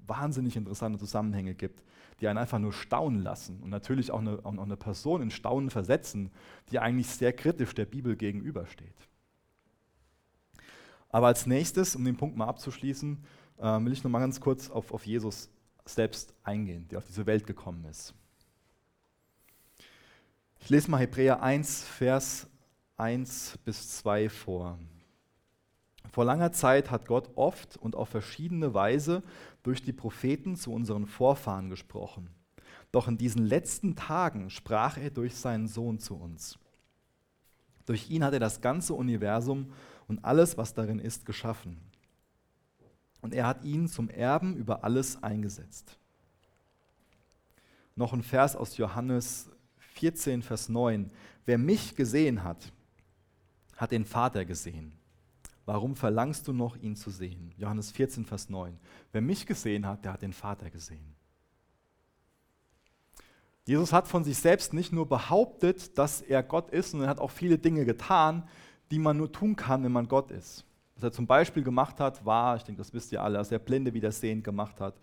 wahnsinnig 0.07 0.55
interessante 0.57 0.99
Zusammenhänge 0.99 1.55
gibt, 1.55 1.83
die 2.21 2.29
einen 2.29 2.37
einfach 2.37 2.59
nur 2.59 2.75
staunen 2.75 3.23
lassen 3.23 3.61
und 3.63 3.71
natürlich 3.71 4.11
auch 4.11 4.21
eine, 4.21 4.39
auch 4.45 4.53
eine 4.53 4.77
Person 4.77 5.23
in 5.23 5.31
Staunen 5.31 5.71
versetzen, 5.71 6.31
die 6.71 6.81
eigentlich 6.81 7.09
sehr 7.09 7.33
kritisch 7.33 7.75
der 7.75 7.87
Bibel 7.87 8.17
gegenübersteht. 8.17 9.09
Aber 11.09 11.29
als 11.29 11.47
nächstes, 11.47 11.97
um 11.97 12.05
den 12.05 12.19
Punkt 12.19 12.37
mal 12.37 12.49
abzuschließen, 12.49 13.25
äh, 13.59 13.63
will 13.63 13.93
ich 13.93 14.05
noch 14.05 14.11
mal 14.11 14.21
ganz 14.21 14.41
kurz 14.41 14.69
auf, 14.69 14.93
auf 14.93 15.07
Jesus 15.07 15.49
selbst 15.85 16.35
eingehen, 16.43 16.89
der 16.89 16.99
auf 16.99 17.07
diese 17.07 17.27
Welt 17.27 17.47
gekommen 17.47 17.85
ist. 17.85 18.15
Ich 20.61 20.71
lese 20.71 20.91
mal 20.91 20.99
Hebräer 20.99 21.43
1, 21.43 21.85
Vers 21.85 22.47
1 22.97 23.59
bis 23.65 23.97
2 23.99 24.29
vor. 24.31 24.79
Vor 26.11 26.25
langer 26.25 26.53
Zeit 26.53 26.91
hat 26.91 27.07
Gott 27.07 27.31
oft 27.35 27.77
und 27.77 27.97
auf 27.97 28.09
verschiedene 28.09 28.73
Weise 28.73 29.23
durch 29.63 29.83
die 29.83 29.93
Propheten 29.93 30.57
zu 30.57 30.73
unseren 30.73 31.07
Vorfahren 31.07 31.71
gesprochen. 31.71 32.31
Doch 32.93 33.09
in 33.09 33.19
diesen 33.19 33.45
letzten 33.45 33.97
Tagen 33.97 34.51
sprach 34.51 34.97
er 34.97 35.11
durch 35.11 35.35
seinen 35.35 35.67
Sohn 35.67 35.99
zu 35.99 36.17
uns. 36.17 36.59
Durch 37.87 38.09
ihn 38.11 38.25
hat 38.25 38.33
er 38.33 38.41
das 38.41 38.61
ganze 38.61 38.95
Universum 38.95 39.73
und 40.07 40.25
alles, 40.25 40.57
was 40.57 40.75
darin 40.75 40.99
ist, 40.99 41.27
geschaffen. 41.27 41.81
Und 43.25 43.33
er 43.33 43.47
hat 43.47 43.65
ihn 43.65 43.89
zum 43.89 44.11
Erben 44.11 44.55
über 44.55 44.85
alles 44.85 45.23
eingesetzt. 45.23 45.97
Noch 47.97 48.13
ein 48.13 48.23
Vers 48.23 48.55
aus 48.55 48.77
Johannes 48.77 49.51
14, 49.95 50.43
Vers 50.43 50.69
9. 50.69 51.11
Wer 51.47 51.57
mich 51.57 51.97
gesehen 51.97 52.45
hat, 52.45 52.71
hat 53.77 53.93
den 53.93 54.05
Vater 54.05 54.45
gesehen. 54.45 54.93
Warum 55.65 55.97
verlangst 55.97 56.47
du 56.49 56.53
noch, 56.53 56.77
ihn 56.77 56.97
zu 56.97 57.09
sehen? 57.09 57.55
Johannes 57.57 57.93
14, 57.93 58.27
Vers 58.27 58.51
9. 58.51 58.79
Wer 59.11 59.23
mich 59.23 59.47
gesehen 59.47 59.87
hat, 59.87 60.05
der 60.05 60.13
hat 60.13 60.21
den 60.21 60.35
Vater 60.35 60.69
gesehen. 60.69 61.17
Jesus 63.65 63.95
hat 63.95 64.07
von 64.07 64.23
sich 64.23 64.37
selbst 64.37 64.75
nicht 64.75 64.93
nur 64.93 65.09
behauptet, 65.09 65.97
dass 65.97 66.21
er 66.21 66.43
Gott 66.43 66.69
ist, 66.69 66.91
sondern 66.91 67.09
er 67.09 67.13
hat 67.13 67.21
auch 67.21 67.31
viele 67.31 67.57
Dinge 67.57 67.87
getan, 67.87 68.47
die 68.91 68.99
man 68.99 69.17
nur 69.17 69.33
tun 69.33 69.57
kann, 69.57 69.83
wenn 69.83 69.93
man 69.93 70.09
Gott 70.09 70.31
ist. 70.31 70.67
Was 70.97 71.05
er 71.05 71.13
zum 71.13 71.27
Beispiel 71.27 71.63
gemacht 71.63 72.01
hat, 72.01 72.25
war, 72.25 72.57
ich 72.57 72.63
denke, 72.63 72.79
das 72.79 72.93
wisst 72.93 73.13
ihr 73.13 73.23
alle, 73.23 73.39
dass 73.39 73.51
er 73.51 73.59
Blinde 73.59 73.95
wieder 73.95 74.13
sehend 74.13 74.45
gemacht 74.45 74.81
hat, 74.81 74.95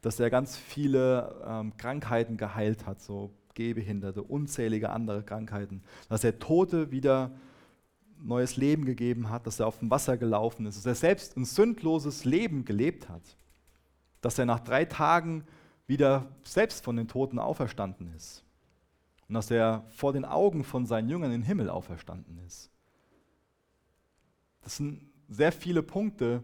dass 0.00 0.20
er 0.20 0.30
ganz 0.30 0.56
viele 0.56 1.42
ähm, 1.46 1.76
Krankheiten 1.76 2.36
geheilt 2.36 2.86
hat, 2.86 3.00
so 3.00 3.30
Gehbehinderte, 3.54 4.22
unzählige 4.22 4.90
andere 4.90 5.22
Krankheiten, 5.22 5.82
dass 6.08 6.24
er 6.24 6.38
Tote 6.38 6.90
wieder 6.90 7.30
neues 8.18 8.56
Leben 8.56 8.84
gegeben 8.84 9.30
hat, 9.30 9.46
dass 9.46 9.60
er 9.60 9.66
auf 9.66 9.78
dem 9.78 9.90
Wasser 9.90 10.16
gelaufen 10.16 10.66
ist, 10.66 10.78
dass 10.78 10.86
er 10.86 10.94
selbst 10.94 11.36
ein 11.36 11.44
sündloses 11.44 12.24
Leben 12.24 12.64
gelebt 12.64 13.08
hat, 13.08 13.22
dass 14.20 14.38
er 14.38 14.46
nach 14.46 14.60
drei 14.60 14.84
Tagen 14.84 15.44
wieder 15.86 16.26
selbst 16.42 16.84
von 16.84 16.96
den 16.96 17.08
Toten 17.08 17.38
auferstanden 17.38 18.12
ist 18.14 18.42
und 19.28 19.34
dass 19.34 19.50
er 19.50 19.84
vor 19.90 20.12
den 20.12 20.24
Augen 20.24 20.64
von 20.64 20.86
seinen 20.86 21.08
Jüngern 21.08 21.32
in 21.32 21.40
den 21.42 21.46
Himmel 21.46 21.68
auferstanden 21.68 22.38
ist. 22.46 22.70
Das 24.62 24.76
sind 24.76 25.10
sehr 25.34 25.52
viele 25.52 25.82
Punkte, 25.82 26.42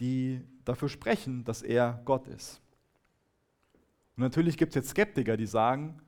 die 0.00 0.40
dafür 0.64 0.88
sprechen, 0.88 1.44
dass 1.44 1.62
er 1.62 2.00
Gott 2.04 2.26
ist. 2.28 2.60
Und 4.16 4.22
natürlich 4.22 4.56
gibt 4.56 4.70
es 4.70 4.76
jetzt 4.76 4.90
Skeptiker, 4.90 5.36
die 5.36 5.46
sagen, 5.46 6.00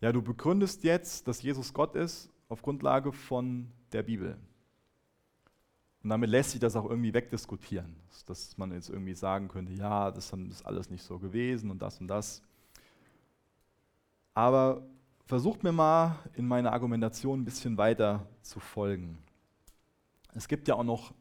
ja, 0.00 0.12
du 0.12 0.22
begründest 0.22 0.84
jetzt, 0.84 1.26
dass 1.28 1.42
Jesus 1.42 1.72
Gott 1.72 1.96
ist, 1.96 2.30
auf 2.48 2.62
Grundlage 2.62 3.12
von 3.12 3.70
der 3.92 4.02
Bibel. 4.02 4.36
Und 6.02 6.10
damit 6.10 6.28
lässt 6.28 6.50
sich 6.50 6.60
das 6.60 6.76
auch 6.76 6.84
irgendwie 6.88 7.14
wegdiskutieren, 7.14 7.96
dass 8.26 8.58
man 8.58 8.72
jetzt 8.72 8.90
irgendwie 8.90 9.14
sagen 9.14 9.48
könnte, 9.48 9.72
ja, 9.72 10.10
das 10.10 10.32
ist 10.32 10.66
alles 10.66 10.90
nicht 10.90 11.02
so 11.02 11.18
gewesen 11.18 11.70
und 11.70 11.80
das 11.80 11.98
und 12.00 12.08
das. 12.08 12.42
Aber 14.34 14.86
versucht 15.24 15.62
mir 15.62 15.72
mal 15.72 16.18
in 16.34 16.46
meiner 16.46 16.72
Argumentation 16.72 17.40
ein 17.40 17.44
bisschen 17.44 17.78
weiter 17.78 18.26
zu 18.42 18.60
folgen. 18.60 19.18
Es 20.34 20.46
gibt 20.46 20.68
ja 20.68 20.74
auch 20.74 20.84
noch 20.84 21.14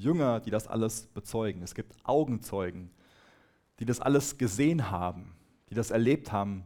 Jünger, 0.00 0.40
die 0.40 0.50
das 0.50 0.66
alles 0.66 1.06
bezeugen. 1.06 1.62
Es 1.62 1.74
gibt 1.74 1.94
Augenzeugen, 2.04 2.90
die 3.78 3.84
das 3.84 4.00
alles 4.00 4.38
gesehen 4.38 4.90
haben, 4.90 5.34
die 5.70 5.74
das 5.74 5.90
erlebt 5.90 6.32
haben, 6.32 6.64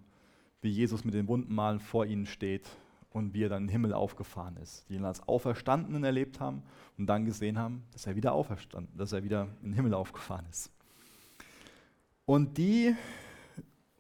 wie 0.61 0.71
Jesus 0.71 1.05
mit 1.05 1.15
den 1.15 1.29
wunden 1.29 1.55
Malen 1.55 1.81
vor 1.81 2.07
ihnen 2.07 2.27
steht 2.27 2.69
und 3.11 3.35
wie 3.35 3.45
er 3.45 3.49
dann 3.49 3.63
in 3.63 3.67
den 3.69 3.73
Himmel 3.73 3.93
aufgefahren 3.93 4.57
ist, 4.57 4.89
die 4.89 4.95
ihn 4.95 5.05
als 5.05 5.27
Auferstandenen 5.27 6.05
erlebt 6.05 6.41
haben 6.41 6.63
und 6.99 7.07
dann 7.07 7.25
gesehen 7.25 7.59
haben, 7.59 7.85
dass 7.93 8.07
er 8.07 8.17
wieder 8.17 8.33
auferstanden, 8.33 8.97
dass 8.97 9.13
er 9.13 9.23
wieder 9.23 9.49
in 9.63 9.71
den 9.71 9.75
Himmel 9.75 9.95
aufgefahren 9.95 10.45
ist. 10.51 10.71
Und 12.27 12.59
die, 12.59 12.95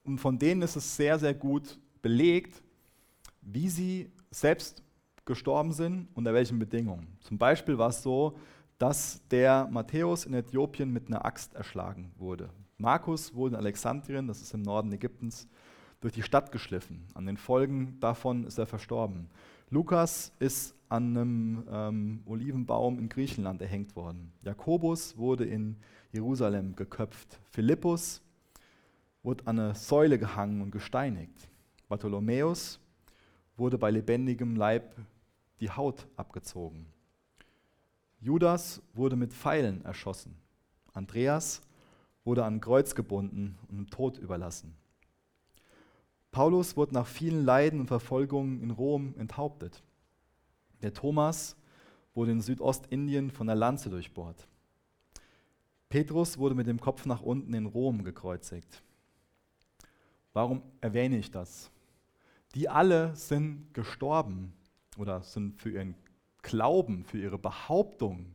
und 0.04 0.18
von 0.18 0.38
denen 0.38 0.62
ist 0.62 0.76
es 0.76 0.96
sehr, 0.96 1.18
sehr 1.18 1.34
gut 1.34 1.78
belegt, 2.02 2.62
wie 3.40 3.68
sie 3.68 4.10
selbst 4.30 4.82
gestorben 5.24 5.72
sind, 5.72 6.08
unter 6.14 6.34
welchen 6.34 6.58
Bedingungen. 6.58 7.06
Zum 7.20 7.38
Beispiel 7.38 7.78
war 7.78 7.88
es 7.88 8.02
so, 8.02 8.38
dass 8.78 9.26
der 9.28 9.68
Matthäus 9.70 10.26
in 10.26 10.34
Äthiopien 10.34 10.92
mit 10.92 11.08
einer 11.08 11.24
Axt 11.24 11.54
erschlagen 11.54 12.12
wurde. 12.16 12.50
Markus 12.78 13.34
wurde 13.34 13.54
in 13.54 13.60
Alexandrien, 13.60 14.26
das 14.26 14.42
ist 14.42 14.52
im 14.52 14.62
Norden 14.62 14.92
Ägyptens, 14.92 15.48
durch 16.00 16.12
die 16.12 16.22
Stadt 16.22 16.52
geschliffen. 16.52 17.06
An 17.14 17.26
den 17.26 17.38
Folgen 17.38 17.98
davon 18.00 18.44
ist 18.44 18.58
er 18.58 18.66
verstorben. 18.66 19.28
Lukas 19.70 20.32
ist 20.38 20.74
an 20.88 21.16
einem 21.16 21.64
ähm, 21.70 22.22
Olivenbaum 22.26 22.98
in 22.98 23.08
Griechenland 23.08 23.60
erhängt 23.62 23.96
worden. 23.96 24.32
Jakobus 24.42 25.16
wurde 25.16 25.44
in 25.44 25.76
Jerusalem 26.12 26.76
geköpft. 26.76 27.40
Philippus 27.50 28.22
wurde 29.22 29.46
an 29.46 29.58
eine 29.58 29.74
Säule 29.74 30.18
gehangen 30.18 30.60
und 30.60 30.70
gesteinigt. 30.70 31.48
Bartholomäus 31.88 32.78
wurde 33.56 33.78
bei 33.78 33.90
lebendigem 33.90 34.54
Leib 34.54 34.94
die 35.60 35.70
Haut 35.70 36.06
abgezogen. 36.16 36.86
Judas 38.20 38.82
wurde 38.94 39.16
mit 39.16 39.32
Pfeilen 39.32 39.84
erschossen. 39.84 40.36
Andreas 40.92 41.60
wurde 42.24 42.44
an 42.44 42.60
Kreuz 42.60 42.94
gebunden 42.94 43.58
und 43.68 43.76
dem 43.76 43.90
Tod 43.90 44.18
überlassen. 44.18 44.74
Paulus 46.30 46.76
wurde 46.76 46.94
nach 46.94 47.06
vielen 47.06 47.44
Leiden 47.44 47.80
und 47.80 47.86
Verfolgungen 47.86 48.60
in 48.60 48.70
Rom 48.70 49.14
enthauptet. 49.16 49.82
Der 50.82 50.92
Thomas 50.92 51.56
wurde 52.14 52.32
in 52.32 52.40
Südostindien 52.40 53.30
von 53.30 53.46
der 53.46 53.56
Lanze 53.56 53.90
durchbohrt. 53.90 54.48
Petrus 55.88 56.36
wurde 56.36 56.54
mit 56.54 56.66
dem 56.66 56.80
Kopf 56.80 57.06
nach 57.06 57.22
unten 57.22 57.54
in 57.54 57.66
Rom 57.66 58.04
gekreuzigt. 58.04 58.82
Warum 60.32 60.62
erwähne 60.80 61.16
ich 61.16 61.30
das? 61.30 61.70
Die 62.54 62.68
alle 62.68 63.14
sind 63.16 63.72
gestorben 63.72 64.52
oder 64.98 65.22
sind 65.22 65.60
für 65.60 65.70
ihren 65.70 65.94
Glauben, 66.46 67.04
für 67.04 67.18
ihre 67.18 67.38
Behauptung, 67.38 68.34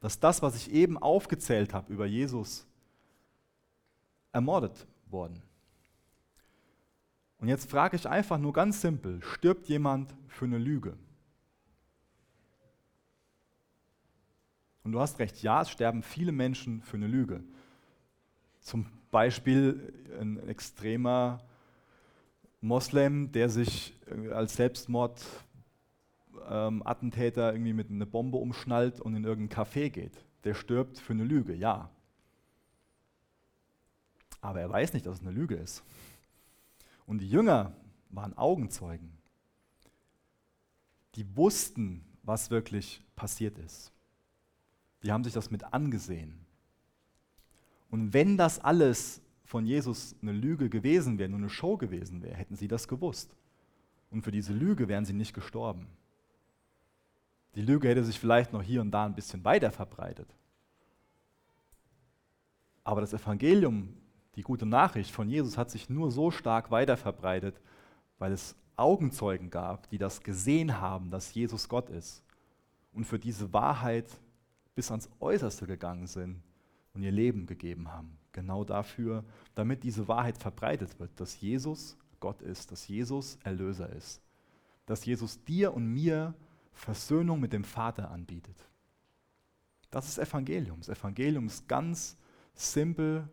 dass 0.00 0.20
das, 0.20 0.42
was 0.42 0.56
ich 0.56 0.70
eben 0.70 0.98
aufgezählt 0.98 1.74
habe 1.74 1.92
über 1.92 2.06
Jesus, 2.06 2.66
ermordet 4.32 4.86
worden. 5.10 5.42
Und 7.38 7.48
jetzt 7.48 7.70
frage 7.70 7.96
ich 7.96 8.06
einfach 8.06 8.38
nur 8.38 8.52
ganz 8.52 8.80
simpel, 8.80 9.22
stirbt 9.22 9.68
jemand 9.68 10.14
für 10.28 10.44
eine 10.44 10.58
Lüge? 10.58 10.96
Und 14.84 14.92
du 14.92 15.00
hast 15.00 15.18
recht, 15.18 15.42
ja, 15.42 15.62
es 15.62 15.70
sterben 15.70 16.02
viele 16.02 16.32
Menschen 16.32 16.82
für 16.82 16.96
eine 16.96 17.06
Lüge. 17.06 17.42
Zum 18.60 18.86
Beispiel 19.10 19.92
ein 20.20 20.48
extremer 20.48 21.40
Moslem, 22.60 23.32
der 23.32 23.48
sich 23.48 23.94
als 24.32 24.56
Selbstmordattentäter 24.56 25.49
ähm, 26.48 26.82
irgendwie 26.86 27.72
mit 27.72 27.90
einer 27.90 28.06
Bombe 28.06 28.38
umschnallt 28.38 29.00
und 29.00 29.14
in 29.14 29.24
irgendein 29.24 29.64
Café 29.64 29.90
geht. 29.90 30.24
Der 30.44 30.54
stirbt 30.54 30.98
für 30.98 31.12
eine 31.12 31.24
Lüge, 31.24 31.54
ja. 31.54 31.90
Aber 34.40 34.60
er 34.60 34.70
weiß 34.70 34.92
nicht, 34.94 35.06
dass 35.06 35.18
es 35.18 35.22
eine 35.22 35.32
Lüge 35.32 35.56
ist. 35.56 35.82
Und 37.06 37.18
die 37.18 37.28
Jünger 37.28 37.74
waren 38.10 38.36
Augenzeugen. 38.36 39.12
Die 41.16 41.36
wussten, 41.36 42.04
was 42.22 42.50
wirklich 42.50 43.02
passiert 43.16 43.58
ist. 43.58 43.92
Die 45.02 45.12
haben 45.12 45.24
sich 45.24 45.32
das 45.32 45.50
mit 45.50 45.72
angesehen. 45.72 46.46
Und 47.90 48.12
wenn 48.12 48.36
das 48.36 48.58
alles 48.58 49.20
von 49.44 49.66
Jesus 49.66 50.14
eine 50.22 50.32
Lüge 50.32 50.70
gewesen 50.70 51.18
wäre, 51.18 51.28
nur 51.28 51.40
eine 51.40 51.50
Show 51.50 51.76
gewesen 51.76 52.22
wäre, 52.22 52.36
hätten 52.36 52.54
sie 52.54 52.68
das 52.68 52.86
gewusst. 52.86 53.34
Und 54.10 54.22
für 54.22 54.30
diese 54.30 54.52
Lüge 54.52 54.88
wären 54.88 55.04
sie 55.04 55.12
nicht 55.12 55.34
gestorben. 55.34 55.86
Die 57.54 57.62
Lüge 57.62 57.88
hätte 57.88 58.04
sich 58.04 58.18
vielleicht 58.18 58.52
noch 58.52 58.62
hier 58.62 58.80
und 58.80 58.90
da 58.90 59.04
ein 59.04 59.14
bisschen 59.14 59.44
weiter 59.44 59.70
verbreitet. 59.70 60.28
Aber 62.84 63.00
das 63.00 63.12
Evangelium 63.12 64.00
die 64.36 64.42
gute 64.42 64.66
Nachricht 64.66 65.10
von 65.10 65.28
Jesus 65.28 65.58
hat 65.58 65.70
sich 65.70 65.90
nur 65.90 66.10
so 66.10 66.30
stark 66.30 66.70
weiterverbreitet, 66.70 67.60
weil 68.18 68.32
es 68.32 68.54
Augenzeugen 68.76 69.50
gab, 69.50 69.90
die 69.90 69.98
das 69.98 70.22
gesehen 70.22 70.80
haben, 70.80 71.10
dass 71.10 71.34
Jesus 71.34 71.68
Gott 71.68 71.90
ist 71.90 72.22
und 72.92 73.04
für 73.04 73.18
diese 73.18 73.52
Wahrheit 73.52 74.06
bis 74.74 74.90
ans 74.90 75.10
Äußerste 75.20 75.66
gegangen 75.66 76.06
sind 76.06 76.42
und 76.94 77.02
ihr 77.02 77.10
Leben 77.10 77.46
gegeben 77.46 77.92
haben. 77.92 78.16
Genau 78.32 78.64
dafür, 78.64 79.24
damit 79.54 79.82
diese 79.82 80.08
Wahrheit 80.08 80.38
verbreitet 80.38 80.98
wird, 80.98 81.10
dass 81.20 81.40
Jesus 81.40 81.98
Gott 82.20 82.40
ist, 82.40 82.70
dass 82.70 82.86
Jesus 82.86 83.38
Erlöser 83.42 83.90
ist, 83.90 84.22
dass 84.86 85.04
Jesus 85.04 85.42
dir 85.44 85.74
und 85.74 85.86
mir 85.86 86.34
Versöhnung 86.72 87.40
mit 87.40 87.52
dem 87.52 87.64
Vater 87.64 88.10
anbietet. 88.10 88.56
Das 89.90 90.08
ist 90.08 90.18
Evangelium. 90.18 90.78
Das 90.78 90.88
Evangelium 90.88 91.46
ist 91.46 91.66
ganz 91.68 92.16
simpel 92.54 93.28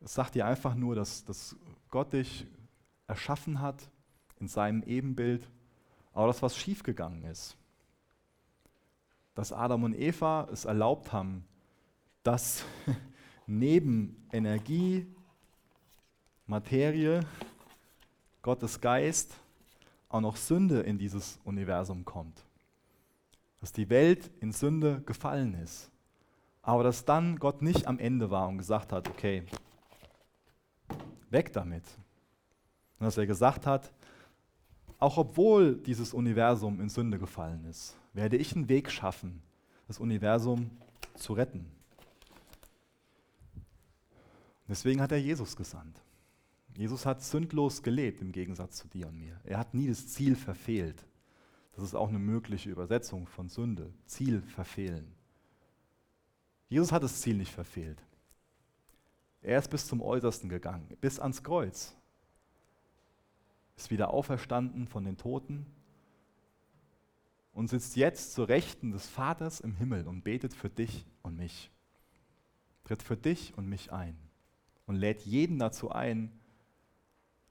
es 0.00 0.14
sagt 0.14 0.34
dir 0.34 0.46
einfach 0.46 0.74
nur, 0.74 0.94
dass, 0.94 1.24
dass 1.24 1.56
Gott 1.90 2.12
dich 2.14 2.46
erschaffen 3.06 3.60
hat 3.60 3.90
in 4.38 4.48
seinem 4.48 4.82
Ebenbild, 4.82 5.48
aber 6.12 6.28
dass 6.28 6.42
was 6.42 6.56
schiefgegangen 6.56 7.24
ist. 7.24 7.56
Dass 9.34 9.52
Adam 9.52 9.84
und 9.84 9.94
Eva 9.94 10.48
es 10.50 10.64
erlaubt 10.64 11.12
haben, 11.12 11.44
dass 12.22 12.64
neben 13.46 14.26
Energie, 14.32 15.06
Materie, 16.46 17.20
Gottes 18.42 18.80
Geist 18.80 19.34
auch 20.10 20.20
noch 20.20 20.36
Sünde 20.36 20.80
in 20.80 20.98
dieses 20.98 21.38
Universum 21.44 22.04
kommt. 22.04 22.44
Dass 23.60 23.72
die 23.72 23.88
Welt 23.88 24.30
in 24.40 24.52
Sünde 24.52 25.00
gefallen 25.06 25.54
ist. 25.54 25.90
Aber 26.62 26.82
dass 26.82 27.04
dann 27.04 27.38
Gott 27.38 27.62
nicht 27.62 27.86
am 27.86 27.98
Ende 27.98 28.30
war 28.30 28.48
und 28.48 28.58
gesagt 28.58 28.92
hat, 28.92 29.08
okay, 29.08 29.44
weg 31.30 31.52
damit. 31.52 31.84
Und 32.98 33.06
dass 33.06 33.16
er 33.16 33.26
gesagt 33.26 33.66
hat, 33.66 33.90
auch 34.98 35.16
obwohl 35.16 35.76
dieses 35.76 36.12
Universum 36.12 36.80
in 36.80 36.90
Sünde 36.90 37.18
gefallen 37.18 37.64
ist, 37.64 37.96
werde 38.12 38.36
ich 38.36 38.54
einen 38.54 38.68
Weg 38.68 38.90
schaffen, 38.90 39.40
das 39.86 39.98
Universum 39.98 40.70
zu 41.14 41.32
retten. 41.32 41.64
Deswegen 44.68 45.00
hat 45.00 45.12
er 45.12 45.18
Jesus 45.18 45.56
gesandt. 45.56 46.00
Jesus 46.80 47.04
hat 47.04 47.22
sündlos 47.22 47.82
gelebt 47.82 48.22
im 48.22 48.32
Gegensatz 48.32 48.78
zu 48.78 48.88
dir 48.88 49.08
und 49.08 49.18
mir. 49.18 49.38
Er 49.44 49.58
hat 49.58 49.74
nie 49.74 49.88
das 49.88 50.08
Ziel 50.08 50.34
verfehlt. 50.34 51.04
Das 51.72 51.84
ist 51.84 51.94
auch 51.94 52.08
eine 52.08 52.18
mögliche 52.18 52.70
Übersetzung 52.70 53.26
von 53.26 53.50
Sünde. 53.50 53.92
Ziel 54.06 54.40
verfehlen. 54.40 55.12
Jesus 56.70 56.90
hat 56.90 57.02
das 57.02 57.20
Ziel 57.20 57.36
nicht 57.36 57.52
verfehlt. 57.52 58.02
Er 59.42 59.58
ist 59.58 59.68
bis 59.68 59.86
zum 59.86 60.00
Äußersten 60.00 60.48
gegangen, 60.48 60.88
bis 61.02 61.20
ans 61.20 61.42
Kreuz. 61.42 61.94
Ist 63.76 63.90
wieder 63.90 64.08
auferstanden 64.08 64.88
von 64.88 65.04
den 65.04 65.18
Toten 65.18 65.66
und 67.52 67.68
sitzt 67.68 67.94
jetzt 67.94 68.32
zur 68.32 68.48
Rechten 68.48 68.92
des 68.92 69.06
Vaters 69.06 69.60
im 69.60 69.74
Himmel 69.74 70.06
und 70.06 70.24
betet 70.24 70.54
für 70.54 70.70
dich 70.70 71.04
und 71.20 71.36
mich. 71.36 71.70
Tritt 72.84 73.02
für 73.02 73.18
dich 73.18 73.52
und 73.58 73.68
mich 73.68 73.92
ein 73.92 74.16
und 74.86 74.96
lädt 74.96 75.20
jeden 75.26 75.58
dazu 75.58 75.90
ein, 75.90 76.39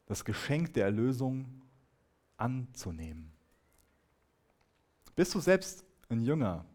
das 0.10 0.26
Geschenk 0.26 0.74
der 0.74 0.86
Erlösung 0.86 1.46
anzunehmen. 2.36 3.32
Bist 5.16 5.36
du 5.36 5.40
selbst 5.40 5.86
ein 6.10 6.22
Jünger 6.22 6.66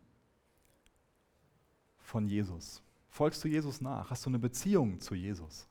von 1.99 2.28
Jesus? 2.28 2.80
Folgst 3.09 3.43
du 3.43 3.49
Jesus 3.49 3.80
nach? 3.80 4.09
Hast 4.09 4.24
du 4.24 4.30
eine 4.30 4.39
Beziehung 4.39 5.01
zu 5.01 5.16
Jesus? 5.16 5.66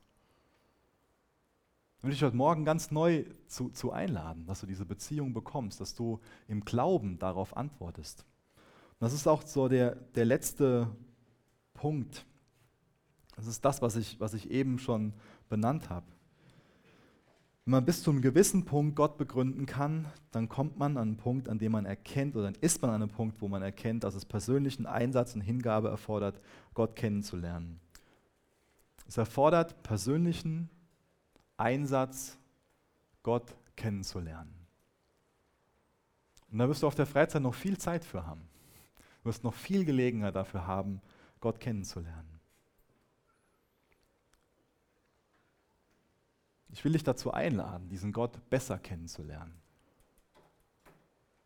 Ich 1.98 2.04
will 2.04 2.12
dich 2.12 2.24
heute 2.24 2.36
Morgen 2.36 2.66
ganz 2.66 2.92
neu 2.92 3.24
zu, 3.48 3.70
zu 3.70 3.94
einladen, 3.94 4.46
dass 4.46 4.60
du 4.60 4.68
diese 4.68 4.86
Beziehung 4.86 5.32
bekommst, 5.32 5.80
dass 5.80 5.96
du 5.96 6.20
im 6.50 6.66
Glauben 6.66 7.18
darauf 7.18 7.56
antwortest. 7.56 8.26
Und 9.00 9.06
das 9.06 9.14
ist 9.14 9.26
auch 9.26 9.42
so 9.44 9.70
der, 9.70 9.96
der 9.96 10.26
letzte 10.26 10.94
Punkt. 11.74 12.26
Das 13.38 13.48
ist 13.48 13.64
das, 13.64 13.82
was 13.82 13.96
ich, 13.96 14.20
was 14.20 14.34
ich 14.34 14.52
eben 14.52 14.80
schon 14.80 15.14
benannt 15.48 15.90
habe. 15.90 16.13
Wenn 17.66 17.72
man 17.72 17.86
bis 17.86 18.04
zu 18.04 18.12
einem 18.12 18.22
gewissen 18.22 18.66
Punkt 18.66 18.96
Gott 18.98 19.18
begründen 19.18 19.66
kann, 19.66 20.08
dann 20.32 20.50
kommt 20.50 20.78
man 20.78 20.98
an 20.98 21.10
einen 21.10 21.18
Punkt, 21.18 21.48
an 21.48 21.60
dem 21.60 21.72
man 21.72 21.86
erkennt, 21.86 22.36
oder 22.36 22.52
dann 22.52 22.62
ist 22.62 22.82
man 22.82 22.92
an 22.92 23.02
einem 23.02 23.10
Punkt, 23.10 23.42
wo 23.42 23.48
man 23.48 23.62
erkennt, 23.62 24.04
dass 24.04 24.16
es 24.16 24.26
persönlichen 24.26 24.86
Einsatz 24.86 25.34
und 25.34 25.42
Hingabe 25.42 25.88
erfordert, 25.88 26.42
Gott 26.74 26.98
kennenzulernen. 26.98 27.80
Es 29.08 29.18
erfordert 29.18 29.82
persönlichen 29.84 30.70
Einsatz, 31.56 32.38
Gott 33.22 33.56
kennenzulernen. 33.78 34.54
Und 36.52 36.60
da 36.60 36.68
wirst 36.68 36.84
du 36.84 36.88
auf 36.88 36.96
der 36.96 37.06
Freizeit 37.06 37.42
noch 37.42 37.56
viel 37.56 37.78
Zeit 37.78 38.04
für 38.04 38.26
haben. 38.26 38.42
Du 39.24 39.30
wirst 39.30 39.44
noch 39.46 39.54
viel 39.54 39.86
Gelegenheit 39.86 40.36
dafür 40.36 40.68
haben, 40.68 41.02
Gott 41.40 41.62
kennenzulernen. 41.62 42.33
Ich 46.74 46.84
will 46.84 46.94
dich 46.94 47.04
dazu 47.04 47.32
einladen, 47.32 47.88
diesen 47.88 48.12
Gott 48.12 48.50
besser 48.50 48.80
kennenzulernen. 48.80 49.54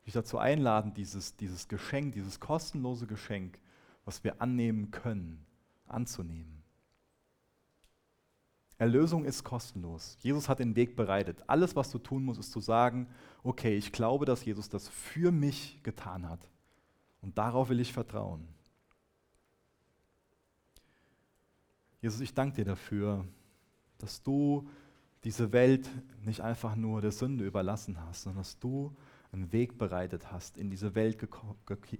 Dich 0.05 0.13
dazu 0.13 0.37
einladen, 0.37 0.93
dieses, 0.93 1.35
dieses 1.35 1.67
Geschenk, 1.67 2.13
dieses 2.13 2.39
kostenlose 2.39 3.07
Geschenk, 3.07 3.59
was 4.05 4.23
wir 4.23 4.41
annehmen 4.41 4.89
können, 4.89 5.45
anzunehmen. 5.85 6.63
Erlösung 8.77 9.25
ist 9.25 9.43
kostenlos. 9.43 10.17
Jesus 10.21 10.47
hat 10.47 10.59
den 10.59 10.77
Weg 10.77 10.95
bereitet. 10.95 11.43
Alles, 11.47 11.75
was 11.75 11.91
du 11.91 11.97
tun 11.97 12.23
musst, 12.23 12.39
ist 12.39 12.53
zu 12.53 12.61
sagen, 12.61 13.09
okay, 13.43 13.75
ich 13.75 13.91
glaube, 13.91 14.25
dass 14.25 14.45
Jesus 14.45 14.69
das 14.69 14.87
für 14.87 15.33
mich 15.33 15.83
getan 15.83 16.29
hat. 16.29 16.47
Und 17.21 17.37
darauf 17.37 17.67
will 17.67 17.81
ich 17.81 17.91
vertrauen. 17.91 18.47
Jesus, 22.01 22.21
ich 22.21 22.33
danke 22.33 22.55
dir 22.55 22.65
dafür, 22.65 23.25
dass 23.97 24.23
du 24.23 24.69
diese 25.27 25.51
Welt 25.51 25.89
nicht 26.23 26.39
einfach 26.39 26.77
nur 26.77 27.01
der 27.01 27.11
Sünde 27.11 27.45
überlassen 27.45 27.99
hast, 27.99 28.21
sondern 28.21 28.43
dass 28.43 28.59
du 28.59 28.95
einen 29.33 29.51
Weg 29.51 29.77
bereitet 29.77 30.31
hast, 30.31 30.57
in 30.57 30.69
diese 30.69 30.95
Welt 30.95 31.17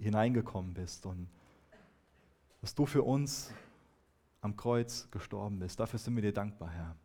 hineingekommen 0.00 0.72
bist 0.72 1.04
und 1.04 1.28
dass 2.62 2.74
du 2.74 2.86
für 2.86 3.02
uns 3.02 3.52
am 4.40 4.56
Kreuz 4.56 5.10
gestorben 5.10 5.58
bist. 5.58 5.78
Dafür 5.78 5.98
sind 5.98 6.16
wir 6.16 6.22
dir 6.22 6.32
dankbar, 6.32 6.70
Herr. 6.70 6.96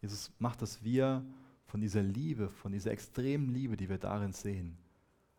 Jesus 0.00 0.30
macht, 0.38 0.62
dass 0.62 0.84
wir 0.84 1.24
von 1.66 1.80
dieser 1.80 2.02
Liebe, 2.02 2.48
von 2.48 2.70
dieser 2.70 2.92
extremen 2.92 3.52
Liebe, 3.52 3.76
die 3.76 3.88
wir 3.88 3.98
darin 3.98 4.32
sehen, 4.32 4.78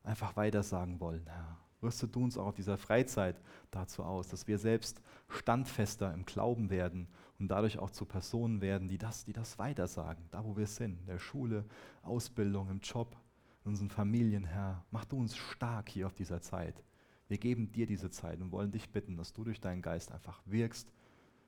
einfach 0.03 0.35
weitersagen 0.35 0.99
wollen, 0.99 1.25
Herr. 1.27 1.62
Rüste 1.83 2.07
du 2.07 2.23
uns 2.23 2.37
auch 2.37 2.47
auf 2.47 2.55
dieser 2.55 2.77
Freizeit 2.77 3.39
dazu 3.71 4.03
aus, 4.03 4.27
dass 4.29 4.47
wir 4.47 4.57
selbst 4.57 5.01
standfester 5.27 6.13
im 6.13 6.25
Glauben 6.25 6.69
werden 6.69 7.07
und 7.39 7.49
dadurch 7.49 7.77
auch 7.77 7.91
zu 7.91 8.05
Personen 8.05 8.61
werden, 8.61 8.87
die 8.87 8.97
das, 8.97 9.25
die 9.25 9.33
das 9.33 9.59
weitersagen, 9.59 10.25
da 10.31 10.43
wo 10.45 10.55
wir 10.55 10.67
sind, 10.67 10.99
in 10.99 11.05
der 11.05 11.19
Schule, 11.19 11.65
Ausbildung, 12.01 12.69
im 12.69 12.79
Job, 12.79 13.15
in 13.63 13.71
unseren 13.71 13.89
Familien, 13.89 14.45
Herr. 14.45 14.85
Mach 14.91 15.05
du 15.05 15.17
uns 15.17 15.35
stark 15.35 15.89
hier 15.89 16.07
auf 16.07 16.15
dieser 16.15 16.41
Zeit. 16.41 16.83
Wir 17.27 17.37
geben 17.37 17.71
dir 17.71 17.85
diese 17.85 18.09
Zeit 18.09 18.41
und 18.41 18.51
wollen 18.51 18.71
dich 18.71 18.91
bitten, 18.91 19.17
dass 19.17 19.33
du 19.33 19.43
durch 19.43 19.59
deinen 19.61 19.81
Geist 19.81 20.11
einfach 20.11 20.41
wirkst, 20.45 20.91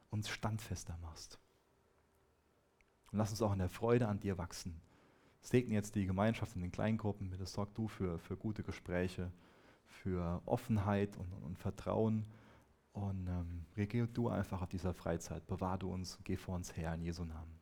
uns 0.09 0.29
standfester 0.29 0.97
machst. 1.01 1.39
Und 3.11 3.19
lass 3.19 3.31
uns 3.31 3.41
auch 3.41 3.53
in 3.53 3.59
der 3.59 3.69
Freude 3.69 4.07
an 4.07 4.19
dir 4.19 4.37
wachsen. 4.37 4.81
Segne 5.41 5.75
jetzt 5.75 5.95
die 5.95 6.05
Gemeinschaft 6.05 6.55
in 6.55 6.61
den 6.61 6.71
Kleingruppen. 6.71 7.29
Bitte 7.29 7.45
sorg 7.45 7.73
du 7.75 7.87
für, 7.87 8.17
für 8.17 8.35
gute 8.35 8.63
Gespräche, 8.63 9.31
für 10.03 10.41
Offenheit 10.45 11.17
und, 11.17 11.33
und 11.43 11.57
Vertrauen. 11.57 12.25
Und 12.93 13.27
ähm, 13.27 13.65
regier 13.75 14.07
du 14.07 14.29
einfach 14.29 14.61
auf 14.61 14.69
dieser 14.69 14.93
Freizeit. 14.93 15.47
Bewahr 15.47 15.77
du 15.77 15.91
uns, 15.91 16.19
geh 16.23 16.37
vor 16.37 16.55
uns 16.55 16.75
her 16.77 16.93
in 16.93 17.01
Jesu 17.01 17.25
Namen. 17.25 17.59